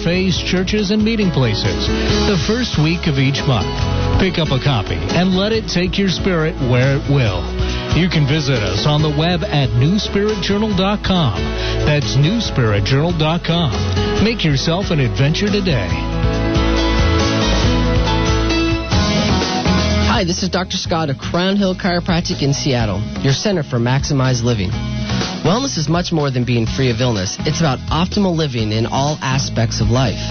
cafes, 0.00 0.38
churches, 0.38 0.90
and 0.90 1.04
meeting 1.04 1.30
places 1.30 1.86
the 2.26 2.38
first 2.46 2.78
week 2.78 3.06
of 3.06 3.18
each 3.18 3.44
month. 3.46 3.68
Pick 4.20 4.38
up 4.38 4.48
a 4.48 4.58
copy 4.62 4.96
and 4.96 5.36
let 5.36 5.52
it 5.52 5.68
take 5.68 5.98
your 5.98 6.08
spirit 6.08 6.54
where 6.70 6.96
it 6.96 7.10
will. 7.10 7.44
You 7.96 8.08
can 8.08 8.26
visit 8.26 8.62
us 8.62 8.86
on 8.86 9.02
the 9.02 9.10
web 9.10 9.44
at 9.44 9.68
newspiritjournal.com. 9.76 11.34
That's 11.84 12.16
newspiritjournal.com. 12.16 14.24
Make 14.24 14.44
yourself 14.44 14.90
an 14.90 15.00
adventure 15.00 15.48
today. 15.48 15.88
Hi, 20.08 20.24
this 20.24 20.42
is 20.42 20.48
Dr. 20.48 20.76
Scott 20.76 21.10
of 21.10 21.18
Crown 21.18 21.56
Hill 21.56 21.74
Chiropractic 21.74 22.42
in 22.42 22.54
Seattle, 22.54 23.00
your 23.20 23.32
center 23.32 23.62
for 23.62 23.78
maximized 23.78 24.44
living. 24.44 24.70
Wellness 25.50 25.76
is 25.78 25.88
much 25.88 26.12
more 26.12 26.30
than 26.30 26.44
being 26.44 26.64
free 26.64 26.90
of 26.90 27.00
illness. 27.00 27.36
It's 27.40 27.58
about 27.58 27.80
optimal 27.90 28.36
living 28.36 28.70
in 28.70 28.86
all 28.86 29.18
aspects 29.20 29.80
of 29.80 29.90
life. 29.90 30.22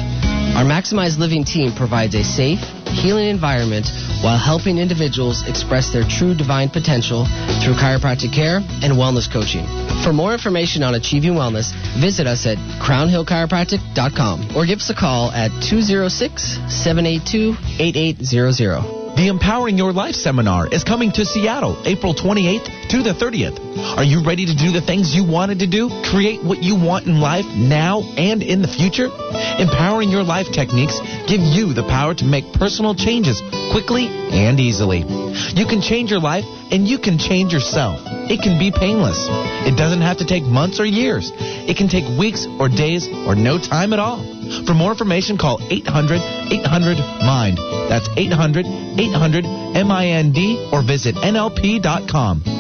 Our 0.55 0.63
Maximized 0.63 1.20
Living 1.20 1.43
team 1.43 1.73
provides 1.73 2.16
a 2.16 2.23
safe, 2.23 2.61
healing 2.88 3.27
environment 3.27 3.91
while 4.23 4.38
helping 4.38 4.77
individuals 4.77 5.45
express 5.45 5.91
their 5.91 6.05
true 6.08 6.34
divine 6.34 6.70
potential 6.70 7.25
through 7.59 7.73
chiropractic 7.73 8.34
care 8.34 8.63
and 8.81 8.94
wellness 8.94 9.30
coaching. 9.30 9.66
For 10.05 10.13
more 10.13 10.31
information 10.31 10.84
on 10.84 10.95
achieving 10.95 11.33
wellness, 11.33 11.75
visit 11.99 12.25
us 12.25 12.45
at 12.45 12.58
crownhillchiropractic.com 12.80 14.55
or 14.55 14.66
give 14.66 14.80
us 14.80 14.89
a 14.89 14.95
call 14.95 15.31
at 15.31 15.52
206 15.61 16.41
782 16.72 17.58
8800. 17.77 18.98
The 19.20 19.28
Empowering 19.28 19.78
Your 19.78 19.91
Life 19.91 20.16
seminar 20.16 20.66
is 20.72 20.86
coming 20.86 21.12
to 21.12 21.26
Seattle 21.26 21.76
April 21.84 22.16
28th 22.16 22.88
to 22.88 23.04
the 23.04 23.12
30th. 23.12 23.59
Are 23.98 24.04
you 24.05 24.23
ready 24.23 24.45
to 24.45 24.55
do 24.55 24.72
the 24.72 24.80
things 24.80 25.14
you 25.14 25.26
wanted 25.26 25.59
to 25.59 25.68
do? 25.68 25.90
Create 26.09 26.42
what 26.42 26.64
you 26.64 26.80
want 26.80 27.05
in 27.05 27.20
life 27.20 27.44
now 27.44 28.00
and 28.16 28.42
in 28.42 28.62
the 28.62 28.70
future? 28.70 29.12
Empowering 29.59 30.08
Your 30.08 30.23
Life 30.23 30.54
techniques 30.54 30.98
give 31.28 31.42
you 31.42 31.73
the 31.73 31.84
power 31.84 32.16
to 32.16 32.23
make 32.23 32.54
personal 32.54 32.95
changes 32.95 33.44
quickly 33.72 34.08
and 34.08 34.59
easily. 34.59 35.00
You 35.00 35.66
can 35.66 35.81
change 35.81 36.12
your 36.12 36.20
life 36.20 36.45
and 36.72 36.88
you 36.88 36.98
can 36.98 37.17
change 37.17 37.53
yourself. 37.53 38.02
It 38.06 38.42
can 38.42 38.59
be 38.59 38.72
painless. 38.72 39.17
It 39.66 39.78
doesn't 39.78 40.02
have 40.02 40.17
to 40.17 40.26
take 40.26 40.44
months 40.44 40.80
or 40.80 40.86
years. 40.86 41.31
It 41.36 41.78
can 41.78 41.88
take 41.88 42.06
weeks 42.17 42.45
or 42.59 42.70
days 42.70 43.08
or 43.08 43.36
no 43.36 43.58
time 43.58 43.94
at 43.94 44.00
all. 44.00 44.22
For 44.66 44.73
more 44.73 44.92
information, 44.92 45.38
call 45.38 45.59
800 45.70 46.22
800 46.52 46.98
MIND. 46.98 47.58
That's 47.89 48.09
800 48.17 48.66
800 48.66 49.45
MIND 49.45 50.73
or 50.73 50.81
visit 50.81 51.16
NLP.com. 51.16 52.58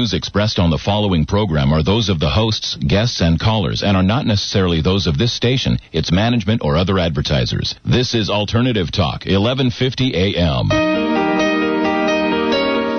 Views 0.00 0.14
expressed 0.14 0.58
on 0.58 0.70
the 0.70 0.78
following 0.78 1.26
program 1.26 1.74
are 1.74 1.82
those 1.82 2.08
of 2.08 2.18
the 2.20 2.30
hosts, 2.30 2.74
guests, 2.76 3.20
and 3.20 3.38
callers 3.38 3.82
and 3.82 3.98
are 3.98 4.02
not 4.02 4.24
necessarily 4.24 4.80
those 4.80 5.06
of 5.06 5.18
this 5.18 5.30
station, 5.30 5.78
its 5.92 6.10
management, 6.10 6.62
or 6.64 6.78
other 6.78 6.98
advertisers. 6.98 7.74
This 7.84 8.14
is 8.14 8.30
Alternative 8.30 8.90
Talk, 8.90 9.26
1150 9.26 10.14
AM. 10.16 10.68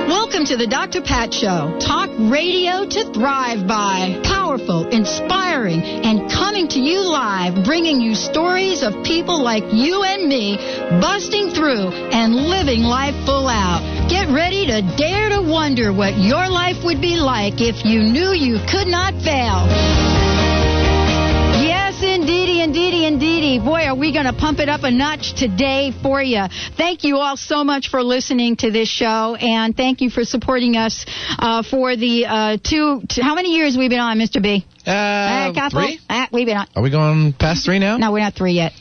Welcome 0.08 0.46
to 0.46 0.58
the 0.58 0.68
Dr. 0.68 1.02
Pat 1.02 1.34
Show. 1.34 1.76
Talk 1.80 2.12
radio 2.20 2.86
to 2.86 3.14
thrive 3.14 3.66
by. 3.68 4.22
Powerful, 4.24 4.88
inspiring, 4.90 5.82
and 5.82 6.30
coming 6.30 6.68
to 6.68 6.80
you 6.80 7.02
live, 7.02 7.66
bringing 7.66 8.00
you 8.00 8.14
stories 8.14 8.84
of 8.84 9.04
people 9.04 9.42
like 9.42 9.64
you 9.74 10.04
and 10.04 10.30
me 10.30 10.58
busting 11.02 11.50
through 11.50 11.90
and 12.14 12.36
living 12.36 12.84
life 12.84 13.16
full 13.26 13.48
out. 13.48 14.01
Get 14.12 14.28
ready 14.28 14.66
to 14.68 14.82
dare 14.98 15.30
to 15.30 15.42
wonder 15.42 15.94
what 15.94 16.18
your 16.18 16.50
life 16.50 16.84
would 16.84 17.00
be 17.00 17.16
like 17.16 17.62
if 17.62 17.86
you 17.86 18.04
knew 18.04 18.34
you 18.34 18.60
could 18.70 18.88
not 18.88 19.14
fail. 19.24 19.64
Yes, 21.64 22.04
indeedy, 22.04 22.62
indeedy, 22.62 23.06
indeedy. 23.06 23.60
Boy, 23.60 23.86
are 23.86 23.96
we 23.96 24.12
going 24.12 24.26
to 24.26 24.34
pump 24.34 24.60
it 24.60 24.68
up 24.68 24.84
a 24.84 24.92
notch 24.92 25.34
today 25.36 25.94
for 26.04 26.22
you. 26.22 26.44
Thank 26.76 27.06
you 27.06 27.20
all 27.20 27.38
so 27.38 27.64
much 27.64 27.88
for 27.88 28.04
listening 28.04 28.58
to 28.58 28.70
this 28.70 28.90
show, 28.90 29.36
and 29.36 29.78
thank 29.78 30.02
you 30.02 30.10
for 30.10 30.26
supporting 30.26 30.76
us 30.76 31.06
uh, 31.40 31.64
for 31.64 31.96
the 31.96 32.26
uh, 32.26 32.58
two, 32.62 33.04
two. 33.08 33.22
How 33.22 33.36
many 33.36 33.56
years 33.56 33.78
we've 33.78 33.90
been 33.90 34.00
on, 34.00 34.18
Mr. 34.18 34.44
B? 34.44 34.66
Uh, 34.86 35.54
couple? 35.54 35.80
three? 35.80 36.00
Uh, 36.10 36.26
we've 36.34 36.46
been 36.46 36.58
on. 36.58 36.68
Are 36.76 36.84
we 36.84 36.90
going 36.92 37.32
past 37.32 37.64
three 37.64 37.80
now? 37.80 37.96
No, 37.96 38.12
we're 38.12 38.20
not 38.20 38.34
three 38.34 38.54
yet. 38.54 38.74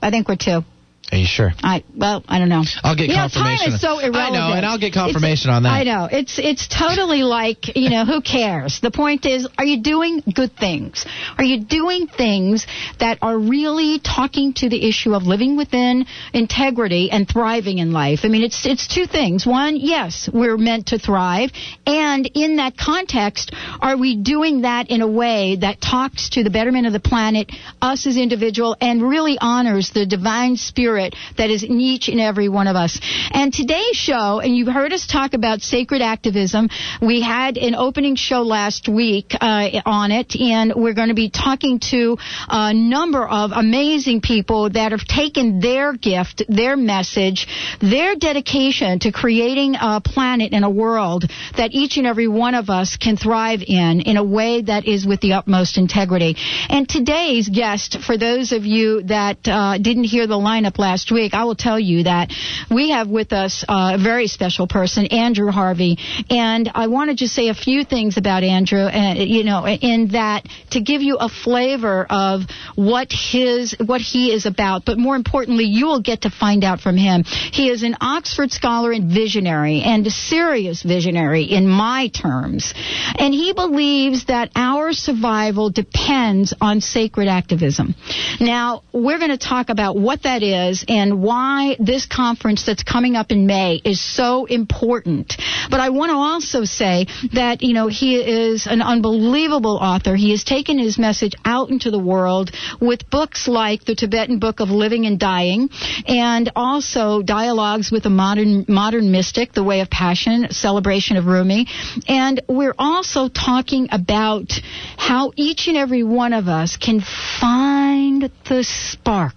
I 0.00 0.08
think 0.08 0.30
we're 0.30 0.36
two. 0.36 0.62
Are 1.10 1.16
you 1.16 1.26
sure? 1.26 1.52
I 1.62 1.84
well, 1.96 2.22
I 2.28 2.38
don't 2.38 2.50
know. 2.50 2.64
I'll 2.84 2.94
get 2.94 3.08
you 3.08 3.14
know, 3.14 3.28
confirmation. 3.32 3.66
time 3.66 3.74
is 3.76 3.80
so 3.80 3.98
irrelevant. 3.98 4.16
I 4.16 4.30
know, 4.30 4.54
and 4.54 4.66
I'll 4.66 4.78
get 4.78 4.92
confirmation 4.92 5.50
on 5.50 5.62
that. 5.62 5.70
I 5.70 5.82
know. 5.84 6.06
It's 6.10 6.38
it's 6.38 6.68
totally 6.68 7.22
like 7.22 7.76
you 7.76 7.88
know 7.88 8.04
who 8.04 8.20
cares. 8.20 8.80
The 8.80 8.90
point 8.90 9.24
is, 9.24 9.48
are 9.56 9.64
you 9.64 9.82
doing 9.82 10.22
good 10.34 10.54
things? 10.54 11.06
Are 11.38 11.44
you 11.44 11.64
doing 11.64 12.08
things 12.08 12.66
that 13.00 13.18
are 13.22 13.38
really 13.38 14.00
talking 14.00 14.52
to 14.54 14.68
the 14.68 14.86
issue 14.86 15.14
of 15.14 15.22
living 15.22 15.56
within 15.56 16.04
integrity 16.34 17.10
and 17.10 17.26
thriving 17.26 17.78
in 17.78 17.92
life? 17.92 18.20
I 18.24 18.28
mean, 18.28 18.42
it's 18.42 18.66
it's 18.66 18.86
two 18.86 19.06
things. 19.06 19.46
One, 19.46 19.76
yes, 19.76 20.28
we're 20.30 20.58
meant 20.58 20.88
to 20.88 20.98
thrive, 20.98 21.52
and 21.86 22.30
in 22.34 22.56
that 22.56 22.76
context, 22.76 23.54
are 23.80 23.96
we 23.96 24.16
doing 24.16 24.62
that 24.62 24.90
in 24.90 25.00
a 25.00 25.08
way 25.08 25.56
that 25.56 25.80
talks 25.80 26.28
to 26.30 26.44
the 26.44 26.50
betterment 26.50 26.86
of 26.86 26.92
the 26.92 27.00
planet, 27.00 27.50
us 27.80 28.06
as 28.06 28.18
individual, 28.18 28.76
and 28.78 29.02
really 29.02 29.38
honors 29.40 29.90
the 29.94 30.04
divine 30.04 30.56
spirit 30.56 30.97
that 31.36 31.50
is 31.50 31.62
in 31.62 31.80
each 31.80 32.08
and 32.08 32.20
every 32.20 32.48
one 32.48 32.66
of 32.66 32.76
us. 32.76 33.00
And 33.32 33.52
today's 33.52 33.96
show, 33.96 34.40
and 34.40 34.56
you've 34.56 34.68
heard 34.68 34.92
us 34.92 35.06
talk 35.06 35.34
about 35.34 35.60
sacred 35.60 36.02
activism. 36.02 36.68
We 37.00 37.20
had 37.20 37.56
an 37.56 37.74
opening 37.74 38.16
show 38.16 38.42
last 38.42 38.88
week 38.88 39.34
uh, 39.40 39.80
on 39.86 40.10
it, 40.10 40.34
and 40.36 40.72
we're 40.74 40.94
going 40.94 41.08
to 41.08 41.14
be 41.14 41.30
talking 41.30 41.78
to 41.90 42.16
a 42.48 42.74
number 42.74 43.26
of 43.26 43.52
amazing 43.54 44.20
people 44.20 44.70
that 44.70 44.92
have 44.92 45.04
taken 45.04 45.60
their 45.60 45.92
gift, 45.92 46.42
their 46.48 46.76
message, 46.76 47.46
their 47.80 48.16
dedication 48.16 48.98
to 49.00 49.12
creating 49.12 49.76
a 49.80 50.00
planet 50.00 50.52
and 50.52 50.64
a 50.64 50.70
world 50.70 51.24
that 51.56 51.70
each 51.72 51.96
and 51.96 52.06
every 52.06 52.28
one 52.28 52.54
of 52.54 52.70
us 52.70 52.96
can 52.96 53.16
thrive 53.16 53.60
in, 53.66 54.00
in 54.00 54.16
a 54.16 54.24
way 54.24 54.62
that 54.62 54.86
is 54.86 55.06
with 55.06 55.20
the 55.20 55.34
utmost 55.34 55.78
integrity. 55.78 56.36
And 56.68 56.88
today's 56.88 57.48
guest, 57.48 57.98
for 58.00 58.16
those 58.16 58.52
of 58.52 58.64
you 58.64 59.02
that 59.04 59.38
uh, 59.46 59.78
didn't 59.78 60.04
hear 60.04 60.26
the 60.26 60.34
lineup 60.34 60.78
last 60.78 60.87
week, 61.10 61.34
I 61.34 61.44
will 61.44 61.54
tell 61.54 61.78
you 61.78 62.04
that 62.04 62.32
we 62.70 62.90
have 62.90 63.08
with 63.08 63.32
us 63.32 63.64
uh, 63.68 63.96
a 63.98 64.02
very 64.02 64.26
special 64.26 64.66
person, 64.66 65.06
Andrew 65.06 65.50
Harvey. 65.50 65.98
And 66.30 66.70
I 66.74 66.86
want 66.86 67.10
to 67.10 67.16
just 67.16 67.34
say 67.34 67.48
a 67.48 67.54
few 67.54 67.84
things 67.84 68.16
about 68.16 68.42
Andrew, 68.42 68.80
uh, 68.80 69.14
you 69.14 69.44
know, 69.44 69.66
in 69.66 70.08
that 70.12 70.46
to 70.70 70.80
give 70.80 71.02
you 71.02 71.16
a 71.20 71.28
flavor 71.28 72.06
of 72.08 72.42
what 72.74 73.08
his, 73.12 73.76
what 73.84 74.00
he 74.00 74.32
is 74.32 74.46
about. 74.46 74.84
But 74.84 74.98
more 74.98 75.16
importantly, 75.16 75.64
you 75.64 75.86
will 75.86 76.00
get 76.00 76.22
to 76.22 76.30
find 76.30 76.64
out 76.64 76.80
from 76.80 76.96
him. 76.96 77.24
He 77.24 77.70
is 77.70 77.82
an 77.82 77.96
Oxford 78.00 78.50
scholar 78.50 78.92
and 78.92 79.12
visionary, 79.12 79.82
and 79.82 80.06
a 80.06 80.10
serious 80.10 80.82
visionary 80.82 81.44
in 81.44 81.68
my 81.68 82.08
terms. 82.08 82.72
And 83.18 83.34
he 83.34 83.52
believes 83.52 84.26
that 84.26 84.50
our 84.54 84.92
survival 84.92 85.70
depends 85.70 86.54
on 86.60 86.80
sacred 86.80 87.28
activism. 87.28 87.94
Now, 88.40 88.82
we're 88.92 89.18
going 89.18 89.30
to 89.30 89.38
talk 89.38 89.68
about 89.68 89.96
what 89.96 90.22
that 90.22 90.42
is 90.42 90.77
and 90.88 91.22
why 91.22 91.76
this 91.78 92.06
conference 92.06 92.64
that's 92.64 92.82
coming 92.82 93.16
up 93.16 93.32
in 93.32 93.46
May 93.46 93.80
is 93.84 94.00
so 94.00 94.44
important. 94.44 95.36
But 95.70 95.80
I 95.80 95.90
want 95.90 96.10
to 96.10 96.16
also 96.16 96.64
say 96.64 97.06
that, 97.32 97.62
you 97.62 97.74
know, 97.74 97.88
he 97.88 98.16
is 98.16 98.66
an 98.66 98.82
unbelievable 98.82 99.76
author. 99.76 100.16
He 100.16 100.30
has 100.30 100.44
taken 100.44 100.78
his 100.78 100.98
message 100.98 101.34
out 101.44 101.70
into 101.70 101.90
the 101.90 101.98
world 101.98 102.50
with 102.80 103.10
books 103.10 103.48
like 103.48 103.84
The 103.84 103.94
Tibetan 103.94 104.38
Book 104.38 104.60
of 104.60 104.70
Living 104.70 105.06
and 105.06 105.18
Dying 105.18 105.70
and 106.06 106.50
also 106.56 107.22
Dialogues 107.22 107.90
with 107.90 108.06
a 108.06 108.10
Modern, 108.10 108.64
Modern 108.68 109.10
Mystic, 109.10 109.52
The 109.52 109.64
Way 109.64 109.80
of 109.80 109.90
Passion, 109.90 110.50
Celebration 110.50 111.16
of 111.16 111.26
Rumi. 111.26 111.66
And 112.06 112.42
we're 112.48 112.74
also 112.78 113.28
talking 113.28 113.88
about 113.92 114.52
how 114.96 115.32
each 115.36 115.68
and 115.68 115.76
every 115.76 116.02
one 116.02 116.32
of 116.32 116.48
us 116.48 116.76
can 116.76 117.00
find 117.00 118.30
the 118.48 118.64
spark 118.64 119.34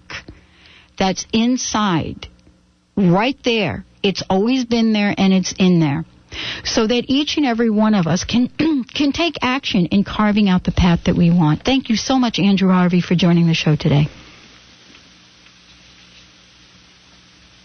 that's 1.02 1.26
inside, 1.32 2.28
right 2.96 3.36
there. 3.44 3.84
It's 4.04 4.22
always 4.30 4.64
been 4.64 4.92
there 4.92 5.12
and 5.18 5.32
it's 5.32 5.52
in 5.58 5.80
there. 5.80 6.04
so 6.64 6.86
that 6.86 7.04
each 7.08 7.36
and 7.38 7.44
every 7.44 7.68
one 7.70 7.94
of 7.94 8.06
us 8.06 8.22
can 8.24 8.48
can 8.98 9.10
take 9.12 9.34
action 9.42 9.86
in 9.86 10.04
carving 10.04 10.48
out 10.48 10.62
the 10.62 10.70
path 10.72 11.00
that 11.06 11.16
we 11.16 11.30
want. 11.30 11.64
Thank 11.64 11.88
you 11.90 11.96
so 11.96 12.18
much, 12.20 12.38
Andrew 12.38 12.70
Harvey, 12.70 13.00
for 13.00 13.16
joining 13.16 13.48
the 13.48 13.54
show 13.54 13.74
today. 13.74 14.06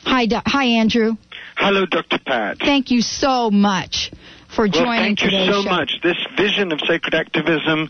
Hi, 0.04 0.26
Do- 0.26 0.42
hi, 0.46 0.66
Andrew. 0.82 1.16
Hello, 1.56 1.86
Dr. 1.86 2.20
Pat. 2.26 2.58
Thank 2.60 2.90
you 2.90 3.02
so 3.02 3.52
much 3.52 4.12
for 4.58 4.64
Well, 4.64 4.72
joining 4.86 5.16
thank 5.16 5.22
you 5.24 5.30
so 5.30 5.62
show. 5.62 5.70
much. 5.70 6.02
This 6.02 6.18
vision 6.36 6.72
of 6.72 6.82
sacred 6.82 7.14
activism 7.14 7.90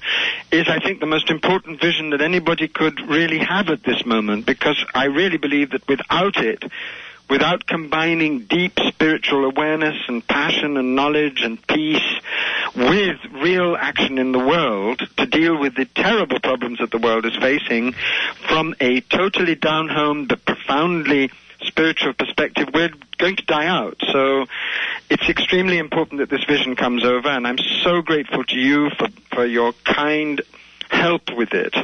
is, 0.52 0.68
I 0.68 0.80
think, 0.80 1.00
the 1.00 1.06
most 1.06 1.30
important 1.32 1.80
vision 1.80 2.10
that 2.10 2.20
anybody 2.22 2.68
could 2.68 3.00
really 3.08 3.40
have 3.40 3.70
at 3.70 3.84
this 3.84 4.06
moment 4.06 4.46
because 4.46 4.78
I 4.94 5.06
really 5.06 5.38
believe 5.38 5.72
that 5.72 5.88
without 5.88 6.36
it, 6.36 6.62
without 7.30 7.66
combining 7.66 8.40
deep 8.48 8.74
spiritual 8.86 9.46
awareness 9.46 9.96
and 10.10 10.28
passion 10.28 10.76
and 10.76 10.94
knowledge 10.94 11.40
and 11.42 11.66
peace 11.68 12.04
with 12.76 13.18
real 13.42 13.78
action 13.80 14.18
in 14.18 14.34
the 14.34 14.40
world 14.40 15.00
to 15.18 15.26
deal 15.26 15.58
with 15.58 15.74
the 15.76 15.86
terrible 15.86 16.40
problems 16.42 16.80
that 16.80 16.92
the 16.92 16.98
world 16.98 17.26
is 17.26 17.36
facing 17.38 17.94
from 18.50 18.76
a 18.82 19.00
totally 19.02 19.56
down 19.56 19.88
home 19.88 20.26
but 20.28 20.44
profoundly 20.46 21.32
spiritual 21.78 22.14
perspective, 22.14 22.70
we're 22.74 22.90
going 23.20 23.36
to 23.36 23.46
die 23.46 23.68
out. 23.68 23.98
So 24.12 24.48
it's 25.10 25.30
extremely 25.30 25.78
important 25.78 26.20
that 26.20 26.30
this 26.30 26.44
vision 26.44 26.76
comes 26.76 27.06
over, 27.06 27.30
and 27.30 27.46
I'm 27.46 27.60
so 27.84 28.02
grateful 28.02 28.44
to 28.46 28.56
you 28.56 28.90
for, 28.98 29.08
for 29.32 29.46
your 29.46 29.74
kind 29.86 30.42
help 30.90 31.30
with 31.36 31.54
it. 31.54 31.76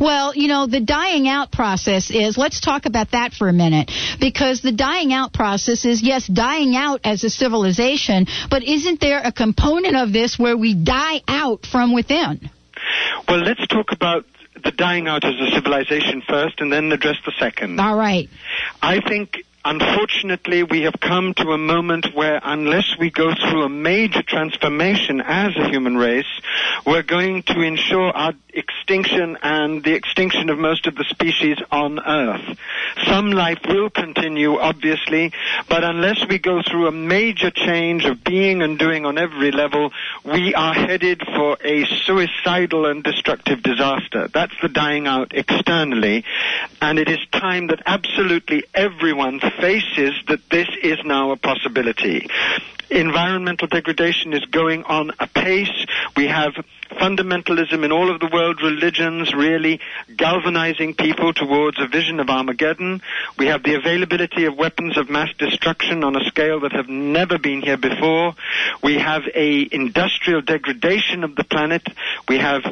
Well, 0.00 0.34
you 0.34 0.48
know, 0.48 0.66
the 0.66 0.80
dying 0.80 1.28
out 1.28 1.52
process 1.52 2.10
is, 2.10 2.36
let's 2.36 2.60
talk 2.60 2.86
about 2.86 3.12
that 3.12 3.32
for 3.32 3.48
a 3.48 3.52
minute. 3.52 3.92
Because 4.18 4.60
the 4.60 4.72
dying 4.72 5.12
out 5.12 5.32
process 5.32 5.84
is, 5.84 6.02
yes, 6.02 6.26
dying 6.26 6.74
out 6.74 7.02
as 7.04 7.22
a 7.22 7.30
civilization, 7.30 8.26
but 8.50 8.64
isn't 8.64 9.00
there 9.00 9.20
a 9.22 9.30
component 9.30 9.94
of 9.94 10.12
this 10.12 10.36
where 10.36 10.56
we 10.56 10.74
die 10.74 11.20
out 11.28 11.64
from 11.64 11.94
within? 11.94 12.50
Well, 13.28 13.38
let's 13.38 13.64
talk 13.68 13.92
about 13.92 14.24
the 14.62 14.72
dying 14.72 15.08
out 15.08 15.24
as 15.24 15.34
a 15.40 15.50
civilization 15.52 16.22
first 16.26 16.60
and 16.60 16.72
then 16.72 16.92
address 16.92 17.16
the 17.24 17.32
second. 17.38 17.78
All 17.80 17.96
right. 17.96 18.28
I 18.82 19.00
think, 19.00 19.44
unfortunately, 19.64 20.62
we 20.62 20.82
have 20.82 21.00
come 21.00 21.34
to 21.34 21.52
a 21.52 21.58
moment 21.58 22.14
where 22.14 22.40
unless 22.42 22.96
we 22.98 23.10
go 23.10 23.34
through 23.34 23.64
a 23.64 23.68
major 23.68 24.22
transformation 24.22 25.20
as 25.20 25.56
a 25.56 25.68
human 25.68 25.96
race, 25.96 26.26
we're 26.86 27.02
going 27.02 27.42
to 27.44 27.60
ensure 27.60 28.10
our 28.10 28.32
extinction 28.52 29.36
and 29.42 29.84
the 29.84 29.94
extinction 29.94 30.50
of 30.50 30.58
most 30.58 30.86
of 30.86 30.94
the 30.96 31.04
species 31.04 31.58
on 31.70 32.00
Earth. 32.00 32.58
Some 33.06 33.30
life 33.30 33.60
will 33.68 33.90
continue, 33.90 34.58
obviously, 34.58 35.32
but 35.68 35.84
unless 35.84 36.26
we 36.28 36.38
go 36.38 36.62
through 36.62 36.88
a 36.88 36.92
major 36.92 37.50
change 37.50 38.04
of 38.04 38.24
being 38.24 38.62
and 38.62 38.78
doing 38.78 39.06
on 39.06 39.18
every 39.18 39.52
level, 39.52 39.92
we 40.24 40.54
are 40.54 40.74
headed 40.74 41.22
for 41.36 41.58
a 41.62 41.84
suicidal 42.04 42.86
and 42.86 43.04
destructive 43.04 43.62
disaster. 43.62 44.28
That's 44.28 44.54
the 44.60 44.68
dying 44.68 45.06
out 45.06 45.32
externally, 45.34 46.24
and 46.80 46.98
it 46.98 47.08
is 47.08 47.18
time 47.32 47.68
that 47.68 47.82
absolutely 47.86 48.64
everyone 48.74 49.40
faces 49.50 50.14
that 50.28 50.40
this 50.50 50.68
is 50.82 50.98
now 51.04 51.30
a 51.30 51.36
possibility. 51.36 52.28
Environmental 52.90 53.68
degradation 53.68 54.32
is 54.32 54.44
going 54.46 54.84
on 54.84 55.10
apace. 55.20 55.86
We 56.16 56.26
have 56.28 56.52
fundamentalism 56.90 57.84
in 57.84 57.92
all 57.92 58.10
of 58.10 58.20
the 58.20 58.28
world 58.32 58.60
religions 58.62 59.34
really 59.34 59.80
galvanizing 60.16 60.94
people 60.94 61.32
towards 61.32 61.78
a 61.80 61.86
vision 61.86 62.20
of 62.20 62.30
Armageddon. 62.30 63.02
We 63.38 63.46
have 63.46 63.62
the 63.62 63.74
availability 63.74 64.44
of 64.44 64.56
weapons 64.56 64.96
of 64.96 65.08
mass 65.08 65.28
destruction 65.38 66.04
on 66.04 66.16
a 66.16 66.24
scale 66.24 66.60
that 66.60 66.72
have 66.72 66.88
never 66.88 67.38
been 67.38 67.62
here 67.62 67.76
before. 67.76 68.34
We 68.82 68.98
have 68.98 69.22
a 69.34 69.68
industrial 69.70 70.40
degradation 70.42 71.24
of 71.24 71.36
the 71.36 71.44
planet. 71.44 71.86
We 72.28 72.38
have 72.38 72.62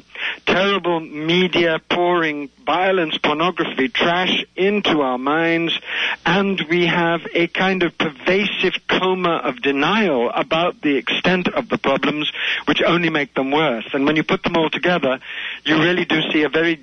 terrible 0.47 1.01
media 1.01 1.81
pouring 1.91 2.49
violence, 2.65 3.17
pornography, 3.19 3.89
trash 3.89 4.45
into 4.57 5.01
our 5.03 5.19
minds, 5.19 5.79
and 6.25 6.61
we 6.69 6.87
have 6.87 7.21
a 7.33 7.47
kind 7.47 7.83
of 7.83 7.97
pervasive 7.97 8.75
coma 8.89 9.41
of 9.45 9.63
denial 9.63 10.31
about 10.31 10.81
the 10.81 10.97
extent 10.97 11.49
of 11.49 11.69
the 11.69 11.79
problems, 11.79 12.33
which 12.67 12.83
only 12.83 13.11
make 13.11 13.35
them 13.35 13.51
worse. 13.51 13.87
And 13.93 14.06
when 14.07 14.17
you 14.17 14.23
put 14.23 14.43
them 14.43 14.57
all 14.57 14.71
together, 14.71 15.19
you 15.65 15.79
really 15.79 16.05
do 16.05 16.21
see 16.33 16.45
a 16.45 16.49
very 16.49 16.81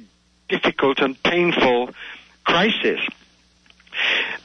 difficult 0.50 1.00
and 1.00 1.22
painful 1.24 1.90
crisis. 2.44 3.00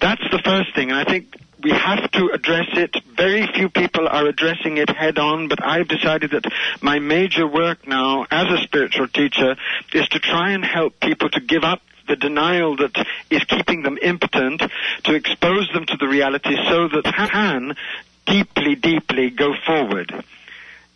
That's 0.01 0.23
the 0.31 0.41
first 0.45 0.75
thing, 0.75 0.91
and 0.91 0.99
I 0.99 1.05
think 1.05 1.35
we 1.63 1.73
have 1.73 2.11
to 2.13 2.31
address 2.33 2.69
it. 2.75 2.95
Very 3.17 3.47
few 3.49 3.69
people 3.69 4.07
are 4.07 4.27
addressing 4.27 4.79
it 4.79 4.89
head 4.89 5.19
on, 5.19 5.49
but 5.49 5.65
I've 5.65 5.89
decided 5.89 6.31
that 6.31 6.45
my 6.81 7.01
major 7.01 7.47
work 7.47 7.87
now 7.87 8.27
as 8.31 8.47
a 8.49 8.63
spiritual 8.63 9.09
teacher 9.09 9.57
is 9.93 10.09
to 10.11 10.21
try 10.21 10.53
and 10.53 10.65
help 10.65 11.01
people 11.01 11.29
to 11.31 11.41
give 11.41 11.65
up 11.65 11.83
the 12.07 12.17
denial 12.17 12.77
that 12.77 13.07
is 13.29 13.43
keeping 13.45 13.83
them 13.83 13.99
impotent, 14.01 14.63
to 15.05 15.15
expose 15.15 15.69
them 15.75 15.85
to 15.87 15.97
the 15.97 16.07
reality 16.07 16.57
so 16.69 16.89
that 16.89 17.05
can 17.05 17.75
deeply, 18.25 18.77
deeply 18.77 19.31
go 19.31 19.53
forward. 19.67 20.25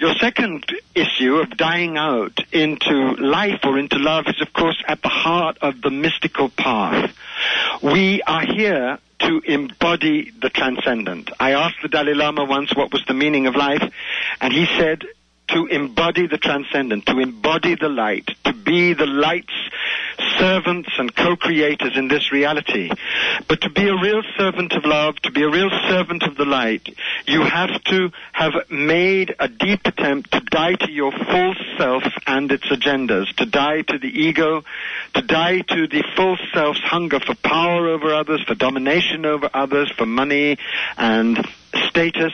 Your 0.02 0.16
second 0.16 0.64
issue 0.96 1.36
of 1.36 1.56
dying 1.56 1.96
out 1.96 2.36
into 2.50 3.14
life 3.20 3.60
or 3.62 3.78
into 3.78 4.00
love 4.00 4.24
is, 4.26 4.40
of 4.42 4.52
course, 4.52 4.82
at 4.88 5.00
the 5.00 5.08
heart 5.08 5.58
of 5.62 5.80
the 5.80 5.92
mystical 5.92 6.48
path. 6.48 7.14
We 7.80 8.20
are 8.22 8.44
here 8.44 8.98
to 9.20 9.42
embody 9.44 10.32
the 10.32 10.50
transcendent. 10.50 11.30
I 11.38 11.52
asked 11.52 11.76
the 11.82 11.88
Dalai 11.88 12.14
Lama 12.14 12.44
once 12.44 12.74
what 12.74 12.92
was 12.92 13.04
the 13.06 13.14
meaning 13.14 13.46
of 13.46 13.54
life, 13.54 13.92
and 14.40 14.52
he 14.52 14.66
said, 14.76 15.04
to 15.52 15.66
embody 15.66 16.26
the 16.26 16.38
transcendent, 16.38 17.06
to 17.06 17.18
embody 17.18 17.74
the 17.74 17.88
light, 17.88 18.28
to 18.44 18.52
be 18.52 18.94
the 18.94 19.06
light's 19.06 19.52
servants 20.38 20.90
and 20.98 21.14
co-creators 21.14 21.96
in 21.96 22.08
this 22.08 22.32
reality. 22.32 22.90
But 23.48 23.60
to 23.62 23.70
be 23.70 23.88
a 23.88 23.94
real 23.94 24.22
servant 24.36 24.72
of 24.72 24.84
love, 24.84 25.16
to 25.22 25.30
be 25.30 25.42
a 25.42 25.50
real 25.50 25.70
servant 25.88 26.22
of 26.22 26.36
the 26.36 26.44
light, 26.44 26.88
you 27.26 27.42
have 27.42 27.82
to 27.84 28.10
have 28.32 28.52
made 28.70 29.34
a 29.38 29.48
deep 29.48 29.80
attempt 29.84 30.32
to 30.32 30.40
die 30.40 30.74
to 30.74 30.90
your 30.90 31.12
false 31.12 31.60
self 31.76 32.02
and 32.26 32.50
its 32.50 32.66
agendas, 32.68 33.34
to 33.36 33.46
die 33.46 33.82
to 33.82 33.98
the 33.98 34.08
ego, 34.08 34.64
to 35.14 35.22
die 35.22 35.60
to 35.60 35.86
the 35.86 36.02
false 36.16 36.40
self's 36.52 36.80
hunger 36.80 37.20
for 37.20 37.34
power 37.34 37.88
over 37.88 38.14
others, 38.14 38.42
for 38.46 38.54
domination 38.54 39.26
over 39.26 39.48
others, 39.52 39.90
for 39.96 40.06
money 40.06 40.58
and 40.96 41.46
status, 41.88 42.32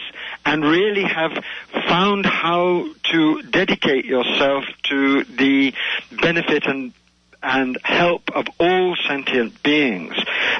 and 0.48 0.64
really 0.64 1.04
have 1.04 1.44
found 1.88 2.24
how 2.24 2.86
to 3.02 3.42
dedicate 3.42 4.06
yourself 4.06 4.64
to 4.82 5.24
the 5.24 5.74
benefit 6.22 6.64
and 6.66 6.94
and 7.40 7.78
help 7.84 8.22
of 8.34 8.46
all 8.58 8.96
sentient 9.06 9.62
beings. 9.62 10.14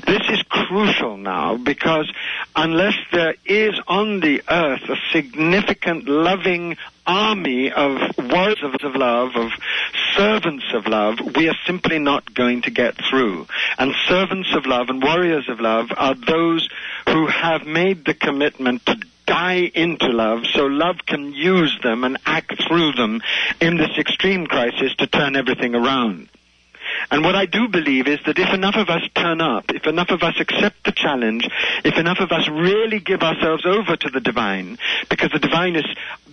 This 0.07 0.23
is 0.29 0.43
crucial 0.43 1.17
now 1.17 1.57
because 1.57 2.09
unless 2.55 2.95
there 3.11 3.35
is 3.45 3.75
on 3.89 4.21
the 4.21 4.43
earth 4.49 4.83
a 4.89 4.97
significant 5.11 6.07
loving 6.07 6.77
army 7.05 7.73
of 7.73 7.99
warriors 8.19 8.85
of 8.85 8.95
love, 8.95 9.31
of 9.35 9.51
servants 10.15 10.67
of 10.73 10.87
love, 10.87 11.19
we 11.35 11.49
are 11.49 11.57
simply 11.67 11.99
not 11.99 12.33
going 12.33 12.63
to 12.63 12.71
get 12.71 12.95
through. 13.11 13.49
And 13.77 13.93
servants 14.07 14.55
of 14.55 14.67
love 14.67 14.89
and 14.89 15.03
warriors 15.03 15.49
of 15.49 15.59
love 15.59 15.89
are 15.97 16.15
those 16.15 16.69
who 17.09 17.27
have 17.27 17.67
made 17.67 18.05
the 18.05 18.15
commitment 18.15 18.87
to 18.87 19.01
die 19.29 19.71
into 19.75 20.09
love 20.09 20.45
so 20.53 20.65
love 20.65 20.97
can 21.07 21.33
use 21.33 21.79
them 21.83 22.03
and 22.03 22.17
act 22.25 22.61
through 22.67 22.93
them 22.93 23.21
in 23.61 23.77
this 23.77 23.97
extreme 23.99 24.47
crisis 24.47 24.95
to 24.97 25.07
turn 25.07 25.37
everything 25.37 25.75
around. 25.75 26.29
And 27.11 27.23
what 27.23 27.35
I 27.35 27.45
do 27.45 27.69
believe 27.69 28.09
is 28.09 28.19
that 28.25 28.39
if 28.39 28.53
enough 28.55 28.77
of 28.77 28.89
us 28.89 29.03
turn 29.15 29.43
up, 29.43 29.71
if 29.75 29.87
enough 29.87 30.09
of 30.11 30.23
us 30.23 30.41
accept 30.41 30.85
the 30.85 30.93
challenge, 30.93 31.47
if 31.85 31.99
enough 31.99 32.19
of 32.21 32.33
us 32.33 32.49
really 32.49 33.01
give 33.01 33.23
ourselves 33.23 33.67
over 33.67 33.95
to 33.97 34.09
the 34.09 34.21
divine, 34.21 34.79
because 35.11 35.31
the 35.31 35.39
divine 35.39 35.77
is 35.77 35.85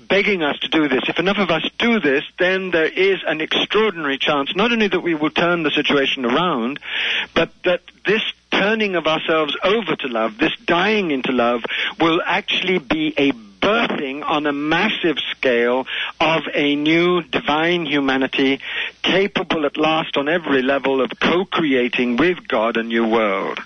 begging 0.07 0.41
us 0.41 0.57
to 0.59 0.69
do 0.69 0.87
this, 0.87 1.03
if 1.09 1.19
enough 1.19 1.37
of 1.37 1.49
us 1.49 1.67
do 1.77 1.99
this, 1.99 2.23
then 2.39 2.71
there 2.71 2.85
is 2.87 3.19
an 3.27 3.41
extraordinary 3.41 4.17
chance 4.17 4.55
not 4.55 4.71
only 4.71 4.87
that 4.87 5.01
we 5.01 5.15
will 5.15 5.31
turn 5.31 5.63
the 5.63 5.71
situation 5.71 6.23
around, 6.23 6.79
but 7.33 7.49
that 7.65 7.81
this 8.05 8.21
turning 8.59 8.95
of 8.95 9.07
ourselves 9.07 9.55
over 9.63 9.95
to 9.95 10.07
love, 10.07 10.37
this 10.37 10.55
dying 10.65 11.11
into 11.11 11.31
love, 11.31 11.63
will 11.99 12.21
actually 12.25 12.79
be 12.79 13.13
a 13.17 13.31
birthing 13.31 14.23
on 14.23 14.45
a 14.45 14.53
massive 14.53 15.17
scale 15.31 15.87
of 16.19 16.43
a 16.53 16.75
new 16.75 17.23
divine 17.23 17.85
humanity 17.85 18.59
capable 19.01 19.65
at 19.65 19.77
last 19.77 20.17
on 20.17 20.29
every 20.29 20.61
level 20.61 21.01
of 21.01 21.11
co-creating 21.19 22.15
with 22.15 22.47
God 22.47 22.77
a 22.77 22.83
new 22.83 23.07
world. 23.07 23.59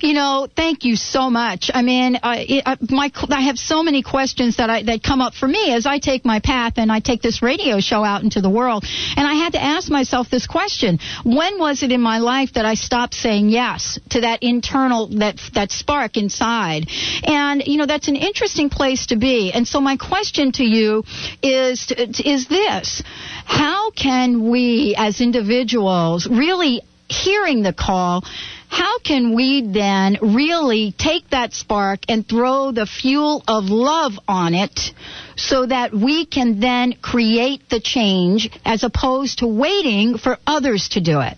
You 0.00 0.14
know, 0.14 0.48
thank 0.54 0.84
you 0.84 0.96
so 0.96 1.28
much. 1.28 1.70
I 1.72 1.82
mean, 1.82 2.18
I, 2.22 2.62
I, 2.64 2.76
my, 2.88 3.10
I 3.30 3.42
have 3.42 3.58
so 3.58 3.82
many 3.82 4.02
questions 4.02 4.56
that 4.56 4.70
I, 4.70 4.82
that 4.84 5.02
come 5.02 5.20
up 5.20 5.34
for 5.34 5.46
me 5.46 5.74
as 5.74 5.84
I 5.86 5.98
take 5.98 6.24
my 6.24 6.40
path 6.40 6.74
and 6.76 6.90
I 6.90 7.00
take 7.00 7.20
this 7.20 7.42
radio 7.42 7.80
show 7.80 8.02
out 8.02 8.22
into 8.22 8.40
the 8.40 8.48
world. 8.48 8.84
And 9.16 9.26
I 9.26 9.34
had 9.34 9.52
to 9.52 9.62
ask 9.62 9.90
myself 9.90 10.30
this 10.30 10.46
question: 10.46 10.98
When 11.24 11.58
was 11.58 11.82
it 11.82 11.92
in 11.92 12.00
my 12.00 12.18
life 12.18 12.54
that 12.54 12.64
I 12.64 12.74
stopped 12.74 13.14
saying 13.14 13.50
yes 13.50 13.98
to 14.10 14.22
that 14.22 14.42
internal 14.42 15.08
that 15.18 15.38
that 15.54 15.70
spark 15.70 16.16
inside? 16.16 16.88
And 17.24 17.62
you 17.66 17.76
know, 17.76 17.86
that's 17.86 18.08
an 18.08 18.16
interesting 18.16 18.70
place 18.70 19.06
to 19.06 19.16
be. 19.16 19.52
And 19.52 19.68
so 19.68 19.80
my 19.80 19.96
question 19.96 20.52
to 20.52 20.64
you 20.64 21.04
is 21.42 21.92
is 22.24 22.48
this: 22.48 23.02
How 23.44 23.90
can 23.90 24.50
we, 24.50 24.94
as 24.96 25.20
individuals, 25.20 26.26
really 26.26 26.82
hearing 27.08 27.62
the 27.62 27.72
call? 27.72 28.24
How 28.68 28.98
can 28.98 29.34
we 29.34 29.62
then 29.72 30.18
really 30.20 30.94
take 30.96 31.30
that 31.30 31.52
spark 31.52 32.00
and 32.08 32.26
throw 32.28 32.70
the 32.72 32.86
fuel 32.86 33.42
of 33.48 33.64
love 33.64 34.12
on 34.28 34.54
it 34.54 34.92
so 35.36 35.66
that 35.66 35.92
we 35.92 36.26
can 36.26 36.60
then 36.60 36.92
create 36.94 37.68
the 37.70 37.80
change 37.80 38.50
as 38.64 38.84
opposed 38.84 39.38
to 39.38 39.46
waiting 39.46 40.18
for 40.18 40.38
others 40.46 40.90
to 40.90 41.00
do 41.00 41.20
it? 41.20 41.36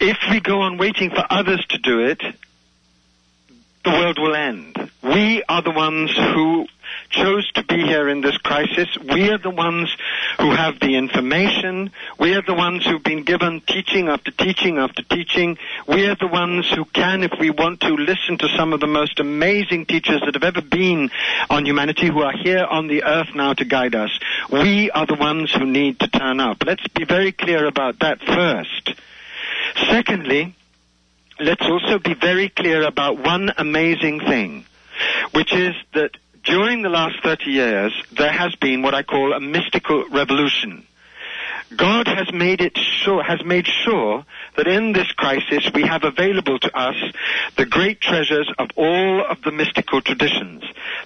If 0.00 0.18
we 0.30 0.40
go 0.40 0.60
on 0.60 0.78
waiting 0.78 1.10
for 1.10 1.24
others 1.30 1.64
to 1.70 1.78
do 1.78 2.00
it, 2.00 2.22
the 3.84 3.90
world 3.90 4.18
will 4.18 4.34
end. 4.34 4.76
We 5.02 5.42
are 5.48 5.62
the 5.62 5.70
ones 5.70 6.10
who 6.16 6.66
chose 7.10 7.50
to 7.52 7.64
be 7.64 7.76
here 7.82 8.08
in 8.08 8.20
this 8.20 8.36
crisis. 8.38 8.88
We 8.98 9.30
are 9.30 9.38
the 9.38 9.50
ones 9.50 9.94
who 10.38 10.50
have 10.52 10.80
the 10.80 10.96
information. 10.96 11.90
We 12.18 12.34
are 12.34 12.42
the 12.42 12.54
ones 12.54 12.86
who've 12.86 13.02
been 13.02 13.24
given 13.24 13.60
teaching 13.66 14.08
after 14.08 14.30
teaching 14.30 14.78
after 14.78 15.02
teaching. 15.02 15.58
We 15.86 16.06
are 16.06 16.14
the 16.14 16.28
ones 16.28 16.70
who 16.70 16.84
can, 16.84 17.22
if 17.24 17.32
we 17.38 17.50
want 17.50 17.80
to, 17.80 17.94
listen 17.94 18.38
to 18.38 18.48
some 18.56 18.72
of 18.72 18.80
the 18.80 18.86
most 18.86 19.18
amazing 19.20 19.86
teachers 19.86 20.22
that 20.24 20.34
have 20.34 20.44
ever 20.44 20.62
been 20.62 21.10
on 21.50 21.66
humanity 21.66 22.06
who 22.06 22.22
are 22.22 22.36
here 22.36 22.64
on 22.64 22.86
the 22.86 23.04
earth 23.04 23.34
now 23.34 23.52
to 23.54 23.64
guide 23.64 23.94
us. 23.94 24.10
We 24.50 24.90
are 24.90 25.06
the 25.06 25.16
ones 25.16 25.52
who 25.52 25.66
need 25.66 25.98
to 26.00 26.08
turn 26.08 26.40
up. 26.40 26.64
Let's 26.64 26.86
be 26.88 27.04
very 27.04 27.32
clear 27.32 27.66
about 27.66 27.98
that 27.98 28.20
first. 28.20 28.94
Secondly, 29.88 30.54
let's 31.40 31.62
also 31.62 31.98
be 31.98 32.14
very 32.14 32.48
clear 32.48 32.84
about 32.84 33.18
one 33.18 33.52
amazing 33.56 34.20
thing, 34.20 34.64
which 35.32 35.52
is 35.52 35.74
that 35.94 36.16
during 36.44 36.82
the 36.82 36.88
last 36.88 37.16
30 37.22 37.50
years, 37.50 37.92
there 38.12 38.32
has 38.32 38.54
been 38.56 38.82
what 38.82 38.94
I 38.94 39.02
call 39.02 39.32
a 39.32 39.40
mystical 39.40 40.04
revolution. 40.10 40.86
God 41.76 42.08
has 42.08 42.32
made 42.32 42.60
it 42.60 42.76
sure, 42.76 43.22
has 43.22 43.44
made 43.44 43.66
sure 43.66 44.24
that 44.56 44.66
in 44.66 44.92
this 44.92 45.10
crisis 45.12 45.70
we 45.72 45.82
have 45.82 46.02
available 46.02 46.58
to 46.58 46.76
us 46.76 46.96
the 47.56 47.64
great 47.64 48.00
treasures 48.00 48.50
of 48.58 48.70
all 48.76 49.24
of 49.24 49.42
the 49.42 49.52
mystical 49.52 50.00
traditions. 50.00 50.64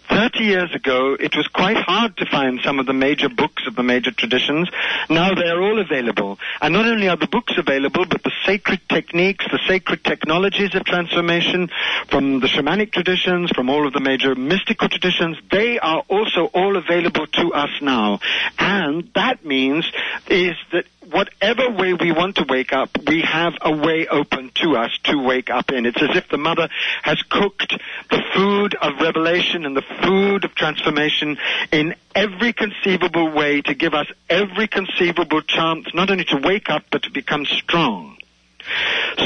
Thirty 0.09 0.45
years 0.45 0.75
ago, 0.75 1.17
it 1.21 1.37
was 1.37 1.47
quite 1.49 1.77
hard 1.77 2.17
to 2.17 2.27
find 2.27 2.61
some 2.65 2.79
of 2.79 2.87
the 2.87 2.95
major 2.95 3.29
books 3.29 3.67
of 3.67 3.77
the 3.77 3.83
major 3.83 4.11
traditions. 4.11 4.71
Now 5.11 5.35
they 5.35 5.49
are 5.49 5.61
all 5.61 5.79
available. 5.79 6.39
And 6.63 6.73
not 6.73 6.87
only 6.87 7.09
are 7.09 7.17
the 7.17 7.27
books 7.27 7.55
available, 7.59 8.07
but 8.07 8.23
the 8.23 8.33
sacred 8.47 8.81
techniques, 8.89 9.45
the 9.51 9.61
sacred 9.69 10.03
technologies 10.03 10.75
of 10.75 10.85
transformation 10.85 11.69
from 12.09 12.41
the 12.41 12.47
shamanic 12.47 12.93
traditions, 12.93 13.51
from 13.51 13.69
all 13.69 13.87
of 13.87 13.93
the 13.93 14.01
major 14.01 14.35
mystical 14.35 14.89
traditions, 14.89 15.37
they 15.51 15.79
are 15.79 16.05
also 16.09 16.47
all 16.55 16.77
available 16.77 17.27
to 17.27 17.53
us 17.53 17.71
now. 17.83 18.21
And 18.59 19.11
that 19.15 19.45
means 19.45 19.91
is 20.29 20.54
is 20.55 20.73
that 20.73 21.11
whatever 21.11 21.71
way 21.71 21.95
we 21.95 22.13
want 22.13 22.37
to 22.37 22.45
wake 22.49 22.73
up, 22.73 22.91
we 23.07 23.23
have 23.23 23.55
a 23.61 23.75
way 23.75 24.07
open 24.07 24.51
to 24.63 24.77
us 24.77 24.91
to 25.05 25.17
wake 25.19 25.51
up 25.51 25.71
in. 25.71 25.87
It's 25.87 26.01
as 26.03 26.17
if 26.17 26.29
the 26.29 26.39
mother 26.39 26.69
has 27.03 27.21
cooked 27.29 27.75
the 28.11 28.23
food 28.35 28.75
of 28.75 29.01
revelation 29.01 29.67
and 29.67 29.77
the 29.77 29.85
food 30.03 30.45
of 30.45 30.55
transformation 30.55 31.37
in 31.73 31.95
every 32.15 32.53
conceivable 32.53 33.31
way 33.31 33.63
to 33.63 33.75
give 33.75 33.95
us 33.95 34.07
every 34.29 34.69
conceivable 34.69 35.43
chance 35.43 35.87
not 35.95 36.11
only 36.11 36.25
to 36.25 36.37
wake 36.37 36.71
up 36.71 36.85
but 36.91 37.03
to 37.03 37.11
become 37.11 37.45
strong. 37.45 38.17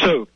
So, 0.00 0.26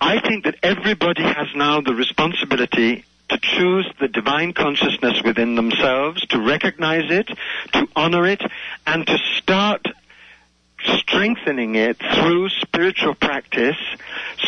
I 0.00 0.20
think 0.20 0.44
that 0.44 0.56
everybody 0.62 1.22
has 1.22 1.46
now 1.54 1.80
the 1.80 1.94
responsibility 1.94 3.04
to 3.32 3.38
choose 3.40 3.90
the 3.98 4.08
divine 4.08 4.52
consciousness 4.52 5.22
within 5.24 5.54
themselves, 5.54 6.24
to 6.26 6.40
recognize 6.40 7.10
it, 7.10 7.28
to 7.72 7.88
honor 7.96 8.26
it, 8.26 8.42
and 8.86 9.06
to 9.06 9.18
start 9.36 9.86
strengthening 10.84 11.76
it 11.76 11.96
through 11.98 12.48
spiritual 12.48 13.14
practice 13.14 13.76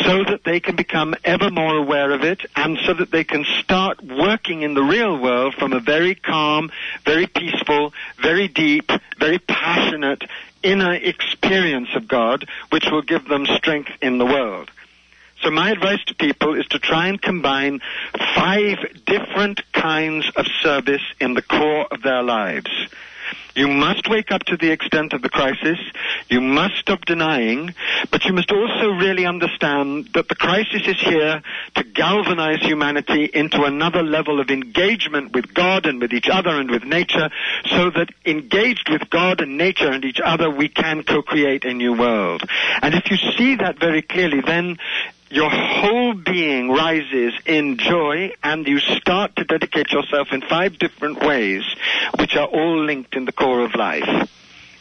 so 0.03 0.23
that 0.25 0.43
they 0.43 0.59
can 0.59 0.75
become 0.75 1.15
ever 1.23 1.49
more 1.49 1.77
aware 1.77 2.11
of 2.11 2.23
it 2.23 2.41
and 2.55 2.77
so 2.85 2.93
that 2.93 3.11
they 3.11 3.23
can 3.23 3.45
start 3.59 4.03
working 4.03 4.61
in 4.61 4.73
the 4.73 4.83
real 4.83 5.17
world 5.17 5.55
from 5.55 5.71
a 5.71 5.79
very 5.79 6.13
calm, 6.13 6.69
very 7.05 7.27
peaceful, 7.27 7.93
very 8.21 8.47
deep, 8.47 8.91
very 9.17 9.39
passionate 9.39 10.23
inner 10.61 10.93
experience 10.93 11.89
of 11.95 12.07
God 12.07 12.45
which 12.69 12.85
will 12.91 13.03
give 13.03 13.27
them 13.27 13.45
strength 13.45 13.91
in 14.01 14.17
the 14.17 14.25
world. 14.25 14.69
So 15.45 15.51
my 15.51 15.69
advice 15.69 16.03
to 16.07 16.15
people 16.15 16.55
is 16.55 16.65
to 16.69 16.79
try 16.79 17.07
and 17.07 17.21
combine 17.21 17.79
five 18.33 18.77
different 19.05 19.61
kinds 19.73 20.27
of 20.35 20.47
service 20.63 21.03
in 21.21 21.35
the 21.35 21.43
core 21.43 21.85
of 21.91 22.01
their 22.01 22.23
lives. 22.23 22.71
You 23.55 23.67
must 23.69 24.09
wake 24.09 24.31
up 24.31 24.43
to 24.45 24.57
the 24.57 24.71
extent 24.71 25.13
of 25.13 25.21
the 25.21 25.29
crisis. 25.29 25.79
You 26.29 26.41
must 26.41 26.75
stop 26.75 27.05
denying, 27.05 27.73
but 28.11 28.25
you 28.25 28.33
must 28.33 28.51
also 28.51 28.89
really 28.89 29.25
understand 29.25 30.09
that 30.13 30.27
the 30.27 30.35
crisis 30.35 30.81
is 30.85 30.99
here 30.99 31.41
to 31.75 31.83
galvanize 31.83 32.61
humanity 32.61 33.29
into 33.33 33.63
another 33.63 34.03
level 34.03 34.41
of 34.41 34.49
engagement 34.49 35.33
with 35.33 35.53
God 35.53 35.85
and 35.85 36.01
with 36.01 36.11
each 36.11 36.27
other 36.27 36.49
and 36.49 36.69
with 36.69 36.83
nature, 36.83 37.29
so 37.67 37.91
that 37.91 38.09
engaged 38.25 38.89
with 38.89 39.09
God 39.09 39.39
and 39.39 39.57
nature 39.57 39.89
and 39.89 40.03
each 40.03 40.19
other, 40.19 40.49
we 40.49 40.67
can 40.67 41.03
co-create 41.03 41.63
a 41.63 41.73
new 41.73 41.93
world. 41.93 42.43
And 42.81 42.93
if 42.93 43.09
you 43.09 43.17
see 43.37 43.55
that 43.55 43.79
very 43.79 44.01
clearly, 44.01 44.41
then 44.41 44.77
your 45.29 45.49
whole 45.49 46.13
being 46.13 46.69
rises 46.69 47.33
in 47.45 47.77
joy 47.77 48.31
and 48.43 48.67
you 48.67 48.79
start 48.79 49.35
to 49.35 49.43
dedicate 49.43 49.91
yourself 49.91 50.27
in 50.31 50.41
five 50.41 50.77
different 50.77 51.19
ways 51.19 51.63
which 52.19 52.35
are 52.35 52.47
all 52.47 52.83
linked 52.83 53.15
in 53.15 53.25
the 53.25 53.31
core 53.31 53.61
of 53.61 53.75
life. 53.75 54.29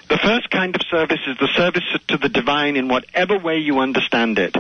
The 0.09 0.19
first 0.19 0.51
kind 0.51 0.75
of 0.75 0.83
service 0.91 1.21
is 1.27 1.37
the 1.39 1.49
service 1.57 1.85
to 2.09 2.19
the 2.19 2.29
divine 2.29 2.77
in 2.77 2.89
whatever 2.89 3.39
way 3.39 3.59
you 3.59 3.79
understand 3.79 4.39
it. 4.39 4.55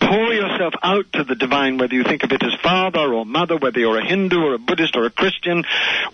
Pour 0.00 0.32
yourself 0.32 0.74
out 0.82 1.06
to 1.12 1.24
the 1.24 1.36
divine, 1.36 1.78
whether 1.78 1.94
you 1.94 2.02
think 2.02 2.24
of 2.24 2.32
it 2.32 2.42
as 2.42 2.54
father 2.60 3.14
or 3.14 3.24
mother, 3.24 3.56
whether 3.56 3.78
you're 3.78 3.98
a 3.98 4.04
Hindu 4.04 4.40
or 4.40 4.54
a 4.54 4.58
Buddhist 4.58 4.96
or 4.96 5.04
a 5.04 5.10
Christian. 5.10 5.64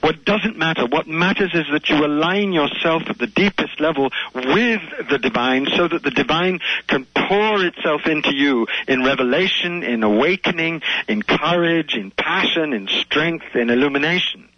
What 0.01 0.25
doesn't 0.25 0.59
matter. 0.59 0.87
What 0.87 1.07
matters 1.07 1.53
is 1.55 1.67
that 1.73 1.89
you 1.89 2.05
align 2.05 2.53
yourself 2.53 3.05
at 3.09 3.19
the 3.19 3.27
deepest 3.27 3.81
level 3.81 4.11
with 4.35 4.83
the 5.11 5.19
divine 5.19 5.67
so 5.75 5.89
that 5.89 6.03
the 6.03 6.11
divine 6.11 6.61
can 6.87 7.07
pour 7.15 7.65
itself 7.65 8.07
into 8.07 8.35
you 8.35 8.67
in 8.87 9.03
revelation, 9.03 9.83
in 9.83 10.03
awakening, 10.03 10.83
in 11.09 11.23
courage, 11.23 11.95
in 11.95 12.11
passion, 12.11 12.73
in 12.73 12.89
strength, 12.89 13.55
in 13.55 13.71
illumination. 13.71 14.49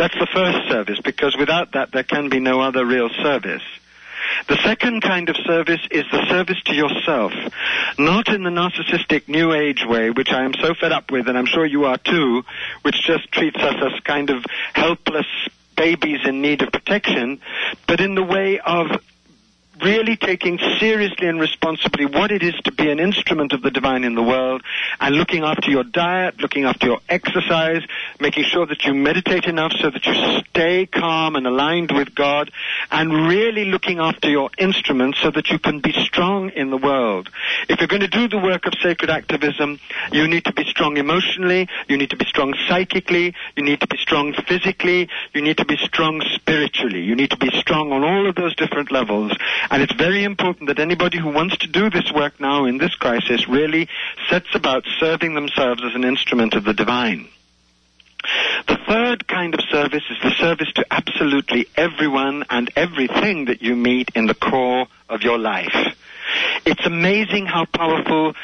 That's 0.00 0.18
the 0.18 0.26
first 0.32 0.70
service 0.70 0.98
because 1.04 1.36
without 1.36 1.72
that 1.72 1.92
there 1.92 2.02
can 2.02 2.30
be 2.30 2.40
no 2.40 2.62
other 2.62 2.86
real 2.86 3.10
service. 3.22 3.60
The 4.48 4.56
second 4.64 5.02
kind 5.02 5.28
of 5.28 5.36
service 5.36 5.86
is 5.90 6.06
the 6.10 6.26
service 6.26 6.56
to 6.62 6.74
yourself, 6.74 7.34
not 7.98 8.28
in 8.28 8.42
the 8.42 8.48
narcissistic 8.48 9.28
new 9.28 9.52
age 9.52 9.84
way, 9.84 10.08
which 10.08 10.30
I 10.30 10.46
am 10.46 10.54
so 10.54 10.72
fed 10.72 10.92
up 10.92 11.10
with, 11.10 11.28
and 11.28 11.36
I'm 11.36 11.44
sure 11.44 11.66
you 11.66 11.84
are 11.84 11.98
too, 11.98 12.44
which 12.80 13.02
just 13.02 13.30
treats 13.30 13.58
us 13.58 13.74
as 13.74 14.00
kind 14.00 14.30
of 14.30 14.42
helpless 14.72 15.26
babies 15.76 16.20
in 16.24 16.40
need 16.40 16.62
of 16.62 16.72
protection, 16.72 17.38
but 17.86 18.00
in 18.00 18.14
the 18.14 18.22
way 18.22 18.58
of 18.58 18.86
really 19.82 20.16
taking 20.16 20.58
seriously 20.78 21.26
and 21.26 21.40
responsibly 21.40 22.06
what 22.06 22.30
it 22.30 22.42
is 22.42 22.54
to 22.64 22.72
be 22.72 22.90
an 22.90 22.98
instrument 22.98 23.52
of 23.52 23.62
the 23.62 23.70
divine 23.70 24.04
in 24.04 24.14
the 24.14 24.22
world 24.22 24.62
and 25.00 25.14
looking 25.14 25.42
after 25.42 25.70
your 25.70 25.84
diet, 25.84 26.40
looking 26.40 26.64
after 26.64 26.86
your 26.86 27.00
exercise, 27.08 27.82
making 28.20 28.44
sure 28.44 28.66
that 28.66 28.84
you 28.84 28.94
meditate 28.94 29.44
enough 29.44 29.72
so 29.80 29.90
that 29.90 30.04
you 30.06 30.40
stay 30.48 30.86
calm 30.86 31.36
and 31.36 31.46
aligned 31.46 31.92
with 31.92 32.14
God 32.14 32.50
and 32.90 33.12
really 33.28 33.66
looking 33.66 33.98
after 33.98 34.28
your 34.28 34.50
instruments 34.58 35.18
so 35.20 35.30
that 35.30 35.48
you 35.50 35.58
can 35.58 35.80
be 35.80 35.92
strong 35.92 36.50
in 36.50 36.70
the 36.70 36.76
world. 36.76 37.30
If 37.68 37.80
you're 37.80 37.88
going 37.88 38.00
to 38.00 38.08
do 38.08 38.28
the 38.28 38.38
work 38.38 38.66
of 38.66 38.74
sacred 38.82 39.10
activism, 39.10 39.78
you 40.12 40.26
need 40.28 40.44
to 40.44 40.52
be 40.52 40.64
strong 40.64 40.96
emotionally, 40.96 41.68
you 41.88 41.96
need 41.96 42.10
to 42.10 42.16
be 42.16 42.24
strong 42.24 42.54
psychically, 42.68 43.34
you 43.56 43.62
need 43.62 43.80
to 43.80 43.86
be 43.86 43.96
strong 43.96 44.34
physically, 44.46 45.08
you 45.34 45.42
need 45.42 45.58
to 45.58 45.64
be 45.64 45.76
strong 45.76 46.22
spiritually. 46.34 47.02
You 47.02 47.14
need 47.14 47.30
to 47.30 47.36
be 47.36 47.50
strong 47.58 47.92
on 47.92 48.04
all 48.04 48.28
of 48.28 48.34
those 48.34 48.54
different 48.56 48.90
levels. 48.90 49.32
And 49.70 49.82
it's 49.82 49.94
very 49.94 50.24
important 50.24 50.66
that 50.66 50.80
anybody 50.80 51.18
who 51.18 51.30
wants 51.30 51.56
to 51.58 51.68
do 51.68 51.90
this 51.90 52.10
work 52.12 52.40
now 52.40 52.64
in 52.64 52.78
this 52.78 52.94
crisis 52.96 53.48
really 53.48 53.88
sets 54.28 54.48
about 54.54 54.84
serving 54.98 55.34
themselves 55.34 55.82
as 55.84 55.94
an 55.94 56.04
instrument 56.04 56.54
of 56.54 56.64
the 56.64 56.74
divine. 56.74 57.28
The 58.66 58.78
third 58.86 59.26
kind 59.28 59.54
of 59.54 59.60
service 59.70 60.02
is 60.10 60.18
the 60.22 60.32
service 60.32 60.70
to 60.74 60.84
absolutely 60.90 61.66
everyone 61.76 62.44
and 62.50 62.70
everything 62.76 63.46
that 63.46 63.62
you 63.62 63.76
meet 63.76 64.10
in 64.14 64.26
the 64.26 64.34
core 64.34 64.86
of 65.08 65.22
your 65.22 65.38
life. 65.38 65.96
It's 66.66 66.84
amazing 66.84 67.46
how 67.46 67.64
powerful 67.64 68.34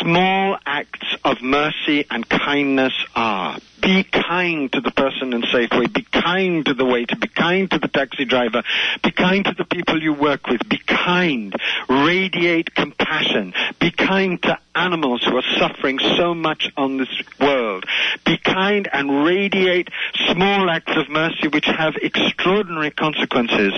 small 0.00 0.58
acts 0.66 1.16
of 1.24 1.40
mercy 1.40 2.04
and 2.10 2.28
kindness 2.28 2.92
are. 3.14 3.58
Be 3.84 4.02
kind 4.04 4.72
to 4.72 4.80
the 4.80 4.90
person 4.90 5.34
in 5.34 5.42
Safeway. 5.42 5.92
Be 5.92 6.06
kind 6.10 6.64
to 6.64 6.72
the 6.72 6.86
waiter. 6.86 7.16
Be 7.16 7.28
kind 7.28 7.70
to 7.70 7.78
the 7.78 7.88
taxi 7.88 8.24
driver. 8.24 8.62
Be 9.02 9.10
kind 9.10 9.44
to 9.44 9.52
the 9.52 9.66
people 9.66 10.02
you 10.02 10.14
work 10.14 10.46
with. 10.46 10.66
Be 10.66 10.78
kind. 10.78 11.54
Radiate 11.90 12.74
compassion. 12.74 13.52
Be 13.78 13.90
kind 13.90 14.42
to 14.44 14.58
animals 14.74 15.22
who 15.22 15.36
are 15.36 15.58
suffering 15.58 15.98
so 16.16 16.34
much 16.34 16.70
on 16.76 16.96
this 16.96 17.22
world. 17.38 17.84
Be 18.24 18.38
kind 18.38 18.88
and 18.90 19.24
radiate 19.24 19.88
small 20.32 20.70
acts 20.70 20.96
of 20.96 21.10
mercy 21.10 21.48
which 21.48 21.66
have 21.66 21.94
extraordinary 21.96 22.90
consequences. 22.90 23.74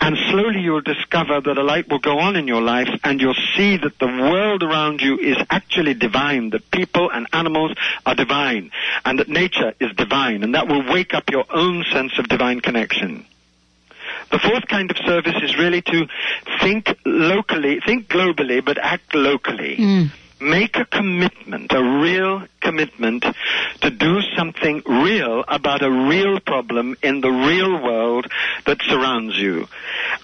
And 0.00 0.16
slowly 0.30 0.60
you'll 0.60 0.80
discover 0.80 1.40
that 1.40 1.58
a 1.58 1.62
light 1.62 1.88
will 1.88 1.98
go 1.98 2.18
on 2.18 2.36
in 2.36 2.48
your 2.48 2.62
life 2.62 2.88
and 3.04 3.20
you'll 3.20 3.34
see 3.56 3.76
that 3.76 3.98
the 3.98 4.06
world 4.06 4.62
around 4.62 5.02
you 5.02 5.18
is 5.18 5.36
actually 5.50 5.94
divine, 5.94 6.50
that 6.50 6.70
people 6.70 7.10
and 7.10 7.26
animals 7.32 7.72
are 8.06 8.14
divine, 8.14 8.70
and 9.04 9.18
that 9.18 9.28
nature 9.28 9.49
is 9.80 9.94
divine, 9.96 10.42
and 10.42 10.54
that 10.54 10.68
will 10.68 10.92
wake 10.92 11.14
up 11.14 11.30
your 11.30 11.44
own 11.50 11.84
sense 11.92 12.18
of 12.18 12.28
divine 12.28 12.60
connection. 12.60 13.26
The 14.30 14.38
fourth 14.38 14.66
kind 14.68 14.90
of 14.90 14.96
service 14.98 15.36
is 15.42 15.58
really 15.58 15.82
to 15.82 16.06
think 16.60 16.94
locally, 17.04 17.80
think 17.84 18.08
globally, 18.08 18.64
but 18.64 18.78
act 18.78 19.14
locally. 19.14 19.76
Mm. 19.76 20.10
Make 20.40 20.76
a 20.76 20.86
commitment, 20.86 21.72
a 21.72 21.82
real 21.82 22.46
commitment 22.60 23.26
to 23.82 23.90
do 23.90 24.20
something 24.36 24.82
real 24.86 25.44
about 25.46 25.82
a 25.82 25.90
real 25.90 26.40
problem 26.40 26.96
in 27.02 27.20
the 27.20 27.28
real 27.28 27.82
world 27.82 28.26
that 28.64 28.80
surrounds 28.82 29.36
you. 29.36 29.68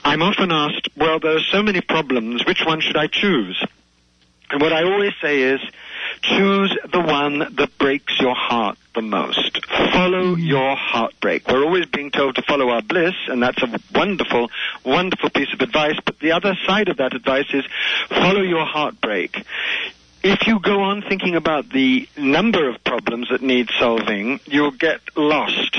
I'm 0.04 0.22
often 0.22 0.52
asked, 0.52 0.88
well, 0.96 1.18
there 1.18 1.36
are 1.36 1.44
so 1.52 1.62
many 1.62 1.82
problems, 1.82 2.46
which 2.46 2.62
one 2.64 2.80
should 2.80 2.96
I 2.96 3.08
choose? 3.08 3.62
And 4.50 4.62
what 4.62 4.72
I 4.72 4.84
always 4.84 5.12
say 5.20 5.42
is, 5.42 5.60
choose 6.22 6.76
the 6.90 7.00
one 7.00 7.38
that 7.56 7.76
breaks 7.78 8.18
your 8.20 8.34
heart 8.34 8.78
the 8.96 9.02
most. 9.02 9.64
Follow 9.66 10.34
mm. 10.34 10.44
your 10.44 10.74
heartbreak. 10.74 11.46
We're 11.46 11.62
always 11.62 11.86
being 11.86 12.10
told 12.10 12.34
to 12.36 12.42
follow 12.42 12.70
our 12.70 12.82
bliss, 12.82 13.14
and 13.28 13.40
that's 13.40 13.62
a 13.62 13.78
wonderful, 13.94 14.50
wonderful 14.84 15.30
piece 15.30 15.52
of 15.52 15.60
advice. 15.60 15.96
But 16.04 16.18
the 16.18 16.32
other 16.32 16.56
side 16.66 16.88
of 16.88 16.96
that 16.96 17.14
advice 17.14 17.46
is 17.52 17.64
follow 18.08 18.40
your 18.40 18.64
heartbreak. 18.64 19.44
If 20.22 20.46
you 20.46 20.58
go 20.58 20.80
on 20.80 21.02
thinking 21.02 21.36
about 21.36 21.68
the 21.68 22.08
number 22.16 22.68
of 22.68 22.82
problems 22.82 23.28
that 23.30 23.42
need 23.42 23.68
solving, 23.78 24.40
you'll 24.46 24.72
get 24.72 25.00
lost. 25.16 25.76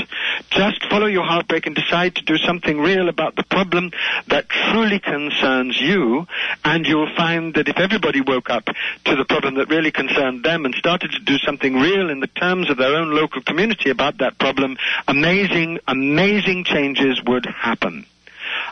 Just 0.51 0.85
follow 0.89 1.07
your 1.07 1.25
heartbreak 1.25 1.65
and 1.65 1.75
decide 1.75 2.15
to 2.15 2.21
do 2.23 2.37
something 2.37 2.79
real 2.79 3.09
about 3.09 3.35
the 3.35 3.43
problem 3.43 3.91
that 4.27 4.47
truly 4.47 4.99
concerns 4.99 5.79
you, 5.81 6.27
and 6.63 6.85
you'll 6.85 7.13
find 7.15 7.55
that 7.55 7.67
if 7.67 7.77
everybody 7.77 8.21
woke 8.21 8.49
up 8.49 8.65
to 8.65 9.15
the 9.15 9.25
problem 9.25 9.55
that 9.55 9.69
really 9.69 9.91
concerned 9.91 10.43
them 10.43 10.65
and 10.65 10.75
started 10.75 11.11
to 11.11 11.19
do 11.19 11.37
something 11.39 11.75
real 11.75 12.09
in 12.09 12.19
the 12.19 12.27
terms 12.27 12.69
of 12.69 12.77
their 12.77 12.95
own 12.95 13.11
local 13.11 13.41
community 13.41 13.89
about 13.89 14.19
that 14.19 14.37
problem, 14.37 14.77
amazing, 15.07 15.79
amazing 15.87 16.63
changes 16.63 17.21
would 17.23 17.45
happen. 17.45 18.05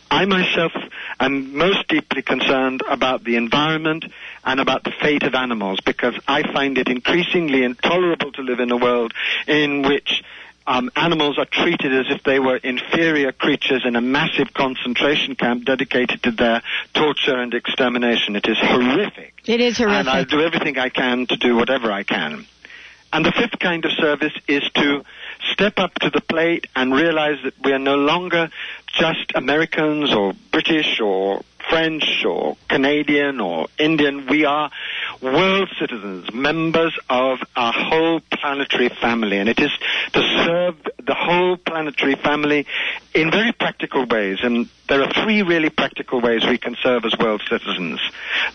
I 0.10 0.26
myself 0.26 0.72
am 1.20 1.58
most 1.58 1.88
deeply 1.88 2.22
concerned 2.22 2.82
about 2.88 3.24
the 3.24 3.36
environment 3.36 4.06
and 4.44 4.60
about 4.60 4.84
the 4.84 4.92
fate 5.02 5.24
of 5.24 5.36
animals 5.36 5.80
because 5.86 6.16
I 6.28 6.44
find 6.54 6.78
it 6.78 6.88
increasingly 6.88 7.64
intolerable 7.64 8.32
to 8.34 8.42
live 8.42 8.60
in 8.60 8.72
a 8.72 8.78
world 8.78 9.14
in 9.48 9.82
which 9.82 10.24
um, 10.68 10.90
animals 10.96 11.38
are 11.38 11.46
treated 11.46 11.94
as 11.94 12.06
if 12.10 12.24
they 12.24 12.40
were 12.40 12.58
inferior 12.58 13.32
creatures 13.32 13.84
in 13.86 13.96
a 13.96 14.02
massive 14.02 14.54
concentration 14.54 15.36
camp 15.36 15.66
dedicated 15.66 16.24
to 16.24 16.32
their 16.32 16.62
torture 16.94 17.38
and 17.38 17.54
extermination. 17.54 18.36
It 18.36 18.48
is 18.48 18.58
horrific. 18.60 19.34
It 19.46 19.62
is 19.62 19.78
horrific. 19.78 20.00
And 20.00 20.10
I'll 20.10 20.26
do 20.26 20.42
everything 20.42 20.78
I 20.80 20.90
can 20.90 21.28
to 21.28 21.38
do 21.38 21.56
whatever 21.56 21.92
I 21.92 22.04
can. 22.04 22.46
And 23.14 23.26
the 23.26 23.32
fifth 23.32 23.60
kind 23.60 23.86
of 23.86 23.92
service 23.92 24.34
is 24.48 24.64
to 24.74 25.04
step 25.52 25.80
up 25.80 25.94
to 25.96 26.10
the 26.10 26.22
plate 26.22 26.68
and 26.76 26.94
realize 26.94 27.38
that 27.44 27.54
we 27.64 27.74
are 27.74 27.80
no 27.80 27.96
longer 27.96 28.50
just 28.88 29.32
Americans 29.36 30.14
or 30.14 30.34
British 30.52 31.00
or 31.00 31.42
French 31.70 32.24
or 32.26 32.58
Canadian 32.70 33.40
or 33.40 33.68
Indian. 33.80 34.28
We 34.28 34.46
are 34.46 34.72
world 35.22 35.70
citizens, 35.80 36.32
members 36.34 36.98
of 37.10 37.40
our 37.56 37.74
whole 37.74 38.20
planetary 38.20 38.90
family, 38.90 39.40
and 39.40 39.50
it 39.50 39.60
is 39.60 39.72
to 40.14 40.22
serve 40.46 40.76
the 41.04 41.16
whole 41.16 41.58
planetary 41.58 42.16
family 42.16 42.66
in 43.16 43.32
very 43.32 43.54
practical 43.54 44.06
ways. 44.06 44.40
And 44.44 44.70
there 44.90 45.02
are 45.02 45.12
three 45.24 45.42
really 45.42 45.70
practical 45.70 46.20
ways 46.20 46.46
we 46.46 46.58
can 46.58 46.76
serve 46.84 47.06
as 47.06 47.18
world 47.18 47.42
citizens. 47.50 48.00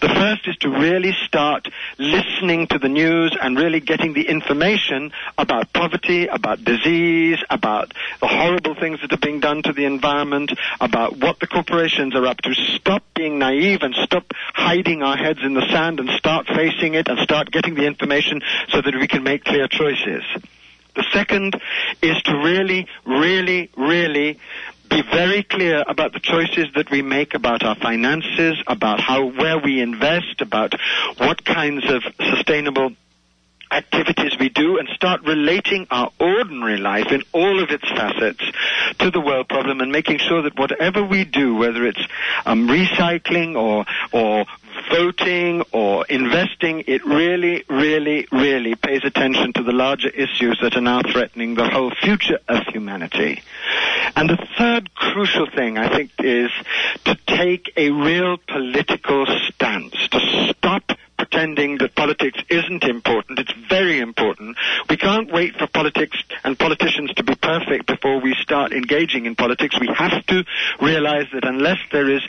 The 0.00 0.09
first 0.09 0.47
is 0.47 0.57
to 0.59 0.69
really 0.69 1.17
start 1.25 1.67
listening 1.99 2.66
to 2.68 2.79
the 2.79 2.88
news 2.88 3.37
and 3.40 3.59
really 3.59 3.81
getting 3.81 4.12
the 4.12 4.29
information 4.29 5.12
about 5.38 5.73
poverty, 5.73 6.27
about 6.27 6.62
disease, 6.62 7.38
about 7.49 7.94
the 8.20 8.29
horrible 8.29 8.75
things 8.75 9.01
that 9.01 9.12
are 9.12 9.16
being 9.16 9.40
done 9.40 9.62
to 9.62 9.73
the 9.73 9.87
environment, 9.87 10.53
about 10.81 11.16
what 11.16 11.40
the 11.40 11.46
corporations 11.46 12.14
are 12.14 12.27
up 12.27 12.37
to. 12.42 12.55
Stop 12.55 13.03
being 13.14 13.38
naive 13.38 13.81
and 13.83 13.94
stop 13.94 14.33
hiding 14.53 15.03
our 15.03 15.16
heads 15.16 15.40
in 15.42 15.55
the 15.55 15.66
sand 15.73 16.01
and 16.01 16.11
start 16.11 16.46
facing 16.46 16.94
it 16.94 17.09
and 17.09 17.18
start 17.20 17.51
getting 17.51 17.75
the 17.75 17.87
information 17.87 18.42
so 18.68 18.83
that 18.83 18.94
we 18.94 19.09
can 19.09 19.25
make 19.25 19.42
clear 19.42 19.66
choices. 19.66 20.23
The 20.94 21.05
second 21.12 21.61
is 22.03 22.20
to 22.22 22.37
really, 22.37 22.87
really, 23.07 23.70
really 23.76 24.38
be 24.90 25.03
very 25.03 25.44
clear 25.44 25.85
about 25.87 26.12
the 26.12 26.20
choices 26.20 26.66
that 26.74 26.90
we 26.90 27.00
make 27.00 27.35
about 27.35 27.62
our 27.62 27.76
finances, 27.76 28.57
about 28.66 29.00
how 29.00 29.24
where 29.24 29.59
we 29.59 29.81
invest, 29.81 30.40
about 30.40 30.74
what 31.18 31.44
kinds 31.44 31.85
of 31.88 32.03
sustainable 32.35 32.90
activities 33.72 34.37
we 34.38 34.48
do 34.48 34.79
and 34.79 34.88
start 34.88 35.22
relating 35.22 35.87
our 35.90 36.11
ordinary 36.18 36.76
life 36.76 37.12
in 37.12 37.22
all 37.33 37.62
of 37.62 37.70
its 37.70 37.88
facets 37.88 38.42
to 38.98 39.11
the 39.11 39.20
world 39.20 39.48
problem 39.48 39.81
and 39.81 39.92
making 39.92 40.18
sure 40.18 40.42
that 40.42 40.59
whatever 40.59 41.05
we 41.05 41.24
do, 41.24 41.55
whether 41.55 41.87
it's 41.87 42.05
um, 42.46 42.66
recycling 42.68 43.57
or 43.57 43.85
or 44.12 44.44
voting 44.90 45.62
or 45.72 46.04
investing, 46.06 46.85
it 46.87 47.04
really, 47.04 47.64
really, 47.68 48.26
really 48.33 48.74
pays 48.74 49.02
attention 49.04 49.52
to 49.54 49.62
the 49.62 49.72
larger 49.72 50.09
issues 50.09 50.59
that 50.62 50.76
are 50.76 50.80
now 50.80 51.02
threatening 51.02 51.54
the 51.54 51.68
whole 51.68 51.92
future 52.02 52.38
of 52.48 52.62
humanity. 52.68 53.42
And 54.16 54.28
the 54.28 54.38
third 54.59 54.94
crucial 54.94 55.46
thing, 55.54 55.78
I 55.78 55.94
think, 55.94 56.11
is 56.18 56.50
to 57.04 57.16
take 57.26 57.72
a 57.76 57.90
real 57.90 58.37
political 58.48 59.26
stance, 59.48 59.94
to 60.09 60.20
stop 60.48 60.90
pretending 61.16 61.78
that 61.78 61.94
politics 61.94 62.38
isn't 62.48 62.83
important. 62.85 63.38
It's 63.38 63.52
very 63.68 64.00
important. 64.00 64.56
We 64.88 64.96
can't 64.96 65.30
wait 65.30 65.54
for 65.56 65.66
politics 65.66 66.16
and 66.44 66.59
politicians 66.59 67.12
to 67.14 67.22
be 67.22 67.35
perfect 67.35 67.87
before 67.87 68.20
we 68.20 68.35
start 68.40 68.72
engaging 68.72 69.26
in 69.26 69.37
politics. 69.37 69.78
We 69.78 69.90
have 69.94 70.24
to 70.26 70.44
realize 70.80 71.26
that 71.33 71.44
unless 71.44 71.78
there 71.92 72.11
is 72.11 72.22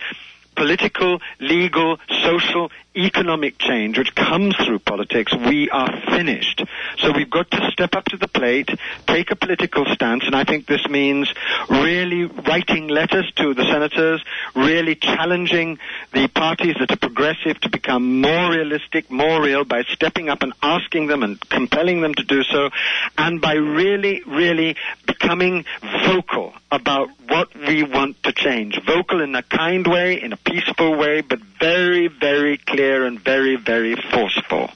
political, 0.55 1.19
legal, 1.39 1.97
social, 2.23 2.71
economic 2.95 3.57
change 3.57 3.97
which 3.97 4.13
comes 4.15 4.55
through 4.57 4.79
politics, 4.79 5.33
we 5.33 5.69
are 5.69 6.01
finished. 6.09 6.63
So 6.97 7.11
we've 7.11 7.29
got 7.29 7.49
to 7.51 7.71
step 7.71 7.95
up 7.95 8.05
to 8.05 8.17
the 8.17 8.27
plate, 8.27 8.69
take 9.07 9.31
a 9.31 9.35
political 9.35 9.85
stance, 9.85 10.25
and 10.25 10.35
I 10.35 10.43
think 10.43 10.65
this 10.65 10.85
means 10.89 11.33
really 11.69 12.25
writing 12.25 12.87
letters 12.87 13.31
to 13.37 13.53
the 13.53 13.63
senators, 13.63 14.23
really 14.55 14.95
challenging 14.95 15.79
the 16.11 16.27
parties 16.27 16.75
that 16.79 16.91
are 16.91 16.97
progressive 16.97 17.59
to 17.61 17.69
become 17.69 18.21
more 18.21 18.51
realistic, 18.51 19.09
more 19.09 19.41
real 19.41 19.63
by 19.63 19.83
stepping 19.83 20.29
up 20.29 20.43
and 20.43 20.53
asking 20.61 21.07
them 21.07 21.23
and 21.23 21.39
compelling 21.49 22.01
them 22.01 22.13
to 22.13 22.23
do 22.23 22.43
so, 22.43 22.69
and 23.17 23.39
by 23.39 23.53
really, 23.53 24.21
really 24.27 24.75
becoming 25.07 25.65
vocal 26.05 26.53
about 26.71 27.09
what 27.27 27.55
we 27.55 27.83
want 27.83 28.21
to 28.23 28.31
change. 28.33 28.79
Vocal 28.85 29.21
in 29.21 29.35
a 29.35 29.43
kind 29.43 29.87
way, 29.87 30.21
in 30.21 30.33
a 30.33 30.37
peaceful 30.43 30.95
way, 30.95 31.21
but 31.21 31.39
very, 31.59 32.07
very 32.07 32.57
clear 32.57 33.05
and 33.05 33.19
very, 33.19 33.55
very 33.55 33.95
forceful. 33.95 34.69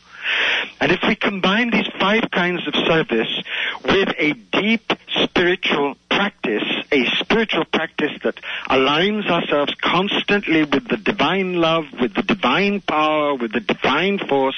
And 0.79 0.91
if 0.91 0.99
we 1.07 1.15
combine 1.15 1.71
these 1.71 1.87
five 1.99 2.29
kinds 2.31 2.67
of 2.67 2.75
service 2.75 3.43
with 3.83 4.09
a 4.17 4.33
deep 4.33 4.91
spiritual 5.23 5.95
practice, 6.09 6.63
a 6.91 7.05
spiritual 7.19 7.65
practice 7.65 8.11
that 8.23 8.35
aligns 8.69 9.29
ourselves 9.29 9.73
constantly 9.81 10.63
with 10.63 10.87
the 10.87 10.97
divine 10.97 11.55
love, 11.55 11.85
with 11.99 12.13
the 12.13 12.23
divine 12.23 12.81
power, 12.81 13.35
with 13.35 13.51
the 13.51 13.59
divine 13.59 14.17
force, 14.19 14.55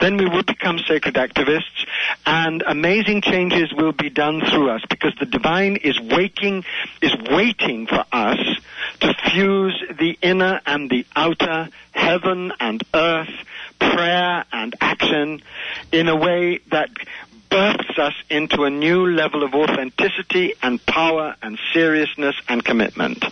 then 0.00 0.16
we 0.16 0.28
will 0.28 0.42
become 0.42 0.78
sacred 0.78 1.14
activists 1.14 1.86
and 2.24 2.62
amazing 2.66 3.20
changes 3.20 3.72
will 3.72 3.92
be 3.92 4.10
done 4.10 4.40
through 4.50 4.70
us 4.70 4.82
because 4.90 5.12
the 5.20 5.26
divine 5.26 5.76
is 5.76 5.98
waking, 6.00 6.64
is 7.00 7.14
waiting 7.30 7.86
for 7.86 8.04
us 8.12 8.38
to 9.00 9.14
fuse 9.30 9.82
the 9.98 10.18
inner 10.22 10.60
and 10.66 10.90
the 10.90 11.06
outer, 11.14 11.68
heaven 11.96 12.52
and 12.60 12.82
earth, 12.94 13.30
prayer 13.80 14.44
and 14.52 14.74
action 14.80 15.42
in 15.90 16.08
a 16.08 16.16
way 16.16 16.60
that 16.70 16.90
births 17.48 17.98
us 17.98 18.14
into 18.28 18.64
a 18.64 18.70
new 18.70 19.06
level 19.06 19.42
of 19.42 19.54
authenticity 19.54 20.54
and 20.62 20.84
power 20.86 21.34
and 21.42 21.58
seriousness 21.72 22.36
and 22.48 22.64
commitment. 22.64 23.24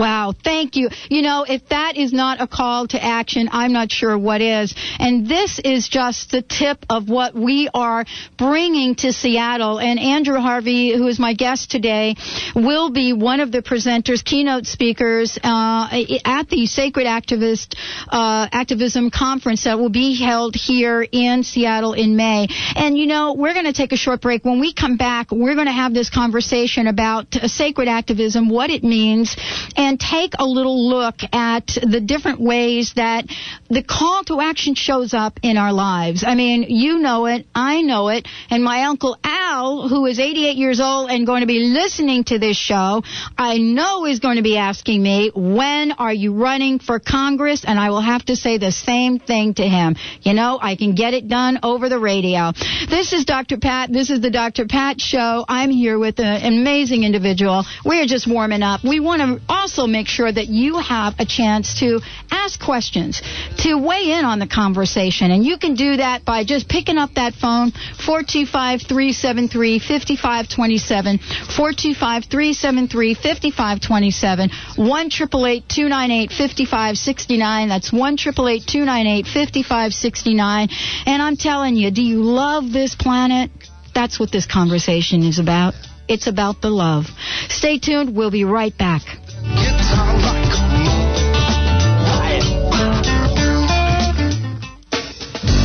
Wow, 0.00 0.32
thank 0.32 0.76
you. 0.76 0.88
You 1.10 1.20
know, 1.20 1.44
if 1.46 1.68
that 1.68 1.98
is 1.98 2.10
not 2.10 2.40
a 2.40 2.46
call 2.46 2.86
to 2.86 3.04
action, 3.04 3.50
I'm 3.52 3.74
not 3.74 3.92
sure 3.92 4.16
what 4.16 4.40
is. 4.40 4.74
And 4.98 5.28
this 5.28 5.60
is 5.62 5.90
just 5.90 6.30
the 6.30 6.40
tip 6.40 6.86
of 6.88 7.10
what 7.10 7.34
we 7.34 7.68
are 7.74 8.06
bringing 8.38 8.94
to 8.94 9.12
Seattle. 9.12 9.78
And 9.78 10.00
Andrew 10.00 10.38
Harvey, 10.38 10.96
who 10.96 11.06
is 11.06 11.18
my 11.18 11.34
guest 11.34 11.70
today, 11.70 12.14
will 12.56 12.90
be 12.90 13.12
one 13.12 13.40
of 13.40 13.52
the 13.52 13.60
presenters, 13.60 14.24
keynote 14.24 14.64
speakers 14.64 15.38
uh, 15.44 15.88
at 16.24 16.48
the 16.48 16.64
Sacred 16.64 17.06
Activist 17.06 17.76
uh, 18.08 18.48
Activism 18.50 19.10
Conference 19.10 19.64
that 19.64 19.78
will 19.78 19.90
be 19.90 20.18
held 20.18 20.54
here 20.54 21.06
in 21.12 21.42
Seattle 21.42 21.92
in 21.92 22.16
May. 22.16 22.48
And 22.74 22.96
you 22.96 23.04
know, 23.04 23.34
we're 23.34 23.52
going 23.52 23.66
to 23.66 23.74
take 23.74 23.92
a 23.92 23.98
short 23.98 24.22
break. 24.22 24.46
When 24.46 24.60
we 24.60 24.72
come 24.72 24.96
back, 24.96 25.30
we're 25.30 25.56
going 25.56 25.66
to 25.66 25.72
have 25.72 25.92
this 25.92 26.08
conversation 26.08 26.86
about 26.86 27.34
sacred 27.34 27.88
activism, 27.88 28.48
what 28.48 28.70
it 28.70 28.82
means 28.82 29.36
and 29.76 29.89
take 29.98 30.34
a 30.38 30.44
little 30.44 30.88
look 30.88 31.16
at 31.32 31.66
the 31.66 32.00
different 32.00 32.40
ways 32.40 32.92
that 32.94 33.24
the 33.68 33.82
call 33.82 34.22
to 34.24 34.40
action 34.40 34.74
shows 34.74 35.14
up 35.14 35.40
in 35.42 35.56
our 35.56 35.72
lives. 35.72 36.24
I 36.24 36.34
mean, 36.34 36.66
you 36.68 36.98
know 36.98 37.26
it, 37.26 37.46
I 37.54 37.82
know 37.82 38.08
it, 38.08 38.28
and 38.50 38.62
my 38.62 38.84
uncle 38.84 39.16
Al, 39.24 39.49
who 39.88 40.06
is 40.06 40.18
88 40.18 40.56
years 40.56 40.80
old 40.80 41.10
and 41.10 41.26
going 41.26 41.40
to 41.40 41.46
be 41.46 41.60
listening 41.60 42.24
to 42.24 42.38
this 42.38 42.56
show, 42.56 43.02
I 43.36 43.58
know 43.58 44.06
is 44.06 44.18
going 44.18 44.36
to 44.36 44.42
be 44.42 44.56
asking 44.56 45.02
me, 45.02 45.30
when 45.34 45.92
are 45.92 46.12
you 46.12 46.34
running 46.34 46.78
for 46.78 46.98
Congress? 46.98 47.64
And 47.64 47.78
I 47.78 47.90
will 47.90 48.00
have 48.00 48.24
to 48.26 48.36
say 48.36 48.58
the 48.58 48.72
same 48.72 49.18
thing 49.18 49.54
to 49.54 49.62
him. 49.62 49.96
You 50.22 50.34
know, 50.34 50.58
I 50.60 50.76
can 50.76 50.94
get 50.94 51.14
it 51.14 51.28
done 51.28 51.60
over 51.62 51.88
the 51.88 51.98
radio. 51.98 52.52
This 52.88 53.12
is 53.12 53.24
Dr. 53.24 53.58
Pat. 53.58 53.92
This 53.92 54.10
is 54.10 54.20
the 54.20 54.30
Dr. 54.30 54.66
Pat 54.66 55.00
Show. 55.00 55.44
I'm 55.48 55.70
here 55.70 55.98
with 55.98 56.18
an 56.20 56.52
amazing 56.52 57.04
individual. 57.04 57.64
We're 57.84 58.06
just 58.06 58.26
warming 58.26 58.62
up. 58.62 58.82
We 58.84 59.00
want 59.00 59.20
to 59.22 59.40
also 59.48 59.86
make 59.86 60.08
sure 60.08 60.30
that 60.30 60.48
you 60.48 60.78
have 60.78 61.14
a 61.18 61.26
chance 61.26 61.80
to 61.80 62.00
ask 62.30 62.60
questions, 62.60 63.22
to 63.58 63.76
weigh 63.76 64.12
in 64.12 64.24
on 64.24 64.38
the 64.38 64.46
conversation. 64.46 65.30
And 65.30 65.44
you 65.44 65.58
can 65.58 65.74
do 65.74 65.96
that 65.96 66.24
by 66.24 66.44
just 66.44 66.68
picking 66.68 66.98
up 66.98 67.14
that 67.14 67.34
phone, 67.34 67.72
425 67.72 68.82
373 68.82 69.49
5527, 69.52 71.18
425 71.18 72.24
373 72.24 73.14
5527, 73.14 74.50
1 74.76 75.10
298 75.10 76.30
5569. 76.32 77.68
That's 77.68 77.92
1 77.92 78.16
298 78.16 79.26
5569. 79.26 80.68
And 81.06 81.22
I'm 81.22 81.36
telling 81.36 81.76
you, 81.76 81.90
do 81.90 82.02
you 82.02 82.22
love 82.22 82.72
this 82.72 82.94
planet? 82.94 83.50
That's 83.94 84.18
what 84.20 84.30
this 84.32 84.46
conversation 84.46 85.22
is 85.22 85.38
about. 85.38 85.74
It's 86.08 86.26
about 86.26 86.60
the 86.60 86.70
love. 86.70 87.06
Stay 87.48 87.78
tuned. 87.78 88.16
We'll 88.16 88.30
be 88.32 88.44
right 88.44 88.76
back. 88.76 89.02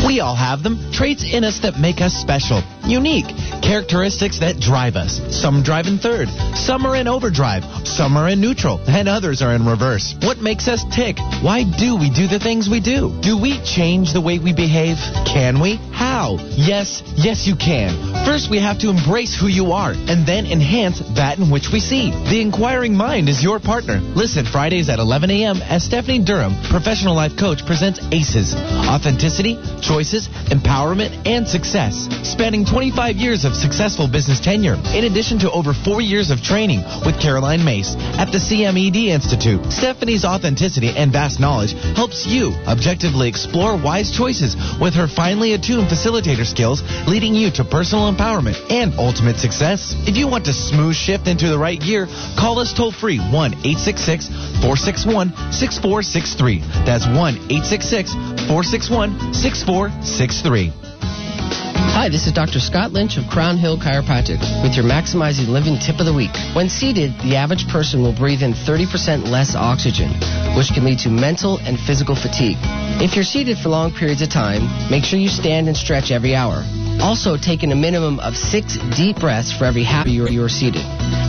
We 0.06 0.20
all 0.20 0.36
have 0.36 0.62
them. 0.62 0.92
Traits 0.92 1.24
in 1.26 1.44
us 1.44 1.60
that 1.60 1.80
make 1.80 2.00
us 2.00 2.14
special, 2.14 2.62
unique, 2.86 3.26
characteristics 3.62 4.40
that 4.40 4.60
drive 4.60 4.96
us. 4.96 5.20
Some 5.34 5.64
drive 5.64 5.88
in 5.88 5.98
third, 5.98 6.30
some 6.56 6.86
are 6.86 6.96
in 6.96 7.08
overdrive, 7.08 7.64
some 7.88 8.16
are 8.16 8.30
in 8.30 8.40
neutral, 8.40 8.80
and 8.88 9.10
others 9.10 9.42
are 9.42 9.56
in 9.56 9.66
reverse. 9.66 10.14
What 10.22 10.38
makes 10.38 10.68
us 10.68 10.86
tick? 10.94 11.18
Why 11.42 11.64
do 11.66 11.98
we 11.98 12.10
do 12.10 12.28
the 12.28 12.40
things 12.40 12.70
we 12.70 12.80
do? 12.80 13.18
Do 13.22 13.42
we 13.42 13.58
change 13.64 14.14
the 14.14 14.22
way 14.22 14.38
we 14.38 14.54
behave? 14.54 14.98
Can 15.26 15.60
we? 15.60 15.78
How? 15.92 16.38
Yes, 16.54 17.02
yes, 17.16 17.48
you 17.48 17.56
can. 17.56 17.98
First, 18.26 18.50
we 18.52 18.60
have 18.60 18.80
to 18.80 18.90
embrace 18.90 19.34
who 19.34 19.48
you 19.48 19.72
are, 19.72 19.92
and 19.92 20.28
then 20.28 20.46
enhance 20.46 21.00
that 21.16 21.40
in 21.40 21.50
which 21.50 21.70
we 21.74 21.80
see. 21.80 22.12
The 22.12 22.42
inquiring 22.42 22.96
mind 22.96 23.28
is 23.28 23.44
your 23.44 23.60
partner. 23.60 24.00
Listen 24.00 24.46
Fridays 24.46 24.90
at 24.90 25.00
11 25.00 25.32
a.m. 25.32 25.58
as 25.64 25.84
Stephanie 25.84 26.24
Durham, 26.24 26.54
professional 26.70 27.16
life 27.16 27.34
coach, 27.38 27.66
presents 27.66 28.00
ACEs 28.12 28.54
Authenticity, 28.56 29.58
Choices, 29.96 30.28
Empowerment, 30.52 31.26
and 31.26 31.48
Success. 31.48 31.96
Spanning 32.28 32.66
25 32.66 33.16
years 33.16 33.46
of 33.46 33.56
successful 33.56 34.10
business 34.10 34.42
tenure, 34.42 34.76
in 34.92 35.06
addition 35.06 35.40
to 35.40 35.50
over 35.52 35.72
four 35.72 36.02
years 36.02 36.32
of 36.32 36.44
training 36.44 36.84
with 37.06 37.18
Caroline 37.18 37.64
Myss 37.64 37.96
at 38.20 38.30
the 38.30 38.38
CMED 38.38 39.08
Institute. 39.08 39.64
Stephanie's 39.72 40.26
authenticity 40.26 40.90
and 40.90 41.14
vast 41.14 41.40
knowledge 41.40 41.72
helps 41.96 42.28
you 42.28 42.52
objectively 42.68 43.30
explore 43.30 43.82
wise 43.82 44.12
choices 44.12 44.58
with 44.82 44.96
her 44.96 45.08
finely 45.08 45.54
attuned 45.54 45.88
facilitator 45.88 46.46
skills, 46.46 46.84
leading 47.08 47.34
you 47.34 47.50
to 47.52 47.64
personal 47.64 48.12
empowerment 48.12 48.60
and 48.70 48.94
ultimate 49.00 49.38
success. 49.38 49.96
If 50.06 50.18
you 50.18 50.28
want 50.28 50.44
to 50.52 50.54
smooth 50.54 50.98
shift 50.98 51.30
into 51.30 51.48
the 51.48 51.58
right 51.58 51.80
gear, 51.80 52.08
call 52.38 52.60
us 52.60 52.74
toll 52.74 52.92
free 52.92 53.20
1 53.20 53.32
866 53.32 54.28
461 54.60 55.30
6463. 55.56 56.84
That's 56.84 57.08
1 57.08 57.16
866 57.16 58.35
461 58.48 59.34
6463. 59.34 60.70
Hi, 61.98 62.10
this 62.10 62.28
is 62.28 62.34
Dr. 62.34 62.60
Scott 62.60 62.92
Lynch 62.92 63.18
of 63.18 63.26
Crown 63.26 63.58
Hill 63.58 63.80
Chiropractic 63.80 64.38
with 64.62 64.76
your 64.76 64.86
Maximizing 64.86 65.48
Living 65.48 65.80
tip 65.80 65.98
of 66.00 66.06
the 66.06 66.14
week. 66.14 66.30
When 66.54 66.70
seated, 66.70 67.10
the 67.26 67.38
average 67.38 67.68
person 67.68 68.04
will 68.04 68.14
breathe 68.14 68.44
in 68.44 68.54
30% 68.54 69.26
less 69.26 69.56
oxygen, 69.56 70.14
which 70.56 70.70
can 70.76 70.86
lead 70.86 71.00
to 71.00 71.10
mental 71.10 71.58
and 71.58 71.80
physical 71.80 72.14
fatigue. 72.14 72.58
If 73.02 73.16
you're 73.16 73.26
seated 73.26 73.58
for 73.58 73.70
long 73.70 73.92
periods 73.92 74.22
of 74.22 74.30
time, 74.30 74.70
make 74.92 75.06
sure 75.06 75.18
you 75.18 75.30
stand 75.30 75.68
and 75.68 75.76
stretch 75.76 76.12
every 76.12 76.36
hour. 76.36 76.62
Also, 77.02 77.38
taking 77.38 77.72
a 77.72 77.76
minimum 77.76 78.20
of 78.20 78.38
six 78.38 78.78
deep 78.96 79.18
breaths 79.18 79.52
for 79.52 79.66
every 79.66 79.84
half 79.84 80.06
hour 80.06 80.30
you 80.30 80.44
are 80.44 80.50
seated. 80.50 80.86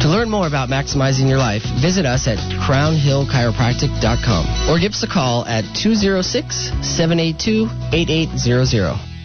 To 0.07 0.13
learn 0.13 0.31
more 0.31 0.47
about 0.47 0.69
maximizing 0.69 1.29
your 1.29 1.39
life, 1.39 1.65
visit 1.83 2.07
us 2.07 2.29
at 2.29 2.39
crownhillchiropractic.com 2.39 4.71
or 4.71 4.79
give 4.79 4.93
us 4.93 5.03
a 5.03 5.09
call 5.09 5.45
at 5.47 5.65
206 5.75 6.71
782 6.87 7.69
8800. 7.93 9.16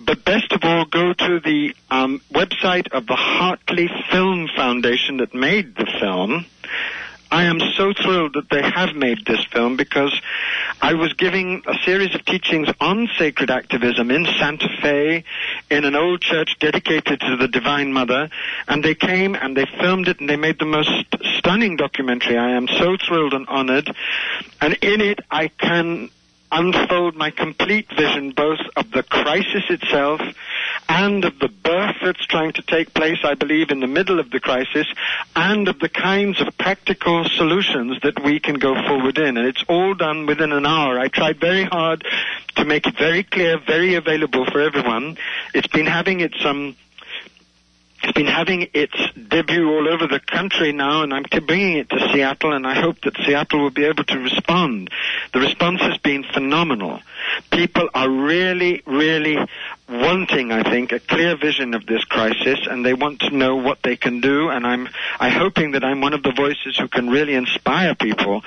But 0.00 0.24
best 0.24 0.52
of 0.52 0.64
all, 0.64 0.84
go 0.84 1.12
to 1.12 1.40
the 1.40 1.74
um, 1.90 2.20
website 2.32 2.88
of 2.92 3.06
the 3.06 3.16
Hartley 3.16 3.88
Film 4.10 4.48
Foundation 4.54 5.18
that 5.18 5.34
made 5.34 5.76
the 5.76 5.86
film. 6.00 6.46
I 7.30 7.44
am 7.44 7.58
so 7.76 7.92
thrilled 7.92 8.34
that 8.34 8.48
they 8.48 8.62
have 8.62 8.94
made 8.94 9.26
this 9.26 9.44
film 9.46 9.76
because 9.76 10.12
I 10.80 10.94
was 10.94 11.14
giving 11.14 11.64
a 11.66 11.74
series 11.84 12.14
of 12.14 12.24
teachings 12.24 12.68
on 12.80 13.08
sacred 13.18 13.50
activism 13.50 14.12
in 14.12 14.24
Santa 14.38 14.68
Fe 14.80 15.24
in 15.68 15.84
an 15.84 15.96
old 15.96 16.20
church 16.20 16.56
dedicated 16.60 17.20
to 17.20 17.36
the 17.36 17.48
Divine 17.48 17.92
Mother, 17.92 18.30
and 18.68 18.84
they 18.84 18.94
came 18.94 19.34
and 19.34 19.56
they 19.56 19.66
filmed 19.80 20.06
it 20.06 20.20
and 20.20 20.28
they 20.28 20.36
made 20.36 20.60
the 20.60 20.64
most 20.64 20.92
stunning 21.38 21.76
documentary. 21.76 22.38
I 22.38 22.50
am 22.50 22.68
so 22.68 22.96
thrilled 22.96 23.34
and 23.34 23.48
honored. 23.48 23.92
And 24.60 24.74
in 24.74 25.00
it, 25.00 25.18
I 25.28 25.48
can 25.48 26.10
unfold 26.54 27.16
my 27.16 27.30
complete 27.30 27.88
vision 27.96 28.30
both 28.30 28.60
of 28.76 28.90
the 28.92 29.02
crisis 29.02 29.64
itself 29.68 30.20
and 30.88 31.24
of 31.24 31.38
the 31.40 31.48
birth 31.48 31.96
that's 32.02 32.24
trying 32.26 32.52
to 32.52 32.62
take 32.62 32.94
place, 32.94 33.18
I 33.24 33.34
believe, 33.34 33.70
in 33.70 33.80
the 33.80 33.86
middle 33.86 34.20
of 34.20 34.30
the 34.30 34.40
crisis, 34.40 34.86
and 35.34 35.66
of 35.68 35.78
the 35.80 35.88
kinds 35.88 36.40
of 36.40 36.56
practical 36.58 37.24
solutions 37.24 37.98
that 38.02 38.22
we 38.22 38.38
can 38.38 38.56
go 38.56 38.74
forward 38.86 39.18
in. 39.18 39.36
And 39.36 39.46
it's 39.46 39.64
all 39.68 39.94
done 39.94 40.26
within 40.26 40.52
an 40.52 40.66
hour. 40.66 40.98
I 40.98 41.08
tried 41.08 41.40
very 41.40 41.64
hard 41.64 42.04
to 42.56 42.64
make 42.64 42.86
it 42.86 42.96
very 42.96 43.24
clear, 43.24 43.58
very 43.58 43.94
available 43.94 44.44
for 44.46 44.60
everyone. 44.60 45.16
It's 45.54 45.68
been 45.68 45.86
having 45.86 46.20
its 46.20 46.44
um, 46.44 46.76
it's 48.04 48.12
been 48.12 48.26
having 48.26 48.68
its 48.74 48.94
debut 49.14 49.66
all 49.66 49.88
over 49.88 50.06
the 50.06 50.20
country 50.20 50.72
now, 50.72 51.02
and 51.02 51.14
I'm 51.14 51.24
bringing 51.46 51.78
it 51.78 51.88
to 51.88 52.10
Seattle, 52.12 52.52
and 52.52 52.66
I 52.66 52.74
hope 52.74 53.00
that 53.02 53.16
Seattle 53.24 53.62
will 53.62 53.70
be 53.70 53.84
able 53.86 54.04
to 54.04 54.18
respond. 54.18 54.90
The 55.32 55.40
response 55.40 55.80
has 55.80 55.96
been 55.98 56.22
phenomenal. 56.22 57.00
People 57.50 57.88
are 57.94 58.10
really, 58.10 58.82
really 58.86 59.38
wanting, 59.88 60.50
I 60.50 60.62
think, 60.62 60.92
a 60.92 60.98
clear 60.98 61.36
vision 61.36 61.74
of 61.74 61.86
this 61.86 62.02
crisis, 62.04 62.58
and 62.68 62.84
they 62.84 62.94
want 62.94 63.20
to 63.20 63.30
know 63.30 63.56
what 63.56 63.82
they 63.82 63.96
can 63.96 64.20
do. 64.20 64.48
And 64.48 64.66
I'm, 64.66 64.88
I'm 65.20 65.32
hoping 65.32 65.72
that 65.72 65.84
I'm 65.84 66.00
one 66.00 66.14
of 66.14 66.22
the 66.22 66.32
voices 66.32 66.76
who 66.78 66.88
can 66.88 67.10
really 67.10 67.34
inspire 67.34 67.94
people 67.94 68.42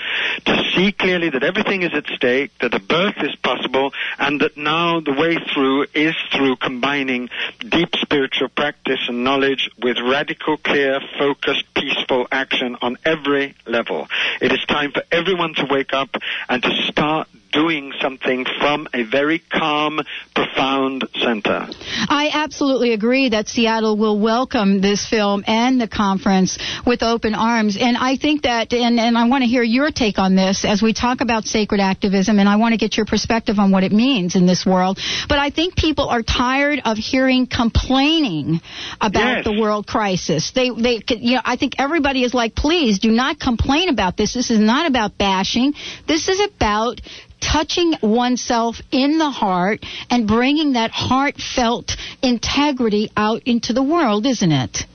to 0.46 0.64
see 0.76 0.92
clearly 0.92 1.30
that 1.30 1.44
everything 1.44 1.84
is 1.84 1.92
at 1.94 2.08
stake, 2.08 2.52
that 2.60 2.74
a 2.74 2.80
birth 2.80 3.18
is 3.22 3.36
possible, 3.36 3.94
and 4.18 4.42
that 4.42 4.58
now 4.58 5.00
the 5.00 5.14
way 5.14 5.38
through 5.54 5.86
is 5.94 6.16
through 6.36 6.56
combining 6.58 7.30
deep 7.60 7.96
spiritual 7.96 8.50
practice 8.50 9.00
and 9.08 9.24
knowledge 9.24 9.70
with 9.82 9.98
radical, 10.00 10.58
clear, 10.58 11.00
focused, 11.20 11.66
peaceful 11.76 12.28
action 12.32 12.78
on 12.82 12.98
every 13.06 13.56
level. 13.66 14.08
It 14.42 14.52
is 14.52 14.60
time 14.68 14.92
for 14.92 15.04
everyone 15.12 15.54
to 15.56 15.68
wake 15.70 15.94
up 15.94 16.16
and 16.50 16.64
to 16.64 16.72
start 16.88 17.28
doing 17.58 17.92
something 18.02 18.46
from 18.60 18.88
a 18.94 19.04
very 19.04 19.40
calm, 19.52 20.00
profound 20.36 21.08
center. 21.24 21.68
I 22.08 22.30
absolutely 22.32 22.94
agree 22.94 23.30
that 23.30 23.48
Seattle 23.48 23.98
will 23.98 24.20
welcome 24.20 24.80
this 24.80 25.08
film 25.08 25.44
and 25.48 25.82
the 25.82 25.88
conference 25.88 26.60
with 26.86 27.02
open 27.02 27.34
arms. 27.34 27.76
And 27.80 27.98
I 27.98 28.16
think 28.18 28.44
that, 28.44 28.72
and, 28.74 29.00
and 29.00 29.18
I 29.18 29.28
want 29.28 29.42
to 29.44 29.48
hear 29.48 29.64
your 29.64 29.90
take 29.90 30.20
on 30.20 30.36
this 30.36 30.66
as 30.66 30.84
we 30.84 30.94
talk 30.94 31.22
about 31.22 31.46
sacred 31.46 31.82
activism, 31.82 32.38
and 32.38 32.48
I 32.48 32.58
want 32.58 32.74
to 32.74 32.78
get 32.78 32.96
your 32.96 33.08
perspective 33.08 33.58
on 33.58 33.72
what 33.72 33.84
it 33.84 33.92
means 33.92 34.36
in 34.36 34.46
this 34.46 34.64
world. 34.66 35.00
But 35.28 35.40
I 35.40 35.50
think 35.50 35.76
people 35.76 36.10
are 36.10 36.22
tired 36.22 36.82
of 36.86 36.98
hearing 36.98 37.48
complaining 37.48 38.62
about 39.02 39.38
Yes. 39.38 39.44
the 39.46 39.60
world 39.60 39.88
crisis. 39.88 40.52
They, 40.52 40.70
they, 40.70 41.02
you 41.10 41.36
know, 41.36 41.42
I 41.44 41.56
think 41.58 41.74
everybody 41.80 42.24
is 42.24 42.34
like, 42.34 42.54
please 42.56 43.00
do 43.00 43.10
not 43.12 43.40
complain 43.40 43.90
about 43.90 44.16
this. 44.16 44.34
This 44.34 44.52
is 44.52 44.60
not 44.60 44.88
about 44.88 45.18
bashing. 45.18 45.74
This 46.08 46.28
is 46.28 46.40
about 46.40 47.02
touching 47.40 47.94
oneself 48.02 48.82
in 48.92 49.18
the 49.18 49.30
heart 49.30 49.86
and 50.10 50.28
bringing 50.28 50.74
that 50.74 50.92
heartfelt 50.92 51.96
integrity 52.22 53.12
out 53.16 53.44
into 53.46 53.74
the 53.74 53.84
world, 53.84 54.26
isn't 54.26 54.52
it? 54.52 54.86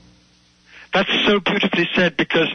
That's 0.93 1.09
so 1.25 1.39
beautifully 1.39 1.89
said 1.95 2.17
because 2.17 2.53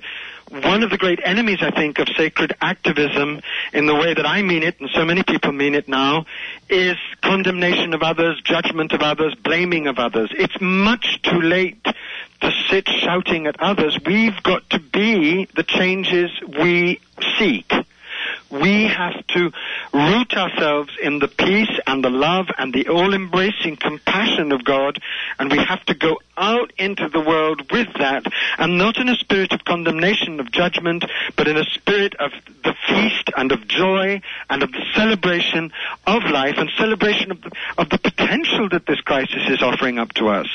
one 0.50 0.82
of 0.82 0.90
the 0.90 0.96
great 0.96 1.20
enemies, 1.22 1.58
I 1.60 1.70
think, 1.70 1.98
of 1.98 2.08
sacred 2.16 2.54
activism 2.60 3.40
in 3.72 3.86
the 3.86 3.94
way 3.94 4.14
that 4.14 4.24
I 4.24 4.42
mean 4.42 4.62
it, 4.62 4.80
and 4.80 4.88
so 4.94 5.04
many 5.04 5.22
people 5.22 5.52
mean 5.52 5.74
it 5.74 5.88
now, 5.88 6.24
is 6.70 6.96
condemnation 7.22 7.92
of 7.92 8.02
others, 8.02 8.40
judgment 8.44 8.92
of 8.92 9.02
others, 9.02 9.34
blaming 9.34 9.86
of 9.88 9.98
others. 9.98 10.30
It's 10.32 10.56
much 10.60 11.20
too 11.22 11.40
late 11.40 11.82
to 11.84 12.50
sit 12.70 12.88
shouting 12.88 13.46
at 13.46 13.60
others. 13.60 13.98
We've 14.06 14.42
got 14.42 14.68
to 14.70 14.80
be 14.80 15.48
the 15.54 15.64
changes 15.64 16.30
we 16.58 17.00
seek. 17.38 17.70
We 18.50 18.84
have 18.84 19.26
to 19.28 19.52
root 19.92 20.32
ourselves 20.34 20.96
in 21.02 21.18
the 21.18 21.28
peace 21.28 21.78
and 21.86 22.02
the 22.02 22.10
love 22.10 22.46
and 22.56 22.72
the 22.72 22.88
all-embracing 22.88 23.76
compassion 23.76 24.52
of 24.52 24.64
God, 24.64 24.98
and 25.38 25.50
we 25.50 25.58
have 25.58 25.84
to 25.86 25.94
go 25.94 26.18
out 26.36 26.72
into 26.78 27.08
the 27.08 27.20
world 27.20 27.70
with 27.70 27.88
that, 27.98 28.24
and 28.58 28.78
not 28.78 28.96
in 28.96 29.08
a 29.08 29.16
spirit 29.16 29.52
of 29.52 29.64
condemnation, 29.64 30.40
of 30.40 30.50
judgment, 30.50 31.04
but 31.36 31.48
in 31.48 31.56
a 31.56 31.64
spirit 31.64 32.14
of 32.18 32.30
the 32.64 32.74
feast 32.86 33.30
and 33.36 33.52
of 33.52 33.66
joy 33.68 34.20
and 34.48 34.62
of 34.62 34.72
the 34.72 34.84
celebration 34.94 35.72
of 36.06 36.22
life 36.24 36.54
and 36.58 36.70
celebration 36.78 37.30
of 37.30 37.42
the, 37.42 37.50
of 37.76 37.88
the 37.90 37.98
potential 37.98 38.68
that 38.70 38.86
this 38.86 39.00
crisis 39.00 39.42
is 39.48 39.62
offering 39.62 39.98
up 39.98 40.12
to 40.14 40.28
us. 40.28 40.46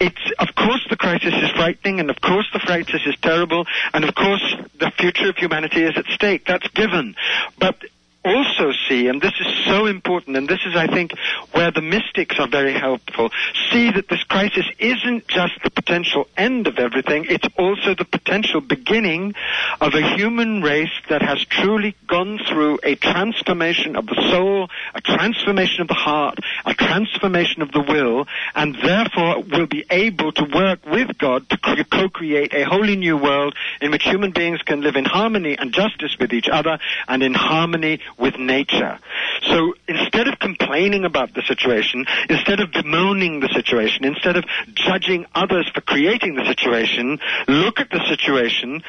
It's, 0.00 0.20
of 0.38 0.54
course, 0.54 0.86
the 0.90 0.96
crisis 0.96 1.34
is 1.34 1.50
frightening, 1.50 2.00
and 2.00 2.10
of 2.10 2.20
course, 2.20 2.48
the 2.52 2.60
crisis 2.60 3.00
is 3.06 3.16
terrible, 3.22 3.66
and 3.94 4.04
of 4.04 4.14
course, 4.14 4.54
the 4.78 4.90
future 4.98 5.30
of 5.30 5.36
humanity 5.36 5.82
is 5.82 5.96
at 5.96 6.06
stake. 6.06 6.44
That's 6.46 6.68
given. 6.68 7.14
But 7.58 7.76
also 8.24 8.72
see, 8.88 9.08
and 9.08 9.20
this 9.22 9.32
is 9.40 9.46
so 9.66 9.86
important, 9.86 10.36
and 10.36 10.48
this 10.48 10.60
is, 10.66 10.76
I 10.76 10.86
think, 10.86 11.12
where 11.52 11.70
the 11.70 11.80
mystics 11.80 12.36
are 12.38 12.48
very 12.48 12.72
helpful, 12.72 13.30
see 13.70 13.90
that 13.90 14.08
this 14.08 14.22
crisis 14.24 14.66
isn't 14.78 15.28
just 15.28 15.54
the 15.62 15.70
potential 15.70 16.26
end 16.36 16.66
of 16.66 16.78
everything, 16.78 17.26
it's 17.28 17.46
also 17.56 17.94
the 17.94 18.04
potential 18.04 18.60
beginning 18.60 19.34
of 19.80 19.94
a 19.94 20.16
human 20.16 20.62
race 20.62 20.92
that 21.08 21.22
has 21.22 21.44
truly 21.44 21.94
gone 22.06 22.38
through 22.48 22.78
a 22.82 22.96
transformation 22.96 23.96
of 23.96 24.06
the 24.06 24.28
soul, 24.30 24.68
a 24.94 25.00
transformation 25.00 25.82
of 25.82 25.88
the 25.88 25.94
heart, 25.94 26.38
a 26.66 26.74
transformation 26.74 27.62
of 27.62 27.72
the 27.72 27.80
will, 27.80 28.26
and 28.54 28.76
therefore 28.82 29.42
will 29.42 29.66
be 29.66 29.84
able 29.90 30.32
to 30.32 30.44
work 30.54 30.84
with 30.86 31.16
God 31.18 31.48
to 31.50 31.58
co-create 31.58 32.52
a 32.52 32.64
wholly 32.64 32.96
new 32.96 33.16
world 33.16 33.54
in 33.80 33.90
which 33.90 34.02
human 34.02 34.32
beings 34.32 34.60
can 34.62 34.80
live 34.80 34.96
in 34.96 35.04
harmony 35.04 35.56
and 35.58 35.72
justice 35.72 36.16
with 36.18 36.32
each 36.32 36.48
other 36.48 36.78
and 37.06 37.22
in 37.22 37.34
harmony 37.34 38.00
with 38.16 38.38
nature. 38.38 38.98
So 39.46 39.74
instead 39.86 40.28
of 40.28 40.38
complaining 40.38 41.04
about 41.04 41.34
the 41.34 41.42
situation, 41.42 42.06
instead 42.28 42.60
of 42.60 42.72
bemoaning 42.72 43.40
the 43.40 43.48
situation, 43.48 44.04
instead 44.04 44.36
of 44.36 44.44
judging 44.74 45.26
others 45.34 45.70
for 45.74 45.80
creating 45.80 46.34
the 46.34 46.44
situation, 46.44 47.18
look 47.46 47.80
at 47.80 47.90
the 47.90 48.04
situation, 48.08 48.82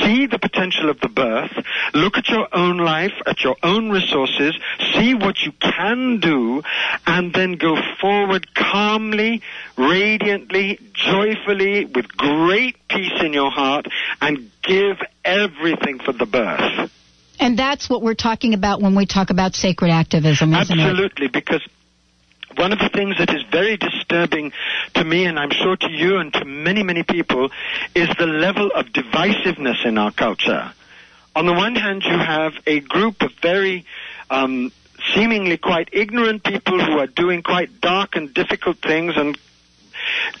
see 0.00 0.26
the 0.26 0.38
potential 0.38 0.90
of 0.90 1.00
the 1.00 1.08
birth, 1.08 1.52
look 1.94 2.16
at 2.16 2.28
your 2.28 2.48
own 2.52 2.78
life, 2.78 3.12
at 3.26 3.42
your 3.42 3.56
own 3.62 3.90
resources, 3.90 4.56
see 4.94 5.14
what 5.14 5.40
you 5.40 5.52
can 5.60 6.18
do, 6.20 6.62
and 7.06 7.32
then 7.32 7.52
go 7.52 7.76
forward 8.00 8.54
calmly, 8.54 9.42
radiantly, 9.76 10.78
joyfully, 10.92 11.84
with 11.84 12.08
great 12.16 12.76
peace 12.88 13.20
in 13.22 13.32
your 13.32 13.50
heart, 13.50 13.86
and 14.20 14.50
give 14.62 14.98
everything 15.24 15.98
for 15.98 16.12
the 16.12 16.26
birth. 16.26 16.90
And 17.38 17.58
that's 17.58 17.88
what 17.88 18.02
we're 18.02 18.14
talking 18.14 18.54
about 18.54 18.80
when 18.80 18.94
we 18.94 19.06
talk 19.06 19.30
about 19.30 19.54
sacred 19.54 19.90
activism, 19.90 20.54
isn't 20.54 20.78
Absolutely, 20.78 21.28
because 21.28 21.66
one 22.56 22.72
of 22.72 22.78
the 22.78 22.88
things 22.88 23.18
that 23.18 23.30
is 23.34 23.42
very 23.50 23.76
disturbing 23.76 24.52
to 24.94 25.04
me, 25.04 25.26
and 25.26 25.38
I'm 25.38 25.50
sure 25.50 25.76
to 25.76 25.90
you 25.90 26.16
and 26.18 26.32
to 26.32 26.44
many, 26.44 26.82
many 26.82 27.02
people, 27.02 27.50
is 27.94 28.08
the 28.18 28.26
level 28.26 28.70
of 28.74 28.86
divisiveness 28.86 29.84
in 29.84 29.98
our 29.98 30.12
culture. 30.12 30.72
On 31.34 31.44
the 31.44 31.52
one 31.52 31.74
hand, 31.74 32.02
you 32.04 32.16
have 32.18 32.54
a 32.66 32.80
group 32.80 33.20
of 33.20 33.30
very 33.42 33.84
um, 34.30 34.72
seemingly 35.14 35.58
quite 35.58 35.90
ignorant 35.92 36.42
people 36.44 36.82
who 36.82 36.98
are 36.98 37.06
doing 37.06 37.42
quite 37.42 37.80
dark 37.80 38.16
and 38.16 38.32
difficult 38.32 38.78
things 38.78 39.12
and 39.16 39.38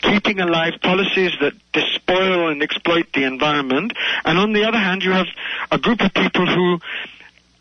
keeping 0.00 0.40
alive 0.40 0.74
policies 0.82 1.32
that 1.40 1.54
despoil 1.72 2.48
and 2.48 2.62
exploit 2.62 3.12
the 3.12 3.24
environment. 3.24 3.92
And 4.24 4.38
on 4.38 4.52
the 4.52 4.64
other 4.64 4.78
hand, 4.78 5.02
you 5.02 5.12
have 5.12 5.26
a 5.70 5.78
group 5.78 6.00
of 6.00 6.12
people 6.14 6.46
who 6.46 6.80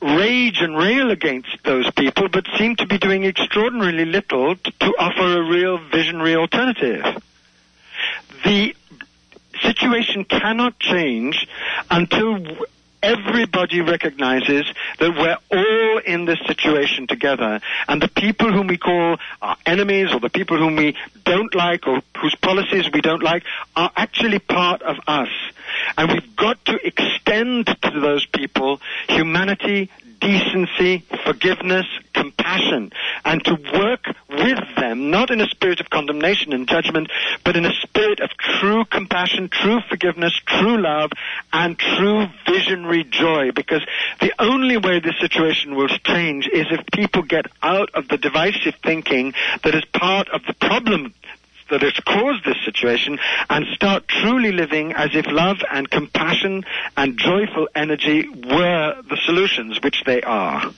rage 0.02 0.62
and 0.62 0.78
rail 0.78 1.10
against 1.12 1.58
those 1.64 1.90
people, 1.92 2.28
but 2.30 2.46
seem 2.58 2.76
to 2.76 2.86
be 2.86 2.98
doing 2.98 3.24
extraordinarily 3.24 4.06
little 4.06 4.56
to, 4.56 4.94
offer 5.00 5.40
a 5.40 5.50
real 5.50 5.78
visionary 5.78 6.36
alternative. 6.36 7.04
The 8.44 8.76
situation 9.62 10.26
cannot 10.26 10.80
change 10.80 11.48
until 11.90 12.40
everybody 13.06 13.82
recognizes 13.82 14.66
that 15.00 15.12
we're 15.16 15.38
all 15.52 15.98
in 16.00 16.26
this 16.26 16.40
situation 16.48 17.06
together 17.06 17.62
and 17.88 18.02
the 18.02 18.08
people 18.08 18.52
whom 18.52 18.66
we 18.66 18.78
call 18.78 19.18
our 19.44 19.58
enemies 19.66 20.12
or 20.12 20.20
the 20.20 20.30
people 20.30 20.58
whom 20.58 20.76
we 20.76 20.96
don't 21.24 21.54
like 21.54 21.88
or 21.88 22.02
whose 22.18 22.36
policies 22.36 22.90
we 22.92 23.02
don't 23.02 23.22
like 23.22 23.44
are 23.76 23.92
actually 23.96 24.40
part 24.40 24.82
of 24.82 24.98
us. 25.08 25.30
And 25.98 26.12
we've 26.12 26.36
got 26.36 26.64
to 26.66 26.80
extend 26.86 27.68
to 27.68 28.00
those 28.00 28.26
people 28.26 28.82
humanity, 29.08 29.92
decency, 30.20 31.04
forgiveness, 31.24 31.86
compassion, 32.14 32.92
and 33.24 33.44
to 33.46 33.56
work 33.74 34.06
with 34.46 34.76
them, 34.76 35.10
not 35.10 35.32
in 35.32 35.42
a 35.42 35.48
spirit 35.48 35.80
of 35.80 35.90
condemnation 35.90 36.54
and 36.54 36.68
judgment, 36.68 37.10
but 37.44 37.56
in 37.56 37.66
a 37.66 37.74
spirit 37.82 38.20
of 38.20 38.30
true 38.38 38.86
compassion, 38.86 39.50
true 39.50 39.80
forgiveness, 39.90 40.40
true 40.46 40.80
love, 40.80 41.10
and 41.52 41.80
true 41.80 42.28
visionary 42.48 43.04
joy. 43.04 43.52
Because 43.52 43.82
the 44.22 44.32
only 44.38 44.78
way 44.78 45.00
this 45.00 45.20
situation 45.20 45.76
will 45.76 45.88
change 45.88 46.48
is 46.48 46.68
if 46.70 46.86
people 46.94 47.24
get 47.24 47.48
out 47.64 47.90
of 47.96 48.08
the 48.08 48.18
divisive 48.18 48.76
thinking 48.84 49.34
that 49.64 49.74
is 49.74 49.86
part 49.86 50.30
of 50.30 50.42
the 50.46 50.54
problem 50.54 51.14
that 51.72 51.82
has 51.82 52.00
caused 52.06 52.46
this 52.46 52.64
situation 52.64 53.18
and 53.50 53.66
start 53.74 54.08
truly 54.08 54.52
living 54.52 54.94
as 54.94 55.10
if 55.16 55.26
love 55.26 55.58
and 55.72 55.90
compassion 55.90 56.64
and 56.96 57.18
joyful 57.18 57.68
energy 57.74 58.30
were 58.30 59.02
the 59.10 59.18
solutions, 59.26 59.82
which 59.82 60.04
they 60.06 60.22
are. 60.22 60.72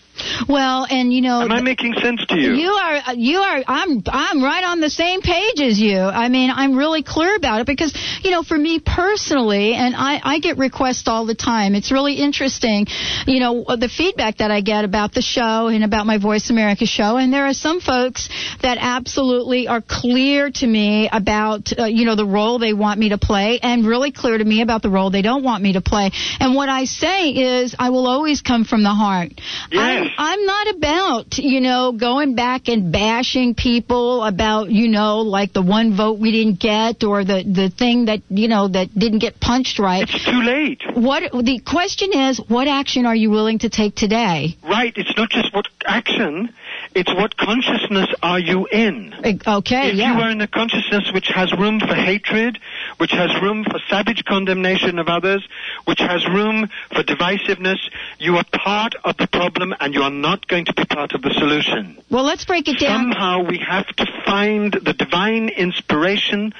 Well, 0.47 0.85
and 0.89 1.13
you 1.13 1.21
know, 1.21 1.41
Am 1.41 1.51
I 1.51 1.61
making 1.61 1.93
sense 2.01 2.25
to 2.27 2.35
you? 2.37 2.53
You 2.53 2.69
are, 2.69 3.13
you 3.15 3.37
are. 3.39 3.63
I'm, 3.67 4.03
I'm 4.07 4.43
right 4.43 4.63
on 4.63 4.79
the 4.79 4.89
same 4.89 5.21
page 5.21 5.59
as 5.61 5.79
you. 5.79 5.99
I 5.99 6.29
mean, 6.29 6.49
I'm 6.53 6.75
really 6.75 7.03
clear 7.03 7.35
about 7.35 7.61
it 7.61 7.67
because, 7.67 7.93
you 8.23 8.31
know, 8.31 8.43
for 8.43 8.57
me 8.57 8.79
personally, 8.79 9.73
and 9.73 9.95
I, 9.95 10.19
I 10.23 10.39
get 10.39 10.57
requests 10.57 11.07
all 11.07 11.25
the 11.25 11.35
time. 11.35 11.75
It's 11.75 11.91
really 11.91 12.15
interesting, 12.15 12.87
you 13.25 13.39
know, 13.39 13.65
the 13.67 13.89
feedback 13.89 14.37
that 14.37 14.51
I 14.51 14.61
get 14.61 14.85
about 14.85 15.13
the 15.13 15.21
show 15.21 15.67
and 15.67 15.83
about 15.83 16.05
my 16.05 16.17
Voice 16.17 16.49
America 16.49 16.85
show. 16.85 17.17
And 17.17 17.31
there 17.31 17.45
are 17.45 17.53
some 17.53 17.79
folks 17.79 18.29
that 18.61 18.77
absolutely 18.79 19.67
are 19.67 19.81
clear 19.81 20.49
to 20.51 20.67
me 20.67 21.09
about, 21.11 21.71
uh, 21.77 21.85
you 21.85 22.05
know, 22.05 22.15
the 22.15 22.25
role 22.25 22.59
they 22.59 22.73
want 22.73 22.99
me 22.99 23.09
to 23.09 23.17
play, 23.17 23.59
and 23.61 23.85
really 23.85 24.11
clear 24.11 24.37
to 24.37 24.43
me 24.43 24.61
about 24.61 24.81
the 24.81 24.89
role 24.89 25.09
they 25.09 25.21
don't 25.21 25.43
want 25.43 25.63
me 25.63 25.73
to 25.73 25.81
play. 25.81 26.11
And 26.39 26.55
what 26.55 26.69
I 26.69 26.85
say 26.85 27.29
is, 27.29 27.75
I 27.77 27.89
will 27.89 28.07
always 28.07 28.41
come 28.41 28.65
from 28.65 28.83
the 28.83 28.89
heart. 28.89 29.31
Yes. 29.71 30.06
I'm, 30.06 30.06
I'm 30.17 30.45
not 30.45 30.75
about, 30.75 31.37
you 31.37 31.61
know, 31.61 31.91
going 31.91 32.35
back 32.35 32.67
and 32.67 32.91
bashing 32.91 33.55
people 33.55 34.23
about, 34.23 34.69
you 34.69 34.87
know, 34.87 35.19
like 35.19 35.53
the 35.53 35.61
one 35.61 35.95
vote 35.95 36.19
we 36.19 36.31
didn't 36.31 36.59
get 36.59 37.03
or 37.03 37.23
the, 37.23 37.43
the 37.43 37.69
thing 37.69 38.05
that, 38.05 38.21
you 38.29 38.47
know, 38.47 38.67
that 38.67 38.93
didn't 38.93 39.19
get 39.19 39.39
punched 39.39 39.79
right. 39.79 40.03
It's 40.03 40.25
too 40.25 40.41
late. 40.41 40.81
What 40.93 41.31
the 41.31 41.59
question 41.65 42.13
is, 42.13 42.39
what 42.47 42.67
action 42.67 43.05
are 43.05 43.15
you 43.15 43.29
willing 43.29 43.59
to 43.59 43.69
take 43.69 43.95
today? 43.95 44.57
Right. 44.63 44.93
It's 44.95 45.15
not 45.17 45.29
just 45.29 45.53
what 45.53 45.67
action, 45.85 46.53
it's 46.95 47.13
what 47.13 47.35
consciousness 47.37 48.07
are 48.23 48.39
you 48.39 48.67
in. 48.71 49.13
Okay, 49.45 49.89
if 49.89 49.95
yeah. 49.95 50.15
you 50.15 50.21
are 50.21 50.29
in 50.29 50.41
a 50.41 50.47
consciousness 50.47 51.11
which 51.13 51.27
has 51.27 51.51
room 51.53 51.79
for 51.79 51.93
hatred, 51.93 52.59
which 52.97 53.11
has 53.11 53.29
room 53.41 53.63
for 53.63 53.79
savage 53.89 54.23
condemnation 54.25 54.99
of 54.99 55.07
others, 55.07 55.47
which 55.85 55.99
has 55.99 56.25
room 56.27 56.69
for 56.93 57.03
divisiveness, 57.03 57.79
you 58.19 58.37
are 58.37 58.45
part 58.51 58.95
of 59.03 59.17
the 59.17 59.27
problem 59.27 59.73
and 59.79 59.93
you 59.93 60.01
are 60.01 60.11
not 60.11 60.47
going 60.47 60.65
to 60.65 60.73
be 60.73 60.85
part 60.85 61.13
of 61.13 61.21
the 61.21 61.33
solution. 61.33 61.97
well, 62.09 62.23
let's 62.23 62.45
break 62.45 62.67
it 62.67 62.79
down. 62.79 63.11
Somehow 63.11 63.43
we 63.43 63.57
have 63.59 63.87
to 63.87 64.05
find 64.25 64.73
the 64.73 64.93
divine 64.93 65.49
inspiration 65.49 66.53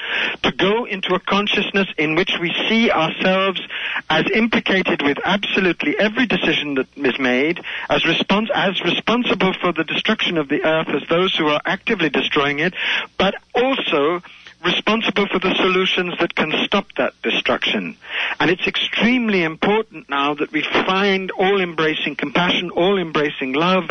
to 0.44 0.52
go 0.52 0.86
into 0.86 1.16
a 1.16 1.20
consciousness 1.20 1.88
in 1.98 2.16
which 2.16 2.34
we 2.40 2.54
see 2.68 2.92
ourselves 2.92 3.62
as 4.10 4.26
implicated 4.34 5.02
with 5.04 5.18
absolutely 5.24 5.96
every 6.00 6.26
decision 6.26 6.76
that 6.76 6.88
is 6.96 7.18
made, 7.20 7.60
as, 7.90 8.04
respons- 8.04 8.52
as 8.54 8.82
responsible 8.84 9.54
for 9.62 9.72
the 9.72 9.84
destruction 9.84 10.17
of 10.38 10.50
the 10.50 10.64
earth 10.64 10.90
as 10.90 11.08
those 11.10 11.36
who 11.36 11.48
are 11.48 11.62
actively 11.66 12.10
destroying 12.10 12.60
it, 12.60 12.74
but 13.18 13.36
also 13.54 14.22
responsible 14.66 15.28
for 15.28 15.40
the 15.40 15.54
solutions 15.56 16.16
that 16.20 16.36
can 16.36 16.52
stop 16.66 16.88
that 16.98 17.14
destruction. 17.22 17.96
And 18.40 18.50
it's 18.50 18.68
extremely 18.68 19.44
important 19.44 20.10
now 20.10 20.34
that 20.34 20.52
we 20.52 20.64
find 20.64 21.32
all 21.32 21.62
embracing 21.62 22.16
compassion, 22.16 22.72
all 22.72 22.98
embracing 22.98 23.54
love. 23.54 23.90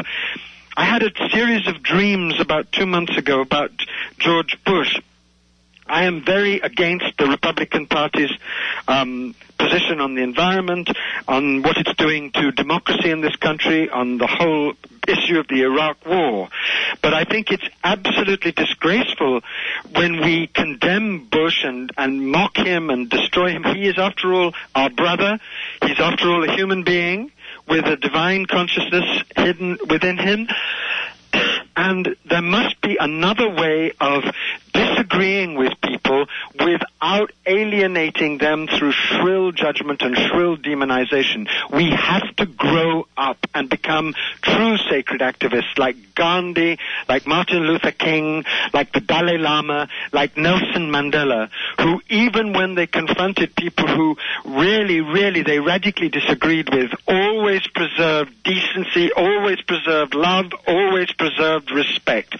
I 0.76 0.84
had 0.84 1.02
a 1.02 1.28
series 1.30 1.66
of 1.68 1.82
dreams 1.82 2.40
about 2.40 2.72
two 2.72 2.86
months 2.86 3.16
ago 3.16 3.40
about 3.40 3.70
George 4.18 4.58
Bush. 4.64 5.00
I 5.88 6.04
am 6.04 6.24
very 6.24 6.60
against 6.60 7.16
the 7.18 7.26
Republican 7.26 7.86
Party's 7.86 8.30
um, 8.88 9.34
position 9.58 10.00
on 10.00 10.14
the 10.14 10.22
environment, 10.22 10.90
on 11.26 11.62
what 11.62 11.76
it's 11.76 11.94
doing 11.94 12.32
to 12.32 12.52
democracy 12.52 13.10
in 13.10 13.20
this 13.20 13.36
country, 13.36 13.88
on 13.88 14.18
the 14.18 14.26
whole 14.26 14.74
issue 15.08 15.38
of 15.38 15.46
the 15.48 15.62
Iraq 15.62 16.04
War. 16.06 16.48
But 17.02 17.14
I 17.14 17.24
think 17.24 17.50
it's 17.50 17.66
absolutely 17.84 18.52
disgraceful 18.52 19.40
when 19.94 20.20
we 20.20 20.48
condemn 20.48 21.26
Bush 21.26 21.64
and, 21.64 21.90
and 21.96 22.30
mock 22.30 22.56
him 22.56 22.90
and 22.90 23.08
destroy 23.08 23.50
him. 23.50 23.64
He 23.64 23.88
is, 23.88 23.98
after 23.98 24.34
all, 24.34 24.54
our 24.74 24.90
brother. 24.90 25.38
He's, 25.82 25.98
after 26.00 26.28
all, 26.30 26.48
a 26.48 26.52
human 26.52 26.82
being 26.82 27.30
with 27.68 27.86
a 27.86 27.96
divine 27.96 28.46
consciousness 28.46 29.22
hidden 29.36 29.78
within 29.88 30.18
him. 30.18 30.48
And 31.78 32.16
there 32.24 32.40
must 32.40 32.80
be 32.80 32.96
another 32.98 33.50
way 33.50 33.92
of 34.00 34.24
disagreeing 34.76 35.54
with 35.56 35.72
people 35.82 36.26
without 36.58 37.32
alienating 37.46 38.38
them 38.38 38.66
through 38.66 38.92
shrill 38.92 39.52
judgment 39.52 40.02
and 40.02 40.16
shrill 40.16 40.56
demonization. 40.56 41.48
We 41.72 41.90
have 41.90 42.34
to 42.36 42.46
grow 42.46 43.06
up 43.16 43.38
and 43.54 43.68
become 43.68 44.14
true 44.42 44.76
sacred 44.76 45.20
activists 45.20 45.78
like 45.78 45.96
Gandhi, 46.16 46.78
like 47.08 47.26
Martin 47.26 47.60
Luther 47.60 47.92
King, 47.92 48.44
like 48.74 48.92
the 48.92 49.00
Dalai 49.00 49.38
Lama, 49.38 49.88
like 50.12 50.36
Nelson 50.36 50.90
Mandela, 50.90 51.48
who 51.80 52.00
even 52.10 52.52
when 52.52 52.74
they 52.74 52.86
confronted 52.88 53.54
people 53.54 53.86
who 53.86 54.16
really, 54.44 55.00
really 55.00 55.42
they 55.42 55.60
radically 55.60 56.08
disagreed 56.08 56.68
with, 56.72 56.90
always 57.06 57.64
preserved 57.68 58.32
decency, 58.42 59.12
always 59.12 59.60
preserved 59.62 60.14
love, 60.14 60.46
always 60.66 61.12
preserved 61.12 61.70
respect. 61.70 62.34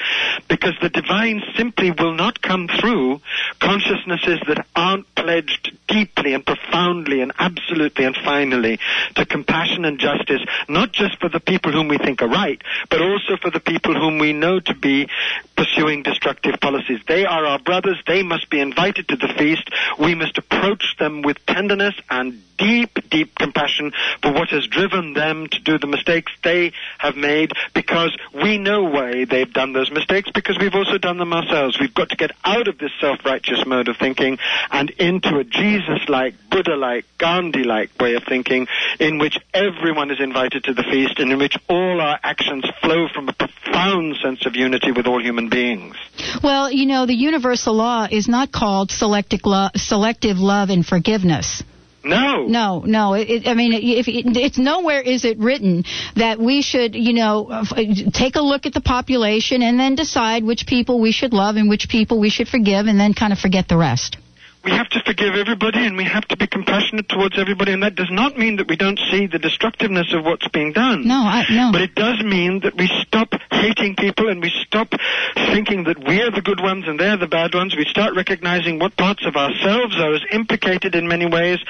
Because 0.48 0.74
the 0.80 0.88
divine 0.88 1.42
simply 1.56 1.90
will 1.92 2.14
not 2.14 2.42
come 2.42 2.68
through 2.80 3.20
consciousnesses 3.60 4.40
that 4.48 4.66
aren't 4.74 5.14
pledged 5.14 5.76
deeply 5.86 6.34
and 6.34 6.44
profoundly 6.44 7.20
and 7.20 7.32
absolutely 7.38 8.04
and 8.04 8.16
finally 8.24 8.78
to 9.14 9.26
compassion 9.26 9.84
and 9.84 9.98
justice, 9.98 10.40
not 10.68 10.92
just 10.92 11.18
for 11.20 11.28
the 11.28 11.40
people 11.40 11.72
whom 11.72 11.88
we 11.88 11.98
think 11.98 12.22
are 12.22 12.28
right, 12.28 12.60
but 12.90 13.00
also 13.02 13.36
for 13.40 13.50
the 13.50 13.60
people 13.66 13.94
whom 13.94 14.18
we 14.18 14.32
know 14.32 14.60
to 14.60 14.74
be 14.74 15.08
pursuing 15.56 16.02
destructive 16.02 16.60
policies. 16.60 17.00
They 17.06 17.24
are 17.24 17.44
our 17.44 17.58
brothers. 17.58 18.00
They 18.06 18.22
must 18.22 18.48
be 18.50 18.60
invited 18.60 19.08
to 19.08 19.16
the 19.16 19.28
feast. 19.28 19.68
We 19.98 20.14
must 20.14 20.38
approach 20.38 20.96
them 20.98 21.22
with 21.22 21.44
tenderness 21.46 21.94
and 22.08 22.42
deep, 22.56 22.98
deep 23.10 23.34
compassion 23.34 23.92
for 24.22 24.32
what 24.32 24.48
has 24.50 24.66
driven 24.66 25.12
them 25.12 25.46
to 25.46 25.60
do 25.60 25.78
the 25.78 25.86
mistakes 25.86 26.32
they 26.42 26.72
have 26.98 27.16
made 27.16 27.52
because 27.74 28.16
we 28.34 28.58
know 28.58 28.84
why 28.84 29.24
they've 29.24 29.52
done 29.52 29.72
those 29.72 29.90
mistakes 29.90 30.30
because 30.34 30.58
we've 30.58 30.74
also 30.74 30.98
done 30.98 31.18
them 31.18 31.32
ourselves. 31.32 31.78
We've 31.78 31.92
got 31.92 32.10
to 32.10 32.16
get 32.16 32.32
out 32.44 32.68
of 32.68 32.78
this 32.78 32.92
self-righteous 33.00 33.66
mode 33.66 33.88
of 33.88 33.96
thinking 33.96 34.38
and 34.70 34.90
into 34.90 35.38
a 35.38 35.44
Jesus-like, 35.44 36.34
Buddha-like, 36.50 37.04
Gandhi-like 37.18 37.90
way 38.00 38.14
of 38.14 38.24
thinking 38.24 38.68
in 38.98 39.18
which 39.18 39.38
everyone 39.52 40.10
is 40.10 40.20
invited 40.20 40.64
to 40.64 40.74
the 40.74 40.84
feast 40.84 41.18
and 41.18 41.32
in 41.32 41.38
which 41.38 41.56
all 41.68 42.00
our 42.00 42.18
actions 42.22 42.64
flow 42.82 43.08
from 43.12 43.28
a 43.28 43.32
profound 43.64 44.16
sense 44.22 44.46
of 44.46 44.54
unity 44.54 44.92
with 44.92 45.06
all 45.06 45.22
human 45.22 45.48
beings. 45.48 45.96
Well, 46.42 46.70
you 46.70 46.86
know, 46.86 47.06
the 47.06 47.14
universal 47.14 47.74
law 47.74 48.06
is 48.10 48.28
not 48.28 48.52
called 48.52 48.90
selective, 48.90 49.40
lo- 49.44 49.68
selective 49.74 50.38
love 50.38 50.70
and 50.70 50.84
forgiveness. 50.84 51.62
No. 52.04 52.46
No, 52.46 52.82
no. 52.86 53.14
It, 53.14 53.48
I 53.48 53.54
mean, 53.54 53.72
if 53.72 54.06
it, 54.06 54.36
it's 54.36 54.58
nowhere 54.58 55.00
is 55.00 55.24
it 55.24 55.38
written 55.38 55.84
that 56.14 56.38
we 56.38 56.62
should, 56.62 56.94
you 56.94 57.12
know, 57.12 57.50
f- 57.50 58.12
take 58.12 58.36
a 58.36 58.40
look 58.42 58.64
at 58.64 58.72
the 58.72 58.80
population 58.80 59.60
and 59.60 59.78
then 59.78 59.96
decide 59.96 60.44
which 60.44 60.66
people 60.66 61.00
we 61.00 61.10
should 61.10 61.32
love 61.32 61.56
and 61.56 61.68
which 61.68 61.88
people 61.88 62.20
we 62.20 62.30
should 62.30 62.46
forgive, 62.46 62.86
and 62.86 62.98
then 63.00 63.12
kind 63.12 63.32
of 63.32 63.40
forget 63.40 63.66
the 63.66 63.76
rest. 63.76 64.18
We 64.66 64.72
have 64.72 64.88
to 64.88 65.00
forgive 65.06 65.34
everybody 65.36 65.86
and 65.86 65.96
we 65.96 66.02
have 66.02 66.26
to 66.26 66.36
be 66.36 66.48
compassionate 66.48 67.08
towards 67.08 67.38
everybody 67.38 67.72
and 67.72 67.84
that 67.84 67.94
does 67.94 68.10
not 68.10 68.36
mean 68.36 68.56
that 68.56 68.66
we 68.68 68.74
don't 68.74 68.98
see 69.10 69.28
the 69.28 69.38
destructiveness 69.38 70.12
of 70.12 70.24
what's 70.24 70.48
being 70.48 70.72
done. 70.72 71.06
No, 71.06 71.14
I 71.14 71.46
no. 71.48 71.70
But 71.70 71.82
it 71.82 71.94
does 71.94 72.20
mean 72.22 72.60
that 72.60 72.76
we 72.76 72.88
stop 73.06 73.32
hating 73.52 73.94
people 73.94 74.28
and 74.28 74.42
we 74.42 74.50
stop 74.50 74.92
thinking 75.34 75.84
that 75.84 75.98
we're 76.00 76.32
the 76.32 76.42
good 76.42 76.60
ones 76.60 76.88
and 76.88 76.98
they're 76.98 77.16
the 77.16 77.28
bad 77.28 77.54
ones. 77.54 77.76
We 77.76 77.84
start 77.84 78.16
recognizing 78.16 78.80
what 78.80 78.96
parts 78.96 79.24
of 79.24 79.36
ourselves 79.36 79.96
are 79.98 80.14
as 80.14 80.22
implicated 80.32 80.96
in 80.96 81.06
many 81.06 81.26
ways 81.26 81.60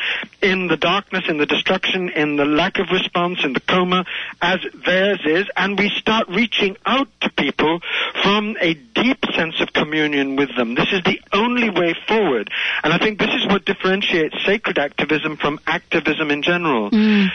in 0.41 0.69
the 0.69 0.79
darkness, 0.79 1.25
in 1.29 1.37
the 1.37 1.47
destruction, 1.47 2.09
in 2.09 2.37
the 2.37 2.47
lack 2.47 2.79
of 2.79 2.87
response, 2.91 3.41
in 3.45 3.53
the 3.53 3.61
coma 3.61 4.07
as 4.41 4.61
theirs 4.87 5.21
is, 5.27 5.47
and 5.55 5.79
we 5.79 5.91
start 5.91 6.29
reaching 6.29 6.77
out 6.87 7.09
to 7.21 7.31
people 7.31 7.81
from 8.23 8.57
a 8.61 8.73
deep 8.75 9.19
sense 9.35 9.61
of 9.61 9.73
communion 9.75 10.37
with 10.37 10.55
them. 10.57 10.75
This 10.75 10.89
is 10.93 11.03
the 11.05 11.21
only 11.33 11.69
way 11.69 11.95
forward. 12.09 12.51
And 12.87 12.95
I 12.95 12.99
think 12.99 13.19
this 13.19 13.35
is 13.35 13.45
what 13.49 13.65
differentiates 13.65 14.37
sacred 14.47 14.79
activism 14.79 15.37
from 15.37 15.59
activism 15.67 16.31
in 16.31 16.43
general. 16.43 16.89
Mm. 16.93 17.27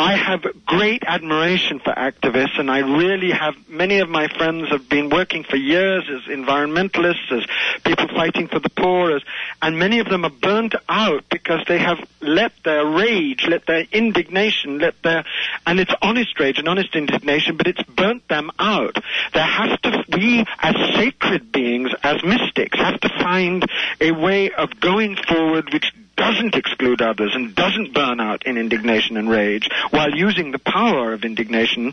I 0.00 0.14
have 0.14 0.46
great 0.64 1.02
admiration 1.04 1.80
for 1.80 1.92
activists, 1.92 2.60
and 2.60 2.70
I 2.70 2.78
really 2.78 3.32
have. 3.32 3.56
Many 3.68 3.98
of 3.98 4.08
my 4.08 4.28
friends 4.28 4.68
have 4.68 4.88
been 4.88 5.10
working 5.10 5.42
for 5.42 5.56
years 5.56 6.04
as 6.08 6.22
environmentalists, 6.32 7.32
as 7.32 7.44
people 7.82 8.06
fighting 8.06 8.46
for 8.46 8.60
the 8.60 8.70
poor, 8.70 9.16
as, 9.16 9.22
and 9.60 9.76
many 9.76 9.98
of 9.98 10.08
them 10.08 10.24
are 10.24 10.30
burnt 10.30 10.76
out 10.88 11.24
because 11.28 11.64
they 11.66 11.80
have 11.80 11.98
let 12.20 12.52
their 12.64 12.86
rage, 12.86 13.44
let 13.48 13.66
their 13.66 13.86
indignation, 13.90 14.78
let 14.78 14.94
their, 15.02 15.24
and 15.66 15.80
it's 15.80 15.92
honest 16.00 16.38
rage 16.38 16.60
and 16.60 16.68
honest 16.68 16.94
indignation, 16.94 17.56
but 17.56 17.66
it's 17.66 17.82
burnt 17.82 18.28
them 18.28 18.52
out. 18.56 18.94
There 19.34 19.42
has 19.42 19.80
to, 19.80 20.04
we 20.12 20.44
as 20.60 20.76
sacred 20.94 21.50
beings, 21.50 21.90
as 22.04 22.22
mystics, 22.22 22.78
have 22.78 23.00
to 23.00 23.08
find 23.08 23.66
a 24.00 24.12
way 24.12 24.52
of 24.52 24.78
going 24.78 25.16
forward 25.16 25.72
which 25.72 25.92
doesn't 26.18 26.54
exclude 26.54 27.00
others 27.00 27.32
and 27.34 27.54
doesn't 27.54 27.94
burn 27.94 28.20
out 28.20 28.44
in 28.44 28.58
indignation 28.58 29.16
and 29.16 29.30
rage 29.30 29.68
while 29.90 30.10
using 30.10 30.50
the 30.50 30.58
power 30.58 31.14
of 31.14 31.24
indignation 31.24 31.92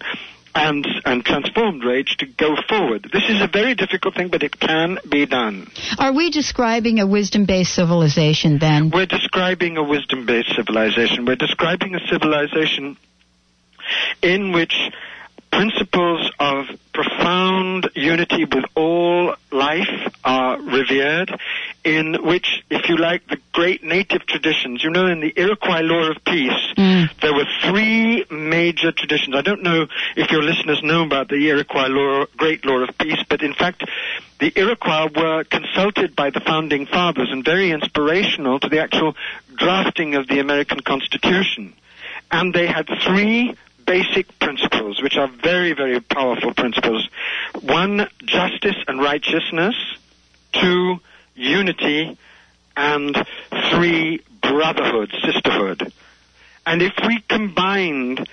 and, 0.55 0.87
and 1.05 1.23
transformed 1.23 1.83
rage 1.83 2.15
to 2.17 2.25
go 2.25 2.55
forward. 2.67 3.07
This 3.11 3.23
is 3.29 3.41
a 3.41 3.47
very 3.47 3.75
difficult 3.75 4.15
thing, 4.15 4.29
but 4.29 4.41
it 4.41 4.57
can 4.57 4.97
be 5.07 5.25
done. 5.25 5.67
Are 5.99 6.13
we 6.13 6.29
describing 6.31 6.99
a 6.99 7.05
wisdom-based 7.05 7.73
civilization 7.73 8.57
then? 8.57 8.89
We're 8.89 9.05
describing 9.05 9.77
a 9.77 9.83
wisdom-based 9.83 10.55
civilization. 10.55 11.25
We're 11.25 11.35
describing 11.35 11.95
a 11.95 11.99
civilization 12.09 12.97
in 14.23 14.53
which 14.53 14.73
principles 15.51 16.31
of 16.39 16.65
profound 16.93 17.89
unity 17.95 18.45
with 18.45 18.65
all 18.75 19.35
life 19.51 20.13
are 20.23 20.59
revered, 20.59 21.31
in 21.83 22.15
which, 22.23 22.63
if 22.69 22.89
you 22.89 22.97
like, 22.97 23.25
the 23.27 23.37
native 24.05 24.27
traditions, 24.27 24.83
you 24.83 24.89
know, 24.89 25.07
in 25.07 25.19
the 25.19 25.33
Iroquois 25.35 25.81
law 25.81 26.11
of 26.11 26.23
peace, 26.23 26.51
mm. 26.77 27.09
there 27.21 27.33
were 27.33 27.45
three 27.63 28.25
major 28.29 28.91
traditions. 28.91 29.35
I 29.35 29.41
don't 29.41 29.63
know 29.63 29.87
if 30.15 30.29
your 30.31 30.43
listeners 30.43 30.81
know 30.83 31.03
about 31.03 31.29
the 31.29 31.47
Iroquois 31.47 31.87
law, 31.87 32.25
great 32.37 32.65
law 32.65 32.83
of 32.83 32.97
peace, 32.97 33.23
but 33.27 33.41
in 33.41 33.53
fact, 33.53 33.83
the 34.39 34.51
Iroquois 34.55 35.09
were 35.15 35.43
consulted 35.45 36.15
by 36.15 36.29
the 36.29 36.39
founding 36.39 36.85
fathers 36.85 37.29
and 37.31 37.43
very 37.43 37.71
inspirational 37.71 38.59
to 38.59 38.69
the 38.69 38.79
actual 38.79 39.15
drafting 39.55 40.15
of 40.15 40.27
the 40.27 40.39
American 40.39 40.81
Constitution. 40.81 41.73
And 42.31 42.53
they 42.53 42.67
had 42.67 42.87
three 43.05 43.55
basic 43.87 44.37
principles, 44.39 45.01
which 45.01 45.15
are 45.15 45.27
very, 45.27 45.73
very 45.73 45.99
powerful 45.99 46.53
principles. 46.53 47.07
One, 47.61 48.07
justice 48.23 48.77
and 48.87 48.99
righteousness. 48.99 49.75
Two, 50.53 50.99
unity. 51.35 52.17
And 52.77 53.15
three, 53.71 54.21
brotherhood, 54.41 55.11
sisterhood. 55.23 55.91
And 56.65 56.81
if 56.81 56.93
we 57.05 57.21
combined 57.27 58.27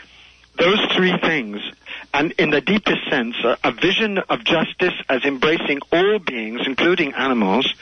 those 0.59 0.80
three 0.95 1.16
things, 1.18 1.61
and 2.14 2.32
in 2.32 2.51
the 2.51 2.61
deepest 2.61 3.09
sense, 3.11 3.36
a, 3.43 3.57
a, 3.64 3.72
vision 3.72 4.18
of 4.18 4.45
justice 4.45 4.95
as 5.09 5.24
embracing 5.24 5.80
all 5.90 6.18
beings, 6.18 6.61
including 6.66 7.14
animals, 7.14 7.72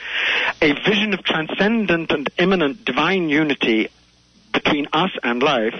a 0.63 0.73
vision 0.73 1.15
of 1.15 1.25
transcendent 1.25 2.11
and 2.13 2.31
immanent 2.39 2.85
divine 2.85 3.29
unity 3.29 3.89
between 4.53 4.87
us 4.93 5.11
and 5.23 5.43
life, 5.43 5.75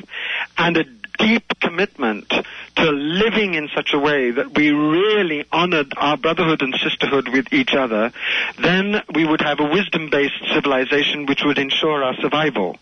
and 0.59 0.77
a 0.77 0.85
deep 1.21 1.61
commitment 1.61 2.33
to 2.77 2.91
living 2.91 3.55
in 3.55 3.69
such 3.75 3.93
a 3.93 3.99
way 3.99 4.31
that 4.31 4.55
we 4.57 4.71
really 4.71 5.45
honored 5.53 5.93
our 5.97 6.17
brotherhood 6.17 6.63
and 6.63 6.75
sisterhood 6.75 7.29
with 7.29 7.53
each 7.53 7.75
other, 7.75 8.13
then 8.59 9.03
we 9.15 9.27
would 9.27 9.41
have 9.41 9.61
a 9.61 9.71
wisdom-based 9.71 10.53
civilization 10.53 11.27
which 11.27 11.43
would 11.45 11.59
ensure 11.59 12.03
our 12.03 12.15
survival. 12.17 12.79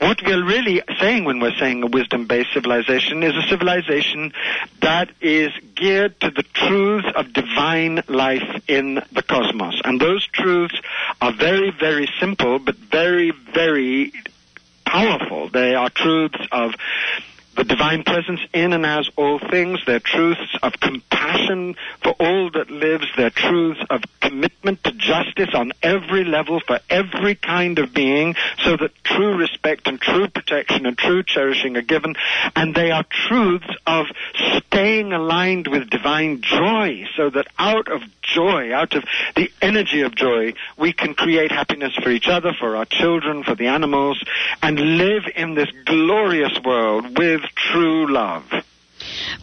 What 0.00 0.20
we're 0.26 0.44
really 0.44 0.82
saying 1.00 1.24
when 1.24 1.38
we're 1.38 1.56
saying 1.58 1.82
a 1.82 1.86
wisdom-based 1.86 2.52
civilization 2.52 3.22
is 3.22 3.36
a 3.36 3.48
civilization 3.48 4.32
that 4.80 5.10
is 5.20 5.50
geared 5.74 6.18
to 6.20 6.30
the 6.30 6.42
truths 6.42 7.08
of 7.14 7.32
divine 7.32 8.02
life 8.08 8.62
in 8.68 8.94
the 9.12 9.22
cosmos. 9.22 9.80
And 9.84 10.00
those 10.00 10.26
truths 10.26 10.74
are 11.20 11.32
very, 11.32 11.70
very 11.70 12.08
simple, 12.18 12.58
but 12.58 12.76
very, 12.76 13.30
very 13.30 14.12
powerful. 14.84 15.48
They 15.48 15.74
are 15.74 15.90
truths 15.90 16.40
of 16.50 16.74
the 17.56 17.64
divine 17.64 18.02
presence 18.02 18.40
in 18.52 18.72
and 18.72 18.84
as 18.84 19.08
all 19.16 19.38
things, 19.38 19.80
their 19.86 20.00
truths 20.00 20.56
of 20.62 20.72
compassion 20.80 21.76
for 22.02 22.10
all 22.18 22.50
that 22.50 22.70
lives, 22.70 23.06
their 23.16 23.30
truths 23.30 23.80
of 23.90 24.02
commitment 24.20 24.82
to 24.84 24.92
justice 24.92 25.54
on 25.54 25.72
every 25.82 26.24
level 26.24 26.60
for 26.60 26.80
every 26.90 27.34
kind 27.34 27.78
of 27.78 27.92
being, 27.92 28.34
so 28.64 28.76
that 28.76 28.90
true 29.04 29.36
respect 29.36 29.86
and 29.86 30.00
true 30.00 30.28
protection 30.28 30.86
and 30.86 30.98
true 30.98 31.22
cherishing 31.22 31.76
are 31.76 31.82
given, 31.82 32.14
and 32.56 32.74
they 32.74 32.90
are 32.90 33.04
truths 33.28 33.68
of 33.86 34.06
staying 34.56 35.12
aligned 35.12 35.68
with 35.68 35.90
divine 35.90 36.40
joy, 36.40 37.04
so 37.16 37.30
that 37.30 37.46
out 37.58 37.88
of 37.88 38.02
joy, 38.22 38.72
out 38.72 38.94
of 38.94 39.04
the 39.36 39.50
energy 39.62 40.00
of 40.02 40.14
joy, 40.14 40.52
we 40.76 40.92
can 40.92 41.14
create 41.14 41.52
happiness 41.52 41.94
for 42.02 42.10
each 42.10 42.28
other, 42.28 42.52
for 42.52 42.76
our 42.76 42.86
children, 42.86 43.44
for 43.44 43.54
the 43.54 43.68
animals, 43.68 44.22
and 44.62 44.98
live 44.98 45.24
in 45.36 45.54
this 45.54 45.68
glorious 45.84 46.58
world 46.64 47.18
with 47.18 47.42
true 47.54 48.12
love. 48.12 48.44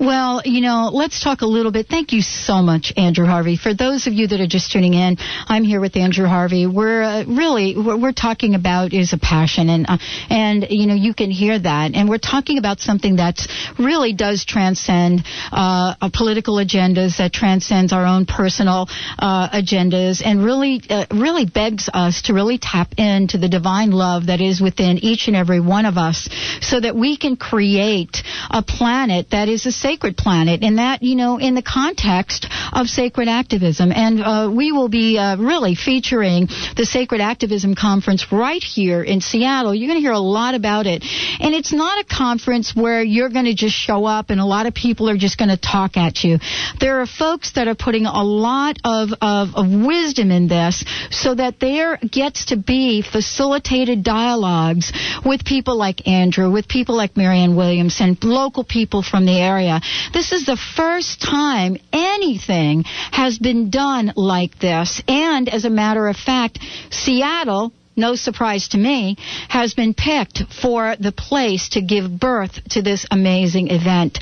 Well, 0.02 0.42
you 0.46 0.62
know, 0.62 0.90
let's 0.92 1.24
talk 1.24 1.42
a 1.42 1.46
little 1.46 1.72
bit. 1.72 1.86
Thank 1.88 2.12
you 2.12 2.24
so 2.24 2.64
much, 2.64 2.92
Andrew 2.98 3.28
Harvey. 3.28 3.56
For 3.56 3.76
those 3.76 4.08
of 4.08 4.14
you 4.14 4.26
that 4.30 4.42
are 4.42 4.48
just 4.48 4.72
tuning 4.72 4.96
in, 4.96 5.18
I'm 5.46 5.64
here 5.64 5.80
with 5.80 5.96
Andrew 5.96 6.26
Harvey. 6.26 6.66
We're 6.66 7.04
uh, 7.04 7.24
really 7.26 7.76
what 7.76 8.02
we're 8.02 8.12
talking 8.12 8.56
about 8.56 8.94
is 8.94 9.14
a 9.14 9.20
passion, 9.20 9.70
and 9.70 9.86
uh, 9.88 10.00
and 10.32 10.66
you 10.72 10.88
know 10.88 10.96
you 10.96 11.14
can 11.14 11.30
hear 11.30 11.60
that, 11.60 11.94
and 11.94 12.10
we're 12.10 12.18
talking 12.18 12.58
about 12.58 12.80
something 12.80 13.18
that 13.18 13.46
really 13.78 14.14
does 14.14 14.44
transcend 14.44 15.24
uh, 15.52 15.94
political 16.12 16.56
agendas, 16.56 17.20
that 17.20 17.32
transcends 17.32 17.94
our 17.94 18.08
own 18.08 18.26
personal 18.26 18.88
uh, 19.20 19.50
agendas, 19.50 20.24
and 20.26 20.44
really 20.44 20.82
uh, 20.90 21.06
really 21.12 21.46
begs 21.46 21.90
us 21.94 22.24
to 22.24 22.34
really 22.34 22.58
tap 22.58 22.96
into 22.98 23.38
the 23.38 23.50
divine 23.50 23.92
love 23.92 24.26
that 24.26 24.42
is 24.42 24.62
within 24.62 24.98
each 24.98 25.28
and 25.28 25.36
every 25.36 25.60
one 25.60 25.86
of 25.86 26.00
us, 26.00 26.28
so 26.60 26.80
that 26.80 26.96
we 26.96 27.18
can 27.18 27.36
create 27.36 28.24
a 28.50 28.64
planet 28.64 29.30
that 29.30 29.48
is 29.48 29.68
a 29.68 29.72
sacred 29.92 30.16
planet, 30.16 30.64
and 30.64 30.78
that, 30.78 31.04
you 31.04 31.16
know, 31.16 31.38
in 31.38 31.54
the 31.54 31.62
context 31.62 32.48
of 32.72 32.88
sacred 32.88 33.28
activism. 33.28 33.92
And 33.92 34.22
uh, 34.22 34.50
we 34.56 34.72
will 34.72 34.88
be 34.88 35.18
uh, 35.18 35.36
really 35.36 35.76
featuring 35.76 36.48
the 36.78 36.86
Sacred 36.86 37.20
Activism 37.20 37.76
Conference 37.76 38.32
right 38.32 38.64
here 38.64 39.04
in 39.04 39.20
Seattle. 39.20 39.76
You're 39.76 39.90
going 39.90 40.00
to 40.00 40.02
hear 40.02 40.14
a 40.14 40.20
lot 40.20 40.56
about 40.56 40.86
it. 40.88 41.04
And 41.42 41.54
it's 41.54 41.74
not 41.74 42.00
a 42.00 42.06
conference 42.08 42.74
where 42.74 43.04
you're 43.04 43.30
going 43.30 43.46
to 43.46 43.54
just 43.54 43.76
show 43.76 44.06
up 44.06 44.30
and 44.30 44.40
a 44.40 44.46
lot 44.46 44.66
of 44.66 44.74
people 44.74 45.10
are 45.10 45.18
just 45.18 45.38
going 45.38 45.50
to 45.50 45.58
talk 45.58 45.98
at 45.98 46.24
you. 46.24 46.40
There 46.80 47.02
are 47.02 47.06
folks 47.06 47.52
that 47.54 47.68
are 47.68 47.76
putting 47.76 48.06
a 48.06 48.24
lot 48.24 48.78
of, 48.86 49.10
of, 49.22 49.50
of 49.56 49.66
wisdom 49.70 50.32
in 50.32 50.48
this 50.48 50.86
so 51.10 51.36
that 51.36 51.60
there 51.60 51.98
gets 51.98 52.46
to 52.46 52.56
be 52.56 53.02
facilitated 53.02 54.04
dialogues 54.04 54.94
with 55.26 55.44
people 55.44 55.76
like 55.76 56.08
Andrew, 56.08 56.50
with 56.50 56.70
people 56.70 56.96
like 56.96 57.18
Marianne 57.18 57.58
Williamson, 57.58 58.18
local 58.24 58.64
people 58.64 59.04
from 59.04 59.26
the 59.26 59.38
area. 59.38 59.81
This 60.14 60.32
is 60.32 60.46
the 60.46 60.58
first 60.76 61.22
time 61.22 61.78
anything 61.92 62.84
has 63.12 63.38
been 63.38 63.70
done 63.70 64.14
like 64.16 64.60
this. 64.60 65.02
And 65.08 65.50
as 65.50 65.66
a 65.66 65.70
matter 65.70 66.08
of 66.08 66.16
fact, 66.16 66.60
Seattle 66.90 67.74
no 67.96 68.16
surprise 68.16 68.70
to 68.70 68.78
me, 68.78 69.18
has 69.50 69.74
been 69.74 69.94
picked 69.94 70.44
for 70.62 70.96
the 71.00 71.12
place 71.12 71.70
to 71.70 71.82
give 71.82 72.20
birth 72.20 72.64
to 72.70 72.82
this 72.82 73.06
amazing 73.12 73.70
event. 73.70 74.20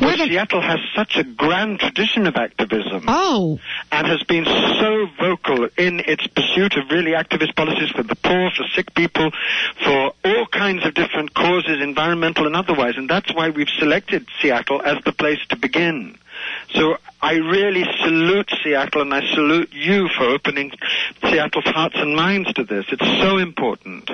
Well, 0.00 0.16
gonna... 0.16 0.26
Seattle 0.26 0.62
has 0.62 0.78
such 0.94 1.16
a 1.16 1.24
grand 1.24 1.80
tradition 1.80 2.26
of 2.26 2.36
activism. 2.36 3.04
Oh. 3.06 3.58
And 3.92 4.06
has 4.06 4.22
been 4.24 4.44
so 4.44 5.06
vocal 5.18 5.68
in 5.76 6.00
its 6.00 6.26
pursuit 6.28 6.76
of 6.76 6.90
really 6.90 7.12
activist 7.12 7.54
policies 7.56 7.90
for 7.90 8.02
the 8.02 8.16
poor, 8.16 8.50
for 8.50 8.64
sick 8.74 8.94
people, 8.94 9.30
for 9.84 10.12
all 10.24 10.46
kinds 10.46 10.84
of 10.86 10.94
different 10.94 11.34
causes, 11.34 11.82
environmental 11.82 12.46
and 12.46 12.56
otherwise. 12.56 12.94
And 12.96 13.08
that's 13.08 13.34
why 13.34 13.50
we've 13.50 13.68
selected 13.78 14.26
Seattle 14.40 14.82
as 14.82 15.02
the 15.04 15.12
place 15.12 15.40
to 15.48 15.56
begin. 15.56 16.16
So 16.74 16.96
I 17.20 17.34
really 17.34 17.84
salute 18.02 18.50
Seattle 18.62 19.02
and 19.02 19.12
I 19.12 19.26
salute 19.34 19.72
you 19.72 20.08
for 20.08 20.24
opening 20.24 20.72
Seattle's 21.22 21.64
hearts 21.64 21.96
and 21.98 22.14
minds 22.14 22.52
to 22.54 22.64
this. 22.64 22.86
It's 22.90 23.20
so 23.20 23.38
important. 23.38 24.10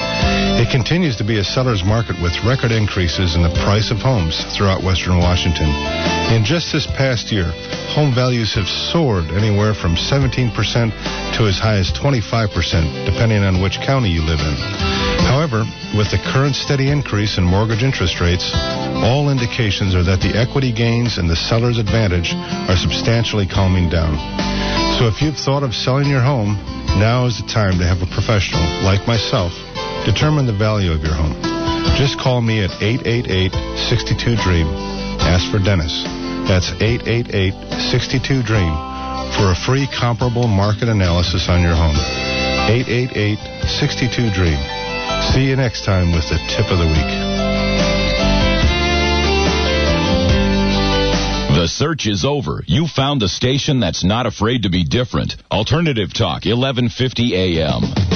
It 0.57 0.71
continues 0.71 1.17
to 1.17 1.25
be 1.25 1.39
a 1.39 1.45
seller's 1.45 1.85
market 1.85 2.17
with 2.23 2.33
record 2.45 2.73
increases 2.73 3.37
in 3.37 3.43
the 3.43 3.53
price 3.65 3.91
of 3.91 3.99
homes 3.99 4.45
throughout 4.57 4.83
western 4.83 5.19
Washington. 5.19 5.69
In 6.35 6.45
just 6.45 6.73
this 6.73 6.87
past 6.87 7.31
year, 7.31 7.53
home 7.95 8.13
values 8.13 8.53
have 8.55 8.69
soared 8.69 9.31
anywhere 9.31 9.75
from 9.75 9.95
17% 9.95 10.53
to 11.39 11.47
as 11.47 11.59
high 11.59 11.79
as 11.79 11.93
25%, 11.93 13.07
depending 13.07 13.45
on 13.45 13.63
which 13.63 13.81
county 13.81 14.11
you 14.11 14.23
live 14.23 14.41
in. 14.41 14.57
However, 15.31 15.65
with 15.97 16.11
the 16.11 16.19
current 16.19 16.57
steady 16.57 16.91
increase 16.91 17.39
in 17.39 17.45
mortgage 17.45 17.83
interest 17.83 18.21
rates, 18.21 18.51
all 19.07 19.31
indications 19.31 19.95
are 19.95 20.03
that 20.03 20.21
the 20.21 20.37
equity 20.37 20.73
gains 20.73 21.19
and 21.19 21.31
the 21.31 21.37
seller's 21.37 21.79
advantage 21.79 22.35
are 22.35 22.77
substantially 22.77 23.47
calming 23.47 23.89
down. 23.89 24.19
So 24.99 25.07
if 25.07 25.23
you've 25.23 25.39
thought 25.39 25.63
of 25.63 25.75
selling 25.75 26.11
your 26.11 26.23
home, 26.23 26.59
now 26.99 27.27
is 27.27 27.41
the 27.41 27.47
time 27.47 27.79
to 27.79 27.87
have 27.87 28.03
a 28.03 28.07
professional, 28.07 28.63
like 28.83 29.07
myself, 29.07 29.53
determine 30.05 30.47
the 30.47 30.53
value 30.53 30.91
of 30.91 31.03
your 31.03 31.15
home. 31.15 31.41
Just 31.97 32.19
call 32.19 32.43
me 32.43 32.65
at 32.65 32.71
888-62-DREAM. 32.83 34.96
Ask 35.27 35.51
for 35.51 35.59
Dennis. 35.59 36.05
That's 36.49 36.71
888-62-DREAM 36.79 38.75
for 39.35 39.51
a 39.51 39.57
free 39.67 39.87
comparable 39.91 40.47
market 40.47 40.89
analysis 40.89 41.49
on 41.49 41.61
your 41.63 41.75
home. 41.75 41.97
888-62-DREAM. 42.71 44.63
See 45.35 45.45
you 45.51 45.57
next 45.57 45.85
time 45.85 46.13
with 46.13 46.29
the 46.31 46.39
tip 46.49 46.71
of 46.71 46.79
the 46.79 46.87
week. 46.87 47.11
The 51.57 51.69
search 51.69 52.07
is 52.07 52.25
over. 52.25 52.63
You 52.67 52.87
found 52.87 53.21
the 53.21 53.29
station 53.29 53.81
that's 53.81 54.05
not 54.05 54.27
afraid 54.27 54.63
to 54.63 54.71
be 54.71 54.85
different. 54.85 55.37
Alternative 55.51 56.13
Talk, 56.13 56.45
1150 56.45 57.35
AM. 57.35 58.16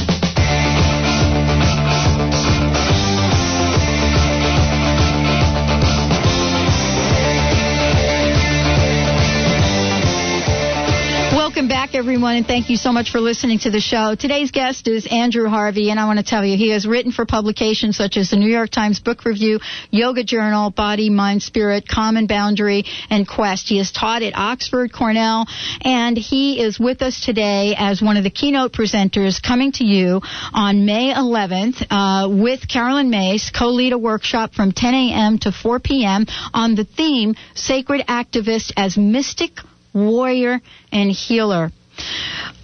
Back, 11.90 11.98
everyone, 11.98 12.36
and 12.36 12.46
thank 12.46 12.70
you 12.70 12.76
so 12.76 12.92
much 12.92 13.10
for 13.10 13.18
listening 13.18 13.58
to 13.60 13.70
the 13.72 13.80
show. 13.80 14.14
Today's 14.14 14.52
guest 14.52 14.86
is 14.86 15.08
Andrew 15.10 15.48
Harvey, 15.48 15.90
and 15.90 15.98
I 15.98 16.04
want 16.04 16.20
to 16.20 16.24
tell 16.24 16.44
you, 16.44 16.56
he 16.56 16.70
has 16.70 16.86
written 16.86 17.10
for 17.10 17.26
publications 17.26 17.96
such 17.96 18.16
as 18.16 18.30
the 18.30 18.36
New 18.36 18.48
York 18.48 18.70
Times 18.70 19.00
Book 19.00 19.24
Review, 19.24 19.58
Yoga 19.90 20.22
Journal, 20.22 20.70
Body, 20.70 21.10
Mind, 21.10 21.42
Spirit, 21.42 21.88
Common 21.88 22.28
Boundary, 22.28 22.84
and 23.10 23.26
Quest. 23.26 23.68
He 23.68 23.78
has 23.78 23.90
taught 23.90 24.22
at 24.22 24.36
Oxford, 24.36 24.92
Cornell, 24.92 25.46
and 25.80 26.16
he 26.16 26.60
is 26.62 26.78
with 26.78 27.02
us 27.02 27.24
today 27.24 27.74
as 27.76 28.00
one 28.00 28.16
of 28.16 28.22
the 28.22 28.30
keynote 28.30 28.72
presenters 28.72 29.42
coming 29.42 29.72
to 29.72 29.84
you 29.84 30.20
on 30.52 30.86
May 30.86 31.12
11th 31.12 31.84
uh, 31.90 32.28
with 32.30 32.68
Caroline 32.68 33.10
Myss, 33.10 33.50
co-lead 33.50 33.94
a 33.94 33.98
workshop 33.98 34.54
from 34.54 34.70
10 34.70 34.94
a.m. 34.94 35.38
to 35.38 35.50
4 35.50 35.80
p.m. 35.80 36.26
on 36.54 36.76
the 36.76 36.84
theme 36.84 37.34
Sacred 37.56 38.06
Activist 38.06 38.70
as 38.76 38.96
Mystic 38.96 39.58
warrior, 39.92 40.60
and 40.92 41.10
healer. 41.10 41.70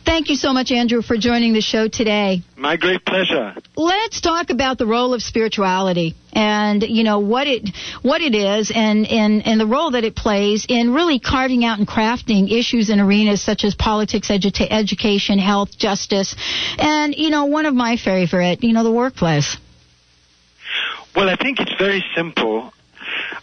Thank 0.07 0.29
you 0.29 0.37
so 0.37 0.53
much, 0.53 0.71
Andrew, 0.71 1.03
for 1.03 1.17
joining 1.17 1.53
the 1.53 1.61
show 1.61 1.89
today. 1.89 2.43
My 2.57 2.77
great 2.77 3.05
pleasure. 3.05 3.55
Let's 3.75 4.21
talk 4.21 4.51
about 4.51 4.79
the 4.79 4.87
role 4.87 5.15
of 5.15 5.23
spirituality 5.23 6.15
and 6.33 6.83
you 6.83 7.03
know 7.03 7.19
what 7.19 7.49
it 7.49 7.71
what 8.03 8.21
it 8.21 8.35
is 8.35 8.71
and 8.73 9.07
and 9.09 9.45
and 9.45 9.59
the 9.59 9.67
role 9.67 9.91
that 9.91 10.05
it 10.05 10.15
plays 10.15 10.65
in 10.69 10.95
really 10.95 11.19
carving 11.19 11.65
out 11.65 11.79
and 11.79 11.89
crafting 11.89 12.53
issues 12.53 12.89
in 12.89 13.01
arenas 13.01 13.43
such 13.43 13.65
as 13.65 13.75
politics, 13.75 14.29
edu- 14.29 14.69
education, 14.71 15.41
health, 15.41 15.77
justice, 15.77 16.37
and 16.79 17.17
you 17.17 17.31
know 17.31 17.47
one 17.47 17.67
of 17.67 17.75
my 17.75 17.97
favorite, 17.97 18.63
you 18.63 18.73
know, 18.73 18.85
the 18.85 18.93
workplace. 18.93 19.57
Well, 21.17 21.29
I 21.29 21.37
think 21.37 21.59
it's 21.59 21.75
very 21.79 22.05
simple. 22.15 22.73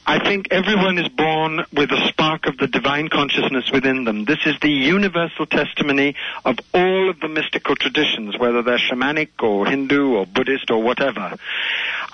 I 0.05 0.19
think 0.19 0.47
everyone 0.51 0.97
is 0.97 1.07
born 1.07 1.65
with 1.71 1.91
a 1.91 2.07
spark 2.07 2.45
of 2.47 2.57
the 2.57 2.67
divine 2.67 3.09
consciousness 3.09 3.71
within 3.71 4.03
them. 4.03 4.25
This 4.25 4.39
is 4.45 4.55
the 4.61 4.69
universal 4.69 5.45
testimony 5.45 6.15
of 6.45 6.57
all 6.73 7.09
of 7.09 7.19
the 7.19 7.27
mystical 7.27 7.75
traditions, 7.75 8.37
whether 8.37 8.61
they're 8.61 8.77
shamanic 8.77 9.29
or 9.41 9.65
Hindu 9.65 10.15
or 10.15 10.25
Buddhist 10.25 10.71
or 10.71 10.81
whatever. 10.81 11.37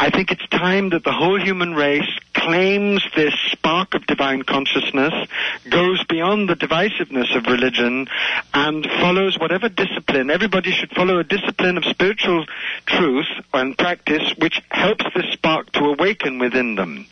I 0.01 0.09
think 0.11 0.31
it's 0.31 0.47
time 0.47 0.91
that 0.91 1.03
the 1.03 1.11
whole 1.11 1.37
human 1.37 1.75
race 1.75 2.09
claims 2.33 3.03
this 3.15 3.33
spark 3.51 3.93
of 3.93 4.05
divine 4.05 4.43
consciousness, 4.43 5.13
goes 5.69 6.03
beyond 6.05 6.47
the 6.47 6.55
divisiveness 6.55 7.35
of 7.35 7.45
religion, 7.47 8.07
and 8.53 8.87
follows 9.01 9.37
whatever 9.37 9.67
discipline. 9.67 10.29
Everybody 10.29 10.71
should 10.71 10.91
follow 10.91 11.19
a 11.19 11.23
discipline 11.23 11.77
of 11.77 11.83
spiritual 11.83 12.45
truth 12.85 13.27
and 13.53 13.77
practice 13.77 14.33
which 14.37 14.61
helps 14.71 15.03
this 15.13 15.33
spark 15.33 15.71
to 15.73 15.85
awaken 15.85 16.39
within 16.39 16.75
them. 16.75 17.05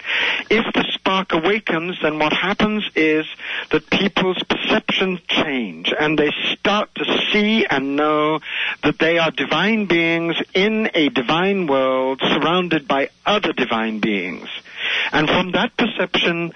If 0.49 0.73
the 0.73 0.85
spark 0.93 1.33
awakens, 1.33 1.97
then 2.01 2.19
what 2.19 2.31
happens 2.31 2.89
is 2.95 3.25
that 3.71 3.89
people's 3.89 4.41
perceptions 4.43 5.19
change 5.27 5.93
and 5.99 6.17
they 6.17 6.31
start 6.51 6.89
to 6.95 7.05
see 7.31 7.65
and 7.65 7.95
know 7.95 8.39
that 8.83 8.99
they 8.99 9.17
are 9.17 9.31
divine 9.31 9.85
beings 9.85 10.35
in 10.53 10.89
a 10.93 11.09
divine 11.09 11.67
world 11.67 12.21
surrounded 12.21 12.76
by 12.85 13.09
other 13.25 13.53
divine 13.53 13.99
beings. 13.99 14.49
And 15.13 15.29
from 15.29 15.51
that 15.53 15.77
perception, 15.77 16.51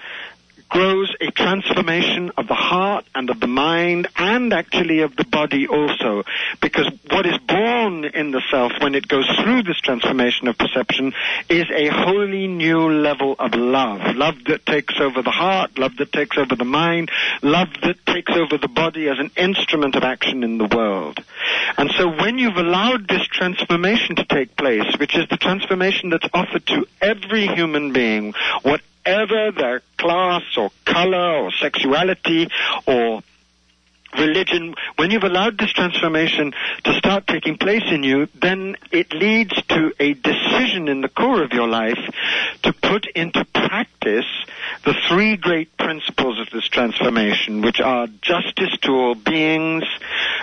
grows 0.72 1.14
a 1.20 1.30
transformation 1.30 2.32
of 2.38 2.48
the 2.48 2.54
heart 2.54 3.04
and 3.14 3.28
of 3.28 3.38
the 3.40 3.46
mind 3.46 4.08
and 4.16 4.54
actually 4.54 5.00
of 5.00 5.14
the 5.16 5.24
body 5.24 5.68
also. 5.68 6.24
Because 6.62 6.90
what 7.10 7.26
is 7.26 7.36
born 7.46 8.06
in 8.06 8.30
the 8.30 8.40
self 8.50 8.72
when 8.80 8.94
it 8.94 9.06
goes 9.06 9.28
through 9.42 9.64
this 9.64 9.78
transformation 9.80 10.48
of 10.48 10.56
perception 10.56 11.12
is 11.50 11.66
a 11.74 11.88
wholly 11.88 12.46
new 12.46 12.90
level 12.90 13.36
of 13.38 13.54
love. 13.54 14.16
Love 14.16 14.36
that 14.46 14.64
takes 14.64 14.94
over 14.98 15.20
the 15.20 15.30
heart, 15.30 15.78
love 15.78 15.94
that 15.98 16.10
takes 16.10 16.38
over 16.38 16.56
the 16.56 16.64
mind, 16.64 17.10
love 17.42 17.68
that 17.82 18.06
takes 18.06 18.32
over 18.32 18.56
the 18.56 18.68
body 18.68 19.08
as 19.10 19.18
an 19.18 19.30
instrument 19.36 19.94
of 19.94 20.04
action 20.04 20.42
in 20.42 20.56
the 20.56 20.74
world. 20.74 21.22
And 21.76 21.90
so 21.98 22.08
when 22.08 22.38
you've 22.38 22.56
allowed 22.56 23.08
this 23.08 23.26
transformation 23.26 24.16
to 24.16 24.24
take 24.24 24.56
place, 24.56 24.96
which 24.98 25.18
is 25.18 25.28
the 25.28 25.36
transformation 25.36 26.08
that's 26.08 26.28
offered 26.32 26.64
to 26.68 26.86
every 27.02 27.46
human 27.46 27.92
being, 27.92 28.32
what 28.62 28.80
whatever 29.04 29.50
their 29.52 29.82
class 29.98 30.42
or 30.56 30.70
color 30.84 31.44
or 31.44 31.52
sexuality 31.52 32.48
or 32.86 33.22
religion, 34.18 34.74
when 34.96 35.10
you've 35.10 35.24
allowed 35.24 35.58
this 35.58 35.72
transformation 35.72 36.52
to 36.84 36.92
start 36.94 37.26
taking 37.26 37.56
place 37.56 37.84
in 37.90 38.02
you, 38.02 38.28
then 38.40 38.76
it 38.90 39.12
leads 39.12 39.54
to 39.68 39.92
a 39.98 40.12
decision 40.12 40.88
in 40.88 41.00
the 41.00 41.08
core 41.08 41.42
of 41.42 41.52
your 41.52 41.68
life 41.68 41.98
to 42.62 42.72
put 42.74 43.06
into 43.14 43.44
practice 43.54 44.26
the 44.84 44.94
three 45.08 45.36
great 45.36 45.74
principles 45.78 46.38
of 46.38 46.50
this 46.52 46.68
transformation, 46.68 47.62
which 47.62 47.80
are 47.80 48.06
justice 48.20 48.76
to 48.82 48.92
all 48.92 49.14
beings, 49.14 49.84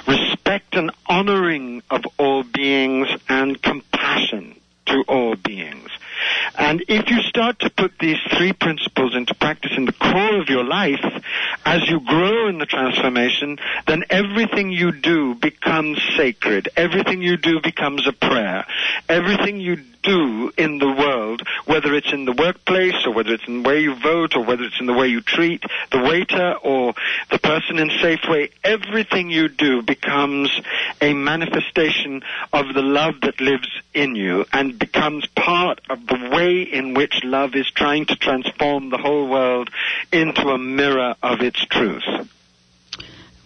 respect 0.07 0.75
and 0.75 0.89
honoring 1.05 1.83
of 1.91 2.03
all 2.17 2.43
beings, 2.43 3.07
and 3.27 3.61
compassion 3.61 4.59
to 4.87 5.03
all 5.07 5.35
beings. 5.35 5.89
And 6.57 6.83
if 6.87 7.09
you 7.09 7.21
start 7.21 7.59
to 7.59 7.69
put 7.69 7.97
these 7.99 8.17
three 8.37 8.53
principles 8.53 9.15
into 9.15 9.33
practice 9.35 9.71
in 9.75 9.85
the 9.85 9.93
core 9.93 10.41
of 10.41 10.49
your 10.49 10.63
life, 10.63 11.03
as 11.65 11.87
you 11.89 11.99
grow 11.99 12.47
in 12.47 12.57
the 12.57 12.65
transformation, 12.65 13.57
then 13.87 14.03
everything 14.09 14.71
you 14.71 14.91
do 14.91 15.35
becomes 15.35 15.99
sacred. 16.17 16.69
Everything 16.75 17.21
you 17.21 17.37
do 17.37 17.59
becomes 17.61 18.07
a 18.07 18.13
prayer. 18.13 18.65
Everything 19.07 19.59
you 19.59 19.77
do 20.03 20.51
in 20.57 20.79
the 20.79 20.91
world, 20.91 21.41
whether 21.65 21.93
it's 21.93 22.11
in 22.11 22.25
the 22.25 22.33
workplace 22.33 23.05
or 23.05 23.13
whether 23.13 23.33
it's 23.33 23.47
in 23.47 23.63
the 23.63 23.69
way 23.69 23.81
you 23.81 23.95
vote 23.95 24.35
or 24.35 24.43
whether 24.43 24.63
it's 24.63 24.79
in 24.79 24.85
the 24.85 24.93
way 24.93 25.07
you 25.07 25.21
treat 25.21 25.63
the 25.91 25.99
waiter 25.99 26.53
or 26.63 26.93
the 27.31 27.39
person 27.39 27.79
in 27.79 27.89
Safeway, 27.89 28.51
everything 28.63 29.29
you 29.29 29.49
do 29.49 29.81
becomes 29.81 30.49
a 31.01 31.13
manifestation 31.13 32.21
of 32.53 32.73
the 32.73 32.81
love 32.81 33.15
that 33.21 33.39
lives 33.39 33.69
in 33.93 34.15
you 34.15 34.45
and 34.53 34.79
becomes 34.79 35.25
part 35.27 35.81
of 35.89 36.05
the 36.07 36.29
way 36.31 36.61
in 36.61 36.93
which 36.93 37.23
love 37.23 37.55
is 37.55 37.69
trying 37.71 38.05
to 38.05 38.15
transform 38.15 38.89
the 38.89 38.97
whole 38.97 39.27
world 39.27 39.69
into 40.11 40.49
a 40.49 40.57
mirror 40.57 41.15
of 41.21 41.41
its 41.41 41.63
truth. 41.65 42.03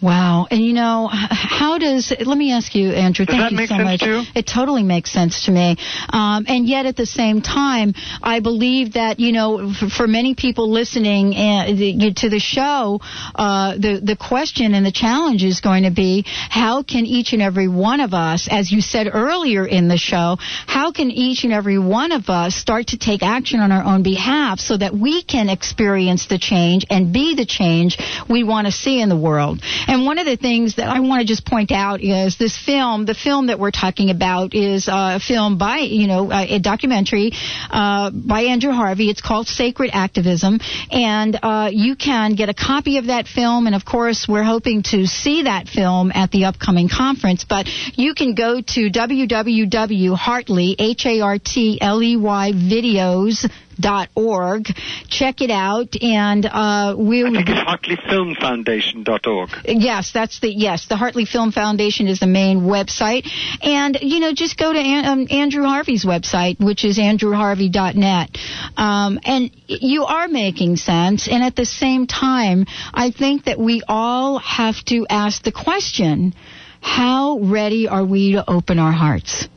Wow. 0.04 0.46
And 0.50 0.60
you 0.60 0.74
know, 0.74 1.08
how 1.10 1.78
does, 1.78 2.12
let 2.26 2.36
me 2.36 2.52
ask 2.52 2.74
you, 2.74 2.90
Andrew, 2.90 3.24
does 3.24 3.36
thank 3.36 3.58
you 3.58 3.66
so 3.66 3.78
much. 3.78 4.02
It 4.34 4.46
totally 4.46 4.82
makes 4.82 5.10
sense 5.10 5.46
to 5.46 5.50
me. 5.50 5.76
Um, 6.10 6.44
and 6.46 6.68
yet 6.68 6.84
at 6.84 6.94
the 6.94 7.06
same 7.06 7.40
time, 7.40 7.94
I 8.22 8.40
believe 8.40 8.92
that, 8.92 9.18
you 9.18 9.32
know, 9.32 9.72
for, 9.72 9.88
for 9.88 10.06
many 10.06 10.34
people 10.34 10.70
listening 10.70 11.30
the, 11.30 12.12
to 12.18 12.28
the 12.28 12.38
show, 12.38 13.00
uh, 13.34 13.76
the, 13.76 13.98
the 14.04 14.14
question 14.14 14.74
and 14.74 14.84
the 14.84 14.92
challenge 14.92 15.42
is 15.42 15.62
going 15.62 15.84
to 15.84 15.90
be 15.90 16.24
how 16.26 16.82
can 16.82 17.06
each 17.06 17.32
and 17.32 17.40
every 17.40 17.68
one 17.68 18.00
of 18.00 18.12
us, 18.12 18.46
as 18.50 18.70
you 18.70 18.82
said 18.82 19.08
earlier 19.10 19.66
in 19.66 19.88
the 19.88 19.96
show, 19.96 20.36
how 20.66 20.92
can 20.92 21.10
each 21.10 21.44
and 21.44 21.52
every 21.54 21.78
one 21.78 22.12
of 22.12 22.28
us 22.28 22.54
start 22.54 22.88
to 22.88 22.98
take 22.98 23.22
action 23.22 23.58
on 23.58 23.72
our 23.72 23.82
own 23.82 24.02
behalf 24.02 24.58
so 24.58 24.76
that 24.76 24.92
we 24.92 25.22
can 25.22 25.48
experience 25.48 26.26
the 26.26 26.38
change 26.38 26.84
and 26.90 27.10
be 27.10 27.34
the 27.34 27.46
change 27.46 27.96
we 28.28 28.44
want 28.44 28.66
to 28.66 28.72
see 28.72 29.00
in 29.00 29.08
the 29.08 29.16
world? 29.16 29.60
And 29.93 29.93
And 29.94 30.04
one 30.04 30.18
of 30.18 30.26
the 30.26 30.36
things 30.36 30.74
that 30.74 30.88
I 30.88 30.98
want 30.98 31.20
to 31.20 31.24
just 31.24 31.46
point 31.46 31.70
out 31.70 32.02
is 32.02 32.36
this 32.36 32.58
film, 32.58 33.06
the 33.06 33.14
film 33.14 33.46
that 33.46 33.60
we're 33.60 33.70
talking 33.70 34.10
about 34.10 34.52
is 34.52 34.88
a 34.90 35.20
film 35.20 35.56
by, 35.56 35.76
you 35.76 36.08
know, 36.08 36.32
a 36.32 36.58
documentary 36.58 37.30
uh, 37.70 38.10
by 38.10 38.40
Andrew 38.42 38.72
Harvey. 38.72 39.08
It's 39.08 39.20
called 39.20 39.46
Sacred 39.46 39.90
Activism. 39.92 40.58
And 40.90 41.38
uh, 41.40 41.70
you 41.72 41.94
can 41.94 42.34
get 42.34 42.48
a 42.48 42.54
copy 42.54 42.98
of 42.98 43.06
that 43.06 43.28
film. 43.28 43.68
And 43.68 43.76
of 43.76 43.84
course, 43.84 44.26
we're 44.28 44.42
hoping 44.42 44.82
to 44.90 45.06
see 45.06 45.44
that 45.44 45.68
film 45.68 46.10
at 46.12 46.32
the 46.32 46.46
upcoming 46.46 46.88
conference. 46.88 47.44
But 47.48 47.68
you 47.94 48.14
can 48.14 48.34
go 48.34 48.60
to 48.60 48.90
www.hartley, 48.90 50.76
H-A-R-T-L-E-Y 50.76 52.52
videos 52.52 53.48
dot 53.78 54.08
org. 54.14 54.66
Check 55.08 55.40
it 55.40 55.50
out, 55.50 56.00
and 56.02 56.46
uh, 56.46 56.94
we. 56.98 57.24
I 57.24 57.30
think 57.30 57.48
it's 57.48 57.60
HartleyFilmFoundation.org. 57.60 59.50
Yes, 59.66 60.12
that's 60.12 60.40
the 60.40 60.52
yes. 60.52 60.86
The 60.86 60.96
Hartley 60.96 61.24
Film 61.24 61.52
Foundation 61.52 62.06
is 62.08 62.20
the 62.20 62.26
main 62.26 62.60
website, 62.62 63.28
and 63.62 63.98
you 64.00 64.20
know 64.20 64.32
just 64.32 64.56
go 64.58 64.72
to 64.72 64.78
An- 64.78 65.04
um, 65.04 65.26
Andrew 65.30 65.64
Harvey's 65.64 66.04
website, 66.04 66.58
which 66.64 66.84
is 66.84 66.98
andrewharvey.net, 66.98 68.38
um, 68.76 69.18
and 69.24 69.50
you 69.66 70.04
are 70.04 70.28
making 70.28 70.76
sense. 70.76 71.28
And 71.28 71.42
at 71.42 71.56
the 71.56 71.66
same 71.66 72.06
time, 72.06 72.66
I 72.92 73.10
think 73.10 73.44
that 73.44 73.58
we 73.58 73.82
all 73.86 74.38
have 74.38 74.76
to 74.86 75.06
ask 75.08 75.42
the 75.42 75.52
question: 75.52 76.34
How 76.80 77.38
ready 77.38 77.88
are 77.88 78.04
we 78.04 78.32
to 78.32 78.48
open 78.48 78.78
our 78.78 78.92
hearts? 78.92 79.48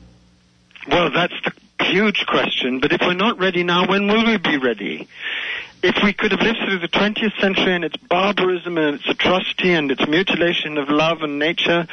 Well, 0.89 1.11
that's 1.11 1.33
the 1.43 1.51
huge 1.83 2.25
question, 2.25 2.79
but 2.79 2.91
if 2.91 3.01
we're 3.01 3.13
not 3.13 3.39
ready 3.39 3.63
now, 3.63 3.87
when 3.87 4.07
will 4.07 4.25
we 4.25 4.37
be 4.37 4.57
ready? 4.57 5.07
If 5.83 6.03
we 6.03 6.13
could 6.13 6.31
have 6.31 6.41
lived 6.41 6.57
through 6.65 6.79
the 6.79 6.87
20th 6.87 7.39
century 7.39 7.75
and 7.75 7.85
its 7.85 7.97
barbarism 7.97 8.77
and 8.77 8.95
its 8.95 9.07
atrocity 9.07 9.73
and 9.73 9.91
its 9.91 10.07
mutilation 10.07 10.77
of 10.77 10.89
love 10.89 11.21
and 11.21 11.37
nature, 11.37 11.87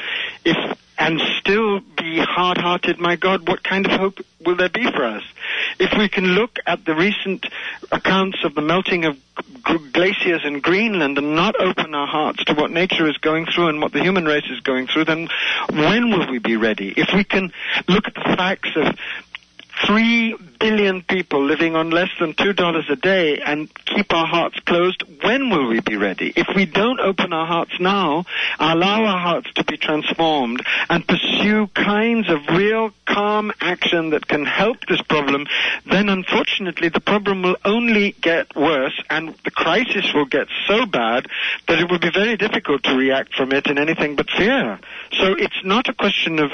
if 0.44 0.56
and 0.96 1.20
still 1.40 1.80
be 1.80 2.18
hard-hearted, 2.20 3.00
my 3.00 3.16
God, 3.16 3.48
what 3.48 3.64
kind 3.64 3.84
of 3.84 3.98
hope 3.98 4.20
will 4.44 4.54
there 4.54 4.68
be 4.68 4.84
for 4.84 5.04
us? 5.04 5.24
If 5.78 5.98
we 5.98 6.08
can 6.08 6.24
look 6.34 6.58
at 6.66 6.84
the 6.84 6.94
recent 6.94 7.46
accounts 7.90 8.44
of 8.44 8.54
the 8.54 8.62
melting 8.62 9.04
of 9.04 9.18
glaciers 9.92 10.42
in 10.44 10.60
Greenland 10.60 11.18
and 11.18 11.34
not 11.34 11.58
open 11.60 11.94
our 11.94 12.06
hearts 12.06 12.44
to 12.44 12.54
what 12.54 12.70
nature 12.70 13.08
is 13.08 13.16
going 13.18 13.46
through 13.46 13.68
and 13.68 13.80
what 13.80 13.92
the 13.92 14.02
human 14.02 14.24
race 14.24 14.48
is 14.50 14.60
going 14.60 14.86
through, 14.86 15.06
then 15.06 15.28
when 15.72 16.10
will 16.10 16.30
we 16.30 16.38
be 16.38 16.56
ready? 16.56 16.94
If 16.96 17.08
we 17.12 17.24
can 17.24 17.52
look 17.88 18.06
at 18.06 18.14
the 18.14 18.36
facts 18.36 18.70
of 18.76 18.96
three 19.86 20.36
billion 20.60 21.02
people 21.02 21.44
living 21.44 21.76
on 21.76 21.90
less 21.90 22.08
than 22.18 22.34
two 22.34 22.52
dollars 22.52 22.86
a 22.88 22.96
day 22.96 23.38
and 23.40 23.68
keep 23.84 24.12
our 24.12 24.26
hearts 24.26 24.58
closed, 24.60 25.02
when 25.22 25.50
will 25.50 25.68
we 25.68 25.80
be 25.80 25.96
ready? 25.96 26.32
If 26.36 26.48
we 26.54 26.64
don't 26.64 27.00
open 27.00 27.32
our 27.32 27.46
hearts 27.46 27.72
now, 27.80 28.24
allow 28.58 29.04
our 29.04 29.18
hearts 29.18 29.52
to 29.54 29.64
be 29.64 29.76
transformed 29.76 30.64
and 30.88 31.06
pursue 31.06 31.66
kinds 31.74 32.28
of 32.30 32.38
real 32.48 32.92
calm 33.06 33.52
action 33.60 34.10
that 34.10 34.26
can 34.26 34.44
help 34.44 34.78
this 34.88 35.02
problem, 35.02 35.46
then 35.86 36.08
unfortunately 36.08 36.88
the 36.88 37.00
problem 37.00 37.42
will 37.42 37.56
only 37.64 38.12
get 38.20 38.54
worse 38.56 38.98
and 39.10 39.34
the 39.44 39.50
crisis 39.50 40.12
will 40.14 40.24
get 40.24 40.48
so 40.66 40.86
bad 40.86 41.26
that 41.68 41.78
it 41.78 41.90
will 41.90 41.98
be 41.98 42.10
very 42.10 42.36
difficult 42.36 42.82
to 42.84 42.96
react 42.96 43.34
from 43.34 43.52
it 43.52 43.66
in 43.66 43.78
anything 43.78 44.16
but 44.16 44.30
fear. 44.30 44.78
So 45.12 45.34
it's 45.34 45.64
not 45.64 45.88
a 45.88 45.94
question 45.94 46.38
of 46.38 46.52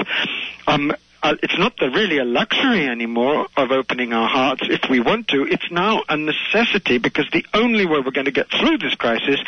um, 0.66 0.92
uh, 1.22 1.34
it's 1.42 1.58
not 1.58 1.76
the, 1.78 1.90
really 1.90 2.18
a 2.18 2.24
luxury 2.24 2.86
anymore 2.86 3.46
of 3.56 3.70
opening 3.70 4.12
our 4.12 4.28
hearts 4.28 4.62
if 4.64 4.88
we 4.88 5.00
want 5.00 5.28
to. 5.28 5.46
It's 5.46 5.70
now 5.70 6.02
a 6.08 6.16
necessity 6.16 6.98
because 6.98 7.26
the 7.32 7.44
only 7.54 7.86
way 7.86 8.00
we're 8.04 8.10
going 8.10 8.26
to 8.26 8.30
get 8.30 8.50
through 8.50 8.78
this 8.78 8.94
crisis 8.94 9.40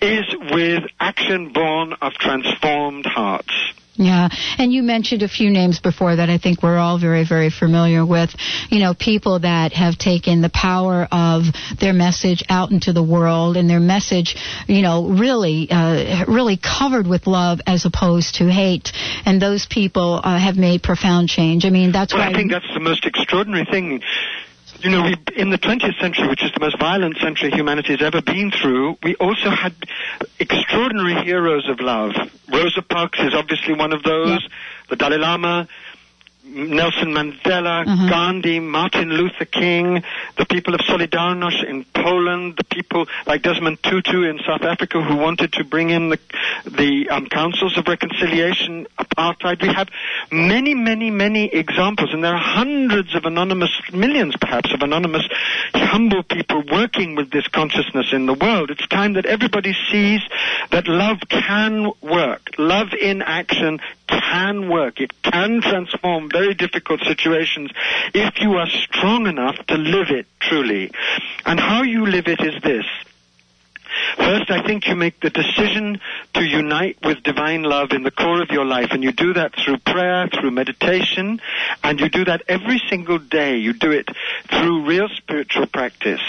is 0.00 0.24
with 0.50 0.84
action 1.00 1.52
born 1.52 1.94
of 2.00 2.14
transformed 2.14 3.06
hearts. 3.06 3.52
Yeah, 3.98 4.28
and 4.58 4.72
you 4.72 4.84
mentioned 4.84 5.24
a 5.24 5.28
few 5.28 5.50
names 5.50 5.80
before 5.80 6.14
that 6.14 6.30
I 6.30 6.38
think 6.38 6.62
we're 6.62 6.78
all 6.78 7.00
very, 7.00 7.24
very 7.24 7.50
familiar 7.50 8.06
with. 8.06 8.30
You 8.70 8.78
know, 8.78 8.94
people 8.94 9.40
that 9.40 9.72
have 9.72 9.98
taken 9.98 10.40
the 10.40 10.50
power 10.50 11.08
of 11.10 11.42
their 11.80 11.92
message 11.92 12.44
out 12.48 12.70
into 12.70 12.92
the 12.92 13.02
world 13.02 13.56
and 13.56 13.68
their 13.68 13.80
message, 13.80 14.36
you 14.68 14.82
know, 14.82 15.08
really, 15.08 15.68
uh, 15.68 16.24
really 16.28 16.56
covered 16.56 17.08
with 17.08 17.26
love 17.26 17.60
as 17.66 17.86
opposed 17.86 18.36
to 18.36 18.48
hate. 18.48 18.92
And 19.26 19.42
those 19.42 19.66
people 19.66 20.20
uh, 20.22 20.38
have 20.38 20.56
made 20.56 20.84
profound 20.84 21.28
change. 21.28 21.64
I 21.64 21.70
mean, 21.70 21.90
that's 21.90 22.14
well, 22.14 22.22
why 22.22 22.32
I 22.32 22.36
think 22.36 22.52
that's 22.52 22.72
the 22.72 22.80
most 22.80 23.04
extraordinary 23.04 23.64
thing. 23.64 24.00
You 24.80 24.90
know, 24.90 25.02
we, 25.02 25.16
in 25.36 25.50
the 25.50 25.58
20th 25.58 26.00
century, 26.00 26.28
which 26.28 26.44
is 26.44 26.52
the 26.52 26.60
most 26.60 26.78
violent 26.78 27.16
century 27.18 27.50
humanity 27.50 27.96
has 27.96 28.02
ever 28.02 28.22
been 28.22 28.52
through, 28.52 28.96
we 29.02 29.16
also 29.16 29.50
had 29.50 29.74
extraordinary 30.38 31.24
heroes 31.24 31.68
of 31.68 31.80
love. 31.80 32.12
Rosa 32.48 32.82
Parks 32.82 33.18
is 33.18 33.34
obviously 33.34 33.74
one 33.74 33.92
of 33.92 34.04
those. 34.04 34.46
The 34.88 34.94
Dalai 34.94 35.18
Lama, 35.18 35.66
Nelson 36.48 37.12
Mandela, 37.12 37.84
Mhm. 37.84 38.08
Gandhi, 38.08 38.60
Martin 38.60 39.10
Luther 39.10 39.44
King, 39.44 40.02
the 40.36 40.46
people 40.46 40.74
of 40.74 40.80
Solidarność 40.80 41.62
in 41.64 41.84
Poland, 41.94 42.56
the 42.56 42.64
people 42.64 43.06
like 43.26 43.42
Desmond 43.42 43.82
Tutu 43.82 44.22
in 44.22 44.38
South 44.46 44.62
Africa 44.62 45.02
who 45.02 45.16
wanted 45.16 45.52
to 45.54 45.64
bring 45.64 45.90
in 45.90 46.08
the, 46.08 46.18
the 46.64 47.08
um, 47.10 47.26
councils 47.26 47.76
of 47.76 47.86
reconciliation, 47.86 48.86
apartheid. 48.98 49.60
We 49.62 49.68
have 49.68 49.88
many, 50.30 50.74
many, 50.74 51.10
many 51.10 51.46
examples, 51.46 52.12
and 52.12 52.24
there 52.24 52.34
are 52.34 52.38
hundreds 52.38 53.14
of 53.14 53.24
anonymous, 53.24 53.70
millions 53.92 54.34
perhaps, 54.36 54.72
of 54.72 54.82
anonymous, 54.82 55.28
humble 55.74 56.22
people 56.22 56.62
working 56.70 57.14
with 57.14 57.30
this 57.30 57.46
consciousness 57.48 58.12
in 58.12 58.26
the 58.26 58.34
world. 58.34 58.70
It's 58.70 58.86
time 58.88 59.14
that 59.14 59.26
everybody 59.26 59.74
sees 59.90 60.22
that 60.70 60.88
love 60.88 61.18
can 61.28 61.92
work. 62.00 62.50
Love 62.58 62.92
in 62.94 63.22
action 63.22 63.80
can 64.08 64.68
work. 64.68 65.00
It 65.00 65.22
can 65.22 65.60
transform 65.60 66.28
very 66.30 66.54
difficult 66.54 67.00
situations 67.02 67.70
if 68.14 68.40
you 68.40 68.54
are 68.54 68.68
strong 68.68 69.26
enough 69.26 69.56
to 69.66 69.76
live 69.76 70.10
it 70.10 70.26
truly. 70.40 70.90
And 71.46 71.60
how 71.60 71.82
you 71.82 72.06
live 72.06 72.26
it 72.26 72.40
is 72.40 72.60
this. 72.62 72.86
First, 74.16 74.50
I 74.50 74.62
think 74.62 74.86
you 74.86 74.96
make 74.96 75.20
the 75.20 75.30
decision 75.30 76.00
to 76.34 76.44
unite 76.44 76.98
with 77.02 77.22
divine 77.22 77.62
love 77.62 77.92
in 77.92 78.02
the 78.02 78.10
core 78.10 78.42
of 78.42 78.50
your 78.50 78.64
life, 78.64 78.88
and 78.90 79.02
you 79.02 79.12
do 79.12 79.32
that 79.34 79.54
through 79.56 79.78
prayer, 79.78 80.28
through 80.28 80.50
meditation, 80.50 81.40
and 81.82 81.98
you 82.00 82.08
do 82.08 82.24
that 82.24 82.42
every 82.48 82.80
single 82.88 83.18
day. 83.18 83.56
You 83.56 83.72
do 83.72 83.90
it 83.90 84.08
through 84.50 84.86
real 84.86 85.08
spiritual 85.08 85.66
practice. 85.66 86.20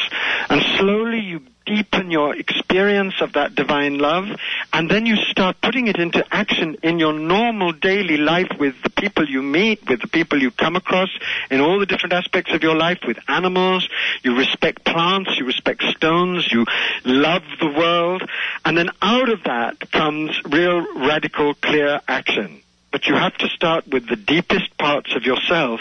And 0.49 0.61
slowly 0.77 1.19
you 1.19 1.41
deepen 1.69 2.09
your 2.09 2.35
experience 2.35 3.21
of 3.21 3.33
that 3.33 3.53
divine 3.53 3.99
love, 3.99 4.25
and 4.73 4.89
then 4.89 5.05
you 5.05 5.15
start 5.15 5.61
putting 5.61 5.85
it 5.85 5.97
into 5.97 6.25
action 6.31 6.75
in 6.81 6.97
your 6.97 7.13
normal 7.13 7.71
daily 7.71 8.17
life 8.17 8.51
with 8.59 8.73
the 8.81 8.89
people 8.89 9.29
you 9.29 9.43
meet, 9.43 9.87
with 9.87 10.01
the 10.01 10.07
people 10.07 10.41
you 10.41 10.49
come 10.49 10.75
across, 10.75 11.09
in 11.51 11.61
all 11.61 11.79
the 11.79 11.85
different 11.85 12.13
aspects 12.13 12.51
of 12.53 12.63
your 12.63 12.75
life, 12.75 12.97
with 13.05 13.19
animals. 13.27 13.87
You 14.23 14.35
respect 14.35 14.83
plants, 14.83 15.37
you 15.37 15.45
respect 15.45 15.83
stones, 15.83 16.51
you 16.51 16.65
love 17.05 17.43
the 17.59 17.67
world, 17.67 18.23
and 18.65 18.75
then 18.75 18.89
out 19.01 19.29
of 19.29 19.43
that 19.43 19.91
comes 19.91 20.41
real 20.45 20.81
radical, 20.95 21.53
clear 21.53 22.01
action. 22.07 22.61
But 22.91 23.05
you 23.05 23.13
have 23.15 23.37
to 23.37 23.47
start 23.49 23.87
with 23.87 24.07
the 24.07 24.15
deepest 24.15 24.77
parts 24.77 25.15
of 25.15 25.23
yourself, 25.23 25.79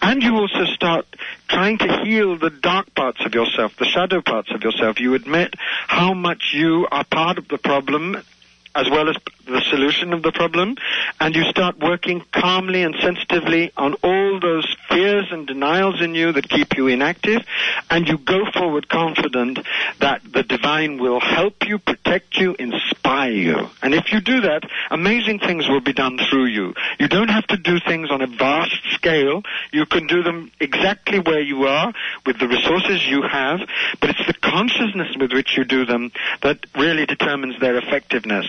and 0.00 0.22
you 0.22 0.34
also 0.36 0.64
start 0.64 1.06
trying 1.48 1.78
to 1.78 2.04
heal 2.04 2.38
the 2.38 2.50
dark 2.50 2.94
parts 2.94 3.20
of 3.24 3.34
yourself, 3.34 3.76
the 3.76 3.84
shadow 3.84 4.22
parts 4.22 4.50
of 4.52 4.62
yourself. 4.62 4.98
You 4.98 5.14
admit 5.14 5.54
how 5.86 6.14
much 6.14 6.52
you 6.54 6.86
are 6.90 7.04
part 7.04 7.36
of 7.38 7.48
the 7.48 7.58
problem 7.58 8.16
as 8.74 8.88
well 8.90 9.08
as 9.08 9.16
the 9.48 9.62
solution 9.70 10.12
of 10.12 10.22
the 10.22 10.32
problem, 10.32 10.76
and 11.20 11.34
you 11.34 11.44
start 11.44 11.78
working 11.78 12.22
calmly 12.32 12.82
and 12.82 12.94
sensitively 13.00 13.72
on 13.76 13.94
all 14.02 14.40
those 14.40 14.76
fears 14.88 15.26
and 15.30 15.46
denials 15.46 16.00
in 16.00 16.14
you 16.14 16.32
that 16.32 16.48
keep 16.48 16.76
you 16.76 16.86
inactive, 16.86 17.42
and 17.90 18.08
you 18.08 18.18
go 18.18 18.44
forward 18.52 18.88
confident 18.88 19.58
that 20.00 20.20
the 20.32 20.42
divine 20.42 20.98
will 20.98 21.20
help 21.20 21.66
you, 21.66 21.78
protect 21.78 22.36
you, 22.36 22.54
inspire 22.58 23.30
you. 23.30 23.68
And 23.82 23.94
if 23.94 24.12
you 24.12 24.20
do 24.20 24.42
that, 24.42 24.62
amazing 24.90 25.38
things 25.38 25.68
will 25.68 25.80
be 25.80 25.92
done 25.92 26.18
through 26.30 26.46
you. 26.46 26.74
You 26.98 27.08
don't 27.08 27.30
have 27.30 27.46
to 27.48 27.56
do 27.56 27.78
things 27.80 28.10
on 28.10 28.22
a 28.22 28.26
vast 28.26 28.76
scale. 28.92 29.42
You 29.72 29.86
can 29.86 30.06
do 30.06 30.22
them 30.22 30.50
exactly 30.60 31.18
where 31.18 31.40
you 31.40 31.64
are 31.64 31.92
with 32.26 32.38
the 32.38 32.48
resources 32.48 33.06
you 33.06 33.22
have, 33.22 33.60
but 34.00 34.10
it's 34.10 34.26
the 34.26 34.34
consciousness 34.34 35.16
with 35.18 35.32
which 35.32 35.56
you 35.56 35.64
do 35.64 35.84
them 35.84 36.12
that 36.42 36.58
really 36.76 37.06
determines 37.06 37.58
their 37.60 37.76
effectiveness. 37.76 38.46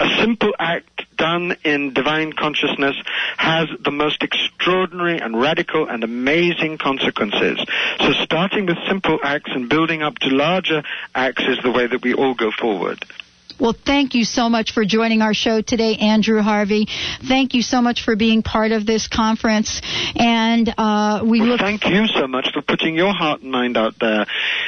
A 0.00 0.08
simple 0.20 0.52
act 0.58 1.04
done 1.16 1.56
in 1.64 1.94
divine 1.94 2.32
consciousness 2.32 2.96
has 3.36 3.68
the 3.84 3.92
most 3.92 4.22
extraordinary 4.22 5.18
and 5.20 5.40
radical 5.40 5.88
and 5.88 6.02
amazing 6.02 6.78
consequences. 6.78 7.64
So 8.00 8.12
starting 8.24 8.66
with 8.66 8.76
simple 8.88 9.18
acts 9.22 9.50
and 9.54 9.68
building 9.68 10.02
up 10.02 10.18
to 10.18 10.28
larger 10.30 10.82
acts 11.14 11.44
is 11.46 11.58
the 11.62 11.70
way 11.70 11.86
that 11.86 12.02
we 12.02 12.14
all 12.14 12.34
go 12.34 12.50
forward. 12.50 13.04
Well, 13.60 13.72
thank 13.86 14.14
you 14.14 14.24
so 14.24 14.48
much 14.48 14.72
for 14.72 14.84
joining 14.84 15.22
our 15.22 15.32
show 15.32 15.60
today, 15.62 15.94
Andrew 15.96 16.42
Harvey. 16.42 16.88
Thank 17.28 17.54
you 17.54 17.62
so 17.62 17.80
much 17.80 18.02
for 18.04 18.16
being 18.16 18.42
part 18.42 18.72
of 18.72 18.84
this 18.84 19.06
conference. 19.06 19.80
And 20.16 20.74
uh, 20.76 21.22
we 21.24 21.38
Well, 21.40 21.50
look. 21.50 21.60
thank 21.60 21.86
you 21.86 22.06
so 22.08 22.26
much 22.26 22.50
for 22.52 22.62
putting 22.62 22.96
your 22.96 23.14
heart 23.14 23.42
and 23.42 23.52
mind 23.52 23.76
out 23.76 23.94
there 24.00 24.26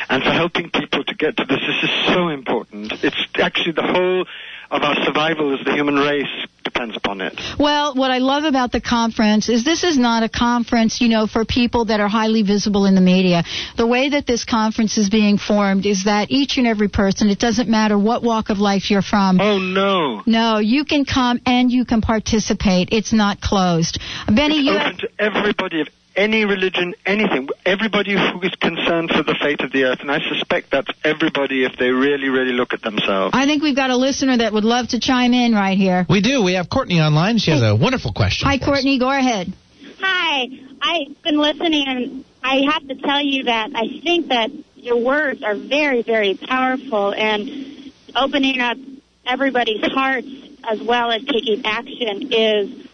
and 0.09 0.23
for 0.23 0.31
helping 0.31 0.71
people 0.71 1.03
to 1.03 1.15
get 1.17 1.37
to 1.37 1.45
this. 1.45 1.59
This 1.59 1.91
is 1.91 2.15
so 2.15 2.29
important. 2.29 2.93
It's 3.03 3.27
actually 3.35 3.73
the 3.73 3.83
whole 3.83 4.25
of 4.71 4.83
our 4.83 4.97
survival 5.05 5.59
as 5.59 5.65
the 5.65 5.73
human 5.73 5.97
race 5.97 6.47
depends 6.65 6.97
upon 6.97 7.21
it. 7.21 7.41
Well, 7.59 7.95
what 7.95 8.11
I 8.11 8.19
love 8.19 8.45
about 8.45 8.73
the 8.73 8.81
conference 8.81 9.49
is 9.49 9.65
this 9.65 9.85
is 9.85 9.97
not 9.97 10.23
a 10.23 10.29
conference, 10.29 11.01
you 11.01 11.09
know, 11.09 11.27
for 11.27 11.45
people 11.45 11.87
that 11.87 12.01
are 12.01 12.09
highly 12.09 12.43
visible 12.43 12.87
in 12.87 12.95
the 12.95 13.01
media. 13.01 13.45
The 13.77 13.87
way 13.87 14.11
that 14.11 14.27
this 14.27 14.45
conference 14.45 14.99
is 14.99 15.09
being 15.09 15.39
formed 15.39 15.87
is 15.87 16.05
that 16.05 16.31
each 16.31 16.59
and 16.59 16.67
every 16.67 16.89
person, 16.89 17.29
it 17.29 17.39
doesn't 17.39 17.69
matter 17.69 17.99
what 17.99 18.23
walk 18.23 18.51
of 18.51 18.59
life 18.59 18.91
you're 18.91 19.03
from. 19.03 19.41
Oh 19.41 19.59
no. 19.59 20.23
No, 20.27 20.59
you 20.59 20.85
can 20.85 21.05
come 21.05 21.41
and 21.47 21.71
you 21.71 21.85
can 21.85 22.01
participate. 22.01 22.89
It's 22.93 23.13
not 23.13 23.41
closed. 23.41 23.99
Benny, 24.27 24.59
it's 24.59 24.67
you 24.67 24.77
open 24.77 24.99
to 24.99 25.09
everybody 25.19 25.81
of 25.81 25.89
any 26.17 26.45
religion, 26.45 26.95
anything, 27.05 27.49
everybody 27.65 28.13
who 28.13 28.41
is 28.43 28.55
concerned 28.57 29.11
for 29.11 29.23
the 29.23 29.37
fate 29.41 29.61
of 29.61 29.71
the 29.73 29.85
earth, 29.85 30.01
and 30.01 30.11
I 30.11 30.21
suspect 30.21 30.71
that's 30.71 30.91
everybody 31.05 31.65
if 31.65 31.77
they 31.77 31.91
really, 31.91 32.29
really 32.29 32.53
look 32.53 32.73
at 32.73 32.83
themselves. 32.83 33.35
I 33.35 33.47
think 33.47 33.63
we've 33.63 33.77
got 33.77 33.91
a 33.91 33.97
listener 33.97 34.39
that 34.39 34.53
would 34.53 34.65
love 34.65 34.89
to 34.89 35.01
chime 35.01 35.35
in 35.35 35.53
right 35.53 35.77
here. 35.77 36.07
We 36.09 36.21
do. 36.21 36.43
We 36.43 36.55
have 36.55 36.69
Courtney 36.71 37.01
online. 37.01 37.39
She 37.39 37.51
has 37.51 37.63
a 37.63 37.77
wonderful 37.77 38.13
question. 38.13 38.49
Hi, 38.49 38.59
for 38.59 38.65
us. 38.65 38.69
Courtney. 38.69 38.99
Go 38.99 39.11
ahead. 39.11 39.53
Hi, 40.01 40.49
I've 40.81 41.23
been 41.23 41.39
listening, 41.39 41.85
and 41.87 42.25
I 42.43 42.63
have 42.73 42.87
to 42.89 42.95
tell 42.95 43.21
you 43.21 43.45
that 43.45 43.71
I 43.75 44.01
think 44.03 44.29
that 44.29 44.51
your 44.77 44.97
words 44.97 45.43
are 45.43 45.55
very, 45.55 46.03
very 46.03 46.35
powerful, 46.35 47.13
and 47.13 47.93
opening 48.15 48.61
up 48.61 48.79
everybody's 49.27 49.85
hearts 49.85 50.29
as 50.65 50.81
well 50.83 51.11
as 51.13 51.25
taking 51.25 51.65
action 51.65 52.33
is 52.33 52.89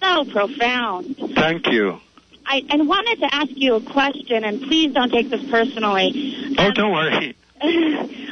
so 0.00 0.24
profound. 0.24 1.16
Thank 1.34 1.66
you. 1.68 2.00
I, 2.48 2.64
I 2.70 2.76
wanted 2.76 3.20
to 3.20 3.34
ask 3.34 3.50
you 3.54 3.74
a 3.74 3.80
question, 3.82 4.42
and 4.42 4.62
please 4.62 4.94
don't 4.94 5.12
take 5.12 5.28
this 5.28 5.44
personally. 5.50 6.56
Oh, 6.56 6.70
don't 6.70 6.92
worry. 6.92 7.36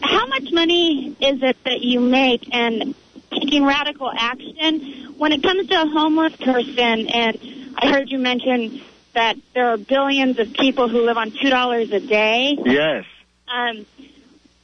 How 0.00 0.26
much 0.26 0.50
money 0.50 1.16
is 1.20 1.40
it 1.40 1.56
that 1.64 1.82
you 1.82 2.00
make 2.00 2.52
and 2.52 2.96
taking 3.30 3.64
radical 3.64 4.10
action 4.12 5.14
when 5.18 5.30
it 5.30 5.40
comes 5.44 5.68
to 5.68 5.82
a 5.82 5.86
homeless 5.86 6.34
person? 6.34 7.06
And 7.08 7.74
I 7.78 7.92
heard 7.92 8.10
you 8.10 8.18
mention 8.18 8.82
that 9.14 9.36
there 9.54 9.68
are 9.68 9.76
billions 9.76 10.40
of 10.40 10.52
people 10.54 10.88
who 10.88 11.02
live 11.02 11.16
on 11.16 11.30
two 11.30 11.48
dollars 11.48 11.92
a 11.92 12.00
day. 12.00 12.58
Yes. 12.64 13.04
Um, 13.46 13.86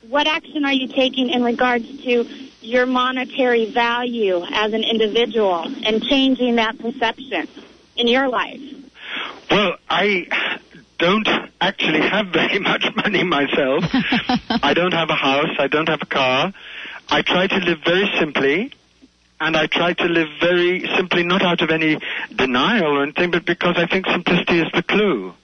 what 0.08 0.26
action 0.26 0.64
are 0.64 0.72
you 0.72 0.88
taking 0.88 1.30
in 1.30 1.44
regards 1.44 1.86
to 2.02 2.26
your 2.60 2.86
monetary 2.86 3.70
value 3.70 4.44
as 4.50 4.72
an 4.72 4.82
individual 4.82 5.62
and 5.84 6.02
changing 6.02 6.56
that 6.56 6.76
perception 6.78 7.48
in 7.96 8.06
your 8.06 8.28
life? 8.28 8.60
Well, 9.50 9.76
I 9.88 10.26
don't 10.98 11.28
actually 11.60 12.00
have 12.00 12.28
very 12.28 12.58
much 12.70 12.84
money 12.96 13.24
myself. 13.24 13.84
I 14.62 14.72
don't 14.74 14.92
have 14.92 15.10
a 15.10 15.14
house. 15.14 15.56
I 15.58 15.68
don't 15.68 15.88
have 15.88 16.02
a 16.02 16.06
car. 16.06 16.52
I 17.08 17.22
try 17.22 17.46
to 17.46 17.56
live 17.56 17.80
very 17.84 18.10
simply. 18.18 18.72
And 19.40 19.56
I 19.56 19.66
try 19.66 19.92
to 19.92 20.04
live 20.04 20.28
very 20.40 20.88
simply, 20.96 21.24
not 21.24 21.42
out 21.42 21.62
of 21.62 21.70
any 21.70 21.98
denial 22.34 22.98
or 22.98 23.02
anything, 23.02 23.32
but 23.32 23.44
because 23.44 23.74
I 23.76 23.86
think 23.86 24.06
simplicity 24.06 24.60
is 24.60 24.68
the 24.72 24.84
clue. 24.84 25.34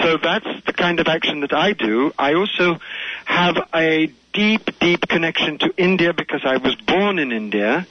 So 0.00 0.16
that's 0.16 0.46
the 0.64 0.72
kind 0.72 0.98
of 1.00 1.06
action 1.06 1.40
that 1.40 1.52
I 1.52 1.74
do. 1.74 2.12
I 2.18 2.32
also 2.32 2.78
have 3.26 3.56
a 3.74 4.10
deep, 4.32 4.78
deep 4.78 5.08
connection 5.08 5.58
to 5.58 5.74
India 5.76 6.12
because 6.12 6.42
I 6.44 6.56
was 6.56 6.74
born 6.74 7.18
in 7.18 7.32
India. 7.32 7.86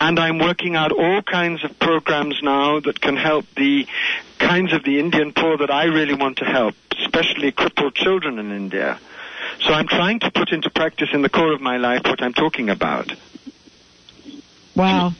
And 0.00 0.18
I'm 0.18 0.38
working 0.38 0.76
out 0.76 0.92
all 0.92 1.22
kinds 1.22 1.64
of 1.64 1.78
programs 1.78 2.40
now 2.42 2.80
that 2.80 3.00
can 3.00 3.16
help 3.16 3.46
the 3.56 3.86
kinds 4.38 4.72
of 4.72 4.84
the 4.84 4.98
Indian 4.98 5.32
poor 5.32 5.56
that 5.58 5.70
I 5.70 5.84
really 5.84 6.14
want 6.14 6.38
to 6.38 6.44
help, 6.44 6.74
especially 6.98 7.52
crippled 7.52 7.94
children 7.94 8.38
in 8.38 8.52
India. 8.52 8.98
So 9.60 9.72
I'm 9.72 9.86
trying 9.86 10.20
to 10.20 10.30
put 10.30 10.50
into 10.50 10.70
practice 10.70 11.08
in 11.12 11.22
the 11.22 11.28
core 11.28 11.52
of 11.52 11.60
my 11.60 11.76
life 11.76 12.02
what 12.04 12.22
I'm 12.22 12.32
talking 12.32 12.68
about. 12.68 13.12
Wow. 14.74 15.12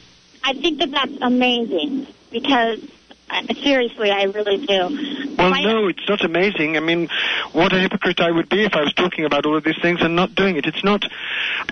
I 0.45 0.53
think 0.53 0.79
that 0.79 0.91
that's 0.91 1.17
amazing 1.21 2.07
because 2.31 2.81
Uh, 3.29 3.43
seriously, 3.55 4.11
I 4.11 4.25
really 4.25 4.67
do. 4.67 5.35
Well, 5.37 5.51
no, 5.63 5.89
it's 5.89 6.09
not 6.09 6.25
amazing. 6.25 6.77
I 6.77 6.81
mean, 6.81 7.09
what 7.53 7.73
a 7.73 7.81
hypocrite 7.81 8.21
I 8.21 8.31
would 8.31 8.49
be 8.49 8.65
if 8.65 8.75
I 8.75 8.83
was 8.83 8.95
talking 8.95 9.25
about 9.25 9.47
all 9.47 9.57
of 9.57 9.65
these 9.65 9.79
things 9.83 10.01
and 10.01 10.15
not 10.15 10.35
doing 10.35 10.57
it. 10.57 10.67
It's 10.67 10.85
not. 10.85 11.03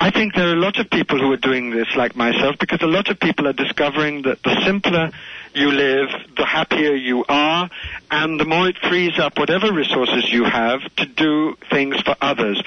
I 0.01 0.11
think 0.11 0.35
there 0.35 0.49
are 0.49 0.53
a 0.53 0.61
lot 0.61 0.79
of 0.81 0.91
people 0.91 1.19
who 1.19 1.33
are 1.33 1.37
doing 1.37 1.71
this, 1.71 1.87
like 1.97 2.17
myself, 2.17 2.57
because 2.59 2.83
a 2.83 2.87
lot 2.87 3.09
of 3.09 3.21
people 3.21 3.47
are 3.47 3.53
discovering 3.53 4.23
that 4.23 4.43
the 4.43 4.61
simpler 4.65 5.11
you 5.55 5.71
live, 5.71 6.09
the 6.37 6.45
happier 6.45 6.95
you 6.95 7.25
are, 7.29 7.71
and 8.11 8.41
the 8.41 8.45
more 8.45 8.69
it 8.69 8.77
frees 8.79 9.19
up 9.21 9.39
whatever 9.39 9.73
resources 9.73 10.31
you 10.33 10.43
have 10.45 10.81
to 10.97 11.07
do 11.07 11.57
things 11.71 12.01
for 12.01 12.17
others. 12.21 12.61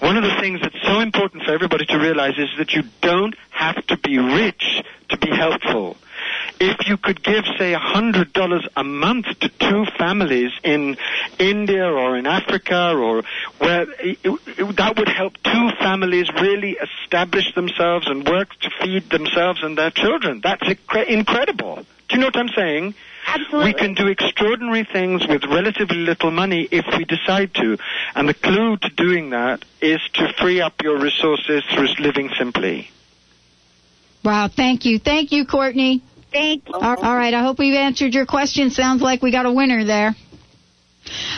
One 0.00 0.16
of 0.16 0.24
the 0.24 0.34
things 0.40 0.60
that's 0.60 0.82
so 0.82 0.98
important 0.98 1.44
for 1.44 1.52
everybody 1.52 1.86
to 1.86 1.96
realize 1.96 2.36
is 2.36 2.50
that 2.58 2.72
you 2.72 2.82
don't 3.00 3.36
have 3.50 3.86
to 3.86 3.96
be 3.96 4.18
rich 4.18 4.82
to 5.10 5.18
be 5.18 5.28
helpful 5.28 5.96
if 6.62 6.86
you 6.86 6.96
could 6.96 7.22
give, 7.24 7.44
say, 7.58 7.74
a 7.74 7.78
hundred 7.80 8.32
dollars 8.32 8.64
a 8.76 8.84
month 8.84 9.26
to 9.40 9.48
two 9.48 9.84
families 9.98 10.52
in 10.62 10.96
India 11.38 11.84
or 11.84 12.16
in 12.16 12.26
Africa 12.26 12.94
or 12.94 13.24
where 13.58 13.90
it, 13.98 14.18
it, 14.22 14.76
that 14.76 14.96
would 14.96 15.08
help 15.08 15.34
two 15.42 15.70
families 15.80 16.28
really 16.40 16.78
establish 16.78 17.52
themselves 17.54 18.06
and 18.08 18.24
work 18.28 18.54
to 18.60 18.70
feed 18.80 19.10
themselves 19.10 19.64
and 19.64 19.76
their 19.76 19.90
children. 19.90 20.40
That's 20.40 20.62
incre- 20.62 21.08
incredible. 21.08 21.84
Do 22.08 22.16
you 22.16 22.20
know 22.20 22.26
what 22.26 22.36
I'm 22.36 22.50
saying? 22.50 22.94
Absolutely. 23.26 23.72
We 23.72 23.74
can 23.74 23.94
do 23.94 24.06
extraordinary 24.06 24.84
things 24.84 25.26
with 25.26 25.44
relatively 25.44 25.98
little 25.98 26.30
money 26.30 26.68
if 26.70 26.84
we 26.96 27.04
decide 27.04 27.54
to. 27.54 27.76
And 28.14 28.28
the 28.28 28.34
clue 28.34 28.76
to 28.76 28.88
doing 28.90 29.30
that 29.30 29.64
is 29.80 30.00
to 30.14 30.32
free 30.34 30.60
up 30.60 30.80
your 30.82 30.98
resources 30.98 31.64
through 31.72 31.88
living 31.98 32.30
simply. 32.38 32.90
Wow. 34.24 34.46
Thank 34.46 34.84
you. 34.84 35.00
Thank 35.00 35.32
you, 35.32 35.44
Courtney. 35.44 36.02
Thank 36.32 36.68
you. 36.68 36.74
All 36.74 36.96
all 36.96 37.16
right. 37.16 37.34
I 37.34 37.42
hope 37.42 37.58
we've 37.58 37.74
answered 37.74 38.14
your 38.14 38.26
question. 38.26 38.70
Sounds 38.70 39.02
like 39.02 39.22
we 39.22 39.30
got 39.30 39.46
a 39.46 39.52
winner 39.52 39.84
there. 39.84 40.14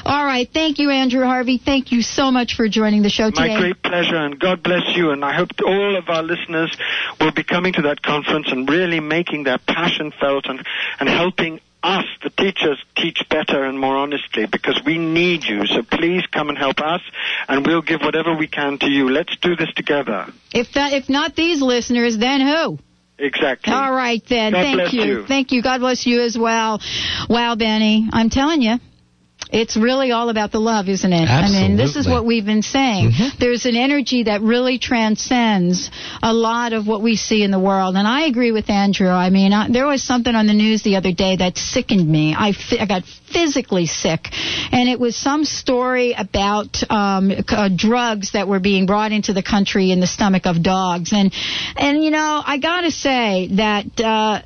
All 0.05 0.25
right. 0.25 0.49
Thank 0.53 0.79
you, 0.79 0.91
Andrew 0.91 1.25
Harvey. 1.25 1.59
Thank 1.59 1.91
you 1.91 2.03
so 2.03 2.31
much 2.31 2.55
for 2.55 2.69
joining 2.69 3.03
the 3.03 3.09
show 3.09 3.31
today. 3.31 3.55
My 3.55 3.61
great 3.61 3.83
pleasure, 3.83 4.17
and 4.17 4.39
God 4.39 4.63
bless 4.63 4.95
you. 4.95 5.11
And 5.11 5.25
I 5.25 5.33
hope 5.33 5.51
all 5.65 5.97
of 5.97 6.09
our 6.09 6.23
listeners 6.23 6.77
will 7.21 7.33
be 7.33 7.45
coming 7.45 7.73
to 7.75 7.83
that 7.83 8.03
conference 8.03 8.49
and 8.51 8.69
really 8.69 9.01
making 9.01 9.45
their 9.45 9.59
passion 9.59 10.13
felt 10.21 10.47
and, 10.47 10.65
and 11.01 11.09
helping 11.09 11.61
us, 11.83 12.05
the 12.23 12.31
teachers, 12.31 12.83
teach 12.97 13.23
better 13.29 13.65
and 13.65 13.79
more 13.79 13.97
honestly 13.97 14.47
because 14.47 14.81
we 14.85 14.97
need 14.99 15.45
you. 15.45 15.67
So 15.67 15.83
please 15.83 16.25
come 16.33 16.49
and 16.49 16.59
help 16.59 16.81
us, 16.81 17.03
and 17.49 17.67
we'll 17.67 17.83
give 17.83 18.01
whatever 18.01 18.35
we 18.35 18.47
can 18.47 18.79
to 18.79 18.91
you. 18.91 19.11
Let's 19.11 19.37
do 19.37 19.57
this 19.57 19.73
together. 19.75 20.33
If 20.53 20.73
that, 20.73 20.93
if 20.93 21.09
not 21.09 21.37
these 21.37 21.61
listeners, 21.61 22.17
then 22.19 22.41
who? 22.41 22.79
Exactly. 23.19 23.73
All 23.73 23.93
right 23.93 24.23
then. 24.29 24.53
God 24.53 24.63
Thank 24.63 24.77
bless 24.77 24.93
you. 24.93 25.25
Thank 25.27 25.53
you. 25.53 25.63
God 25.63 25.79
bless 25.79 26.07
you 26.07 26.21
as 26.23 26.37
well. 26.37 26.81
Wow, 27.29 27.55
Benny, 27.55 28.09
I'm 28.13 28.31
telling 28.31 28.61
you. 28.63 28.79
It's 29.51 29.77
really 29.77 30.11
all 30.11 30.31
about 30.31 30.53
the 30.53 30.59
love, 30.59 30.89
isn't 30.89 31.13
it? 31.13 31.29
Absolutely. 31.29 31.65
I 31.65 31.69
mean, 31.69 31.77
this 31.77 31.97
is 31.97 32.09
what 32.09 32.25
we've 32.25 32.45
been 32.45 32.63
saying. 32.63 33.13
There's 33.39 33.67
an 33.67 33.77
energy 33.77 34.25
that 34.25 34.41
really 34.41 34.79
transcends 34.79 35.91
a 36.23 36.33
lot 36.33 36.73
of 36.73 36.87
what 36.87 37.03
we 37.03 37.17
see 37.17 37.43
in 37.43 37.51
the 37.51 37.59
world. 37.59 37.97
And 37.97 38.07
I 38.07 38.27
agree 38.27 38.53
with 38.53 38.69
Andrew. 38.71 39.09
I 39.09 39.31
mean, 39.31 39.53
I, 39.53 39.69
there 39.71 39.87
was 39.87 40.03
something 40.03 40.35
on 40.35 40.47
the 40.47 40.55
news 40.55 40.83
the 40.83 40.97
other 40.97 41.13
day 41.13 41.37
that 41.37 41.57
sickened 41.57 42.09
me. 42.09 42.35
I, 42.37 42.53
I 42.81 42.87
got 42.87 43.05
physically 43.05 43.87
sick. 43.87 44.29
And 44.73 44.89
it 44.89 44.99
was 44.99 45.17
some 45.17 45.45
story 45.45 46.15
about 46.15 46.83
um, 46.91 47.31
uh, 47.49 47.69
drugs 47.75 48.33
that 48.33 48.49
were 48.49 48.61
being 48.61 48.87
brought 48.87 49.13
into 49.13 49.33
the 49.33 49.43
country 49.43 49.91
in 49.91 50.01
the 50.01 50.07
stomach 50.07 50.47
of 50.47 50.63
dogs. 50.63 51.13
And, 51.13 51.33
and 51.77 52.03
you 52.03 52.11
know, 52.11 52.43
I 52.45 52.59
got 52.59 52.83
to 52.83 52.91
say 52.91 53.49
that. 53.57 54.01
Uh, 54.01 54.43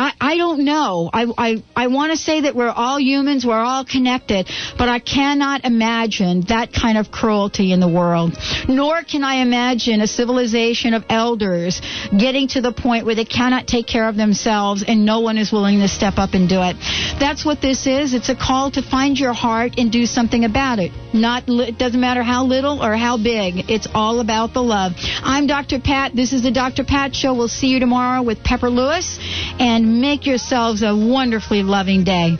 I, 0.00 0.12
I 0.18 0.36
don't 0.38 0.64
know. 0.64 1.10
I, 1.12 1.26
I, 1.36 1.62
I 1.76 1.86
want 1.88 2.12
to 2.12 2.16
say 2.16 2.40
that 2.42 2.56
we're 2.56 2.70
all 2.70 2.98
humans, 2.98 3.44
we're 3.44 3.60
all 3.60 3.84
connected, 3.84 4.48
but 4.78 4.88
I 4.88 4.98
cannot 4.98 5.66
imagine 5.66 6.40
that 6.48 6.72
kind 6.72 6.96
of 6.96 7.10
cruelty 7.10 7.70
in 7.70 7.80
the 7.80 7.88
world. 7.88 8.34
Nor 8.66 9.02
can 9.02 9.22
I 9.22 9.42
imagine 9.42 10.00
a 10.00 10.06
civilization 10.06 10.94
of 10.94 11.04
elders 11.10 11.82
getting 12.18 12.48
to 12.48 12.62
the 12.62 12.72
point 12.72 13.04
where 13.04 13.14
they 13.14 13.26
cannot 13.26 13.66
take 13.66 13.86
care 13.86 14.08
of 14.08 14.16
themselves 14.16 14.82
and 14.88 15.04
no 15.04 15.20
one 15.20 15.36
is 15.36 15.52
willing 15.52 15.80
to 15.80 15.88
step 15.88 16.14
up 16.16 16.32
and 16.32 16.48
do 16.48 16.62
it. 16.62 16.76
That's 17.20 17.44
what 17.44 17.60
this 17.60 17.86
is. 17.86 18.14
It's 18.14 18.30
a 18.30 18.36
call 18.36 18.70
to 18.70 18.82
find 18.82 19.18
your 19.18 19.34
heart 19.34 19.72
and 19.76 19.92
do 19.92 20.06
something 20.06 20.46
about 20.46 20.78
it. 20.78 20.92
Not, 21.12 21.44
it 21.46 21.76
doesn't 21.76 22.00
matter 22.00 22.22
how 22.22 22.44
little 22.44 22.82
or 22.82 22.96
how 22.96 23.18
big. 23.18 23.68
It's 23.68 23.88
all 23.92 24.20
about 24.20 24.54
the 24.54 24.62
love. 24.62 24.92
I'm 25.22 25.46
Dr. 25.46 25.78
Pat. 25.78 26.16
This 26.16 26.32
is 26.32 26.42
the 26.42 26.52
Dr. 26.52 26.84
Pat 26.84 27.14
Show. 27.14 27.34
We'll 27.34 27.48
see 27.48 27.68
you 27.68 27.80
tomorrow 27.80 28.22
with 28.22 28.42
Pepper 28.42 28.70
Lewis 28.70 29.18
and 29.58 29.89
make 29.90 30.26
yourselves 30.26 30.82
a 30.82 30.94
wonderfully 30.94 31.62
loving 31.62 32.04
day. 32.04 32.36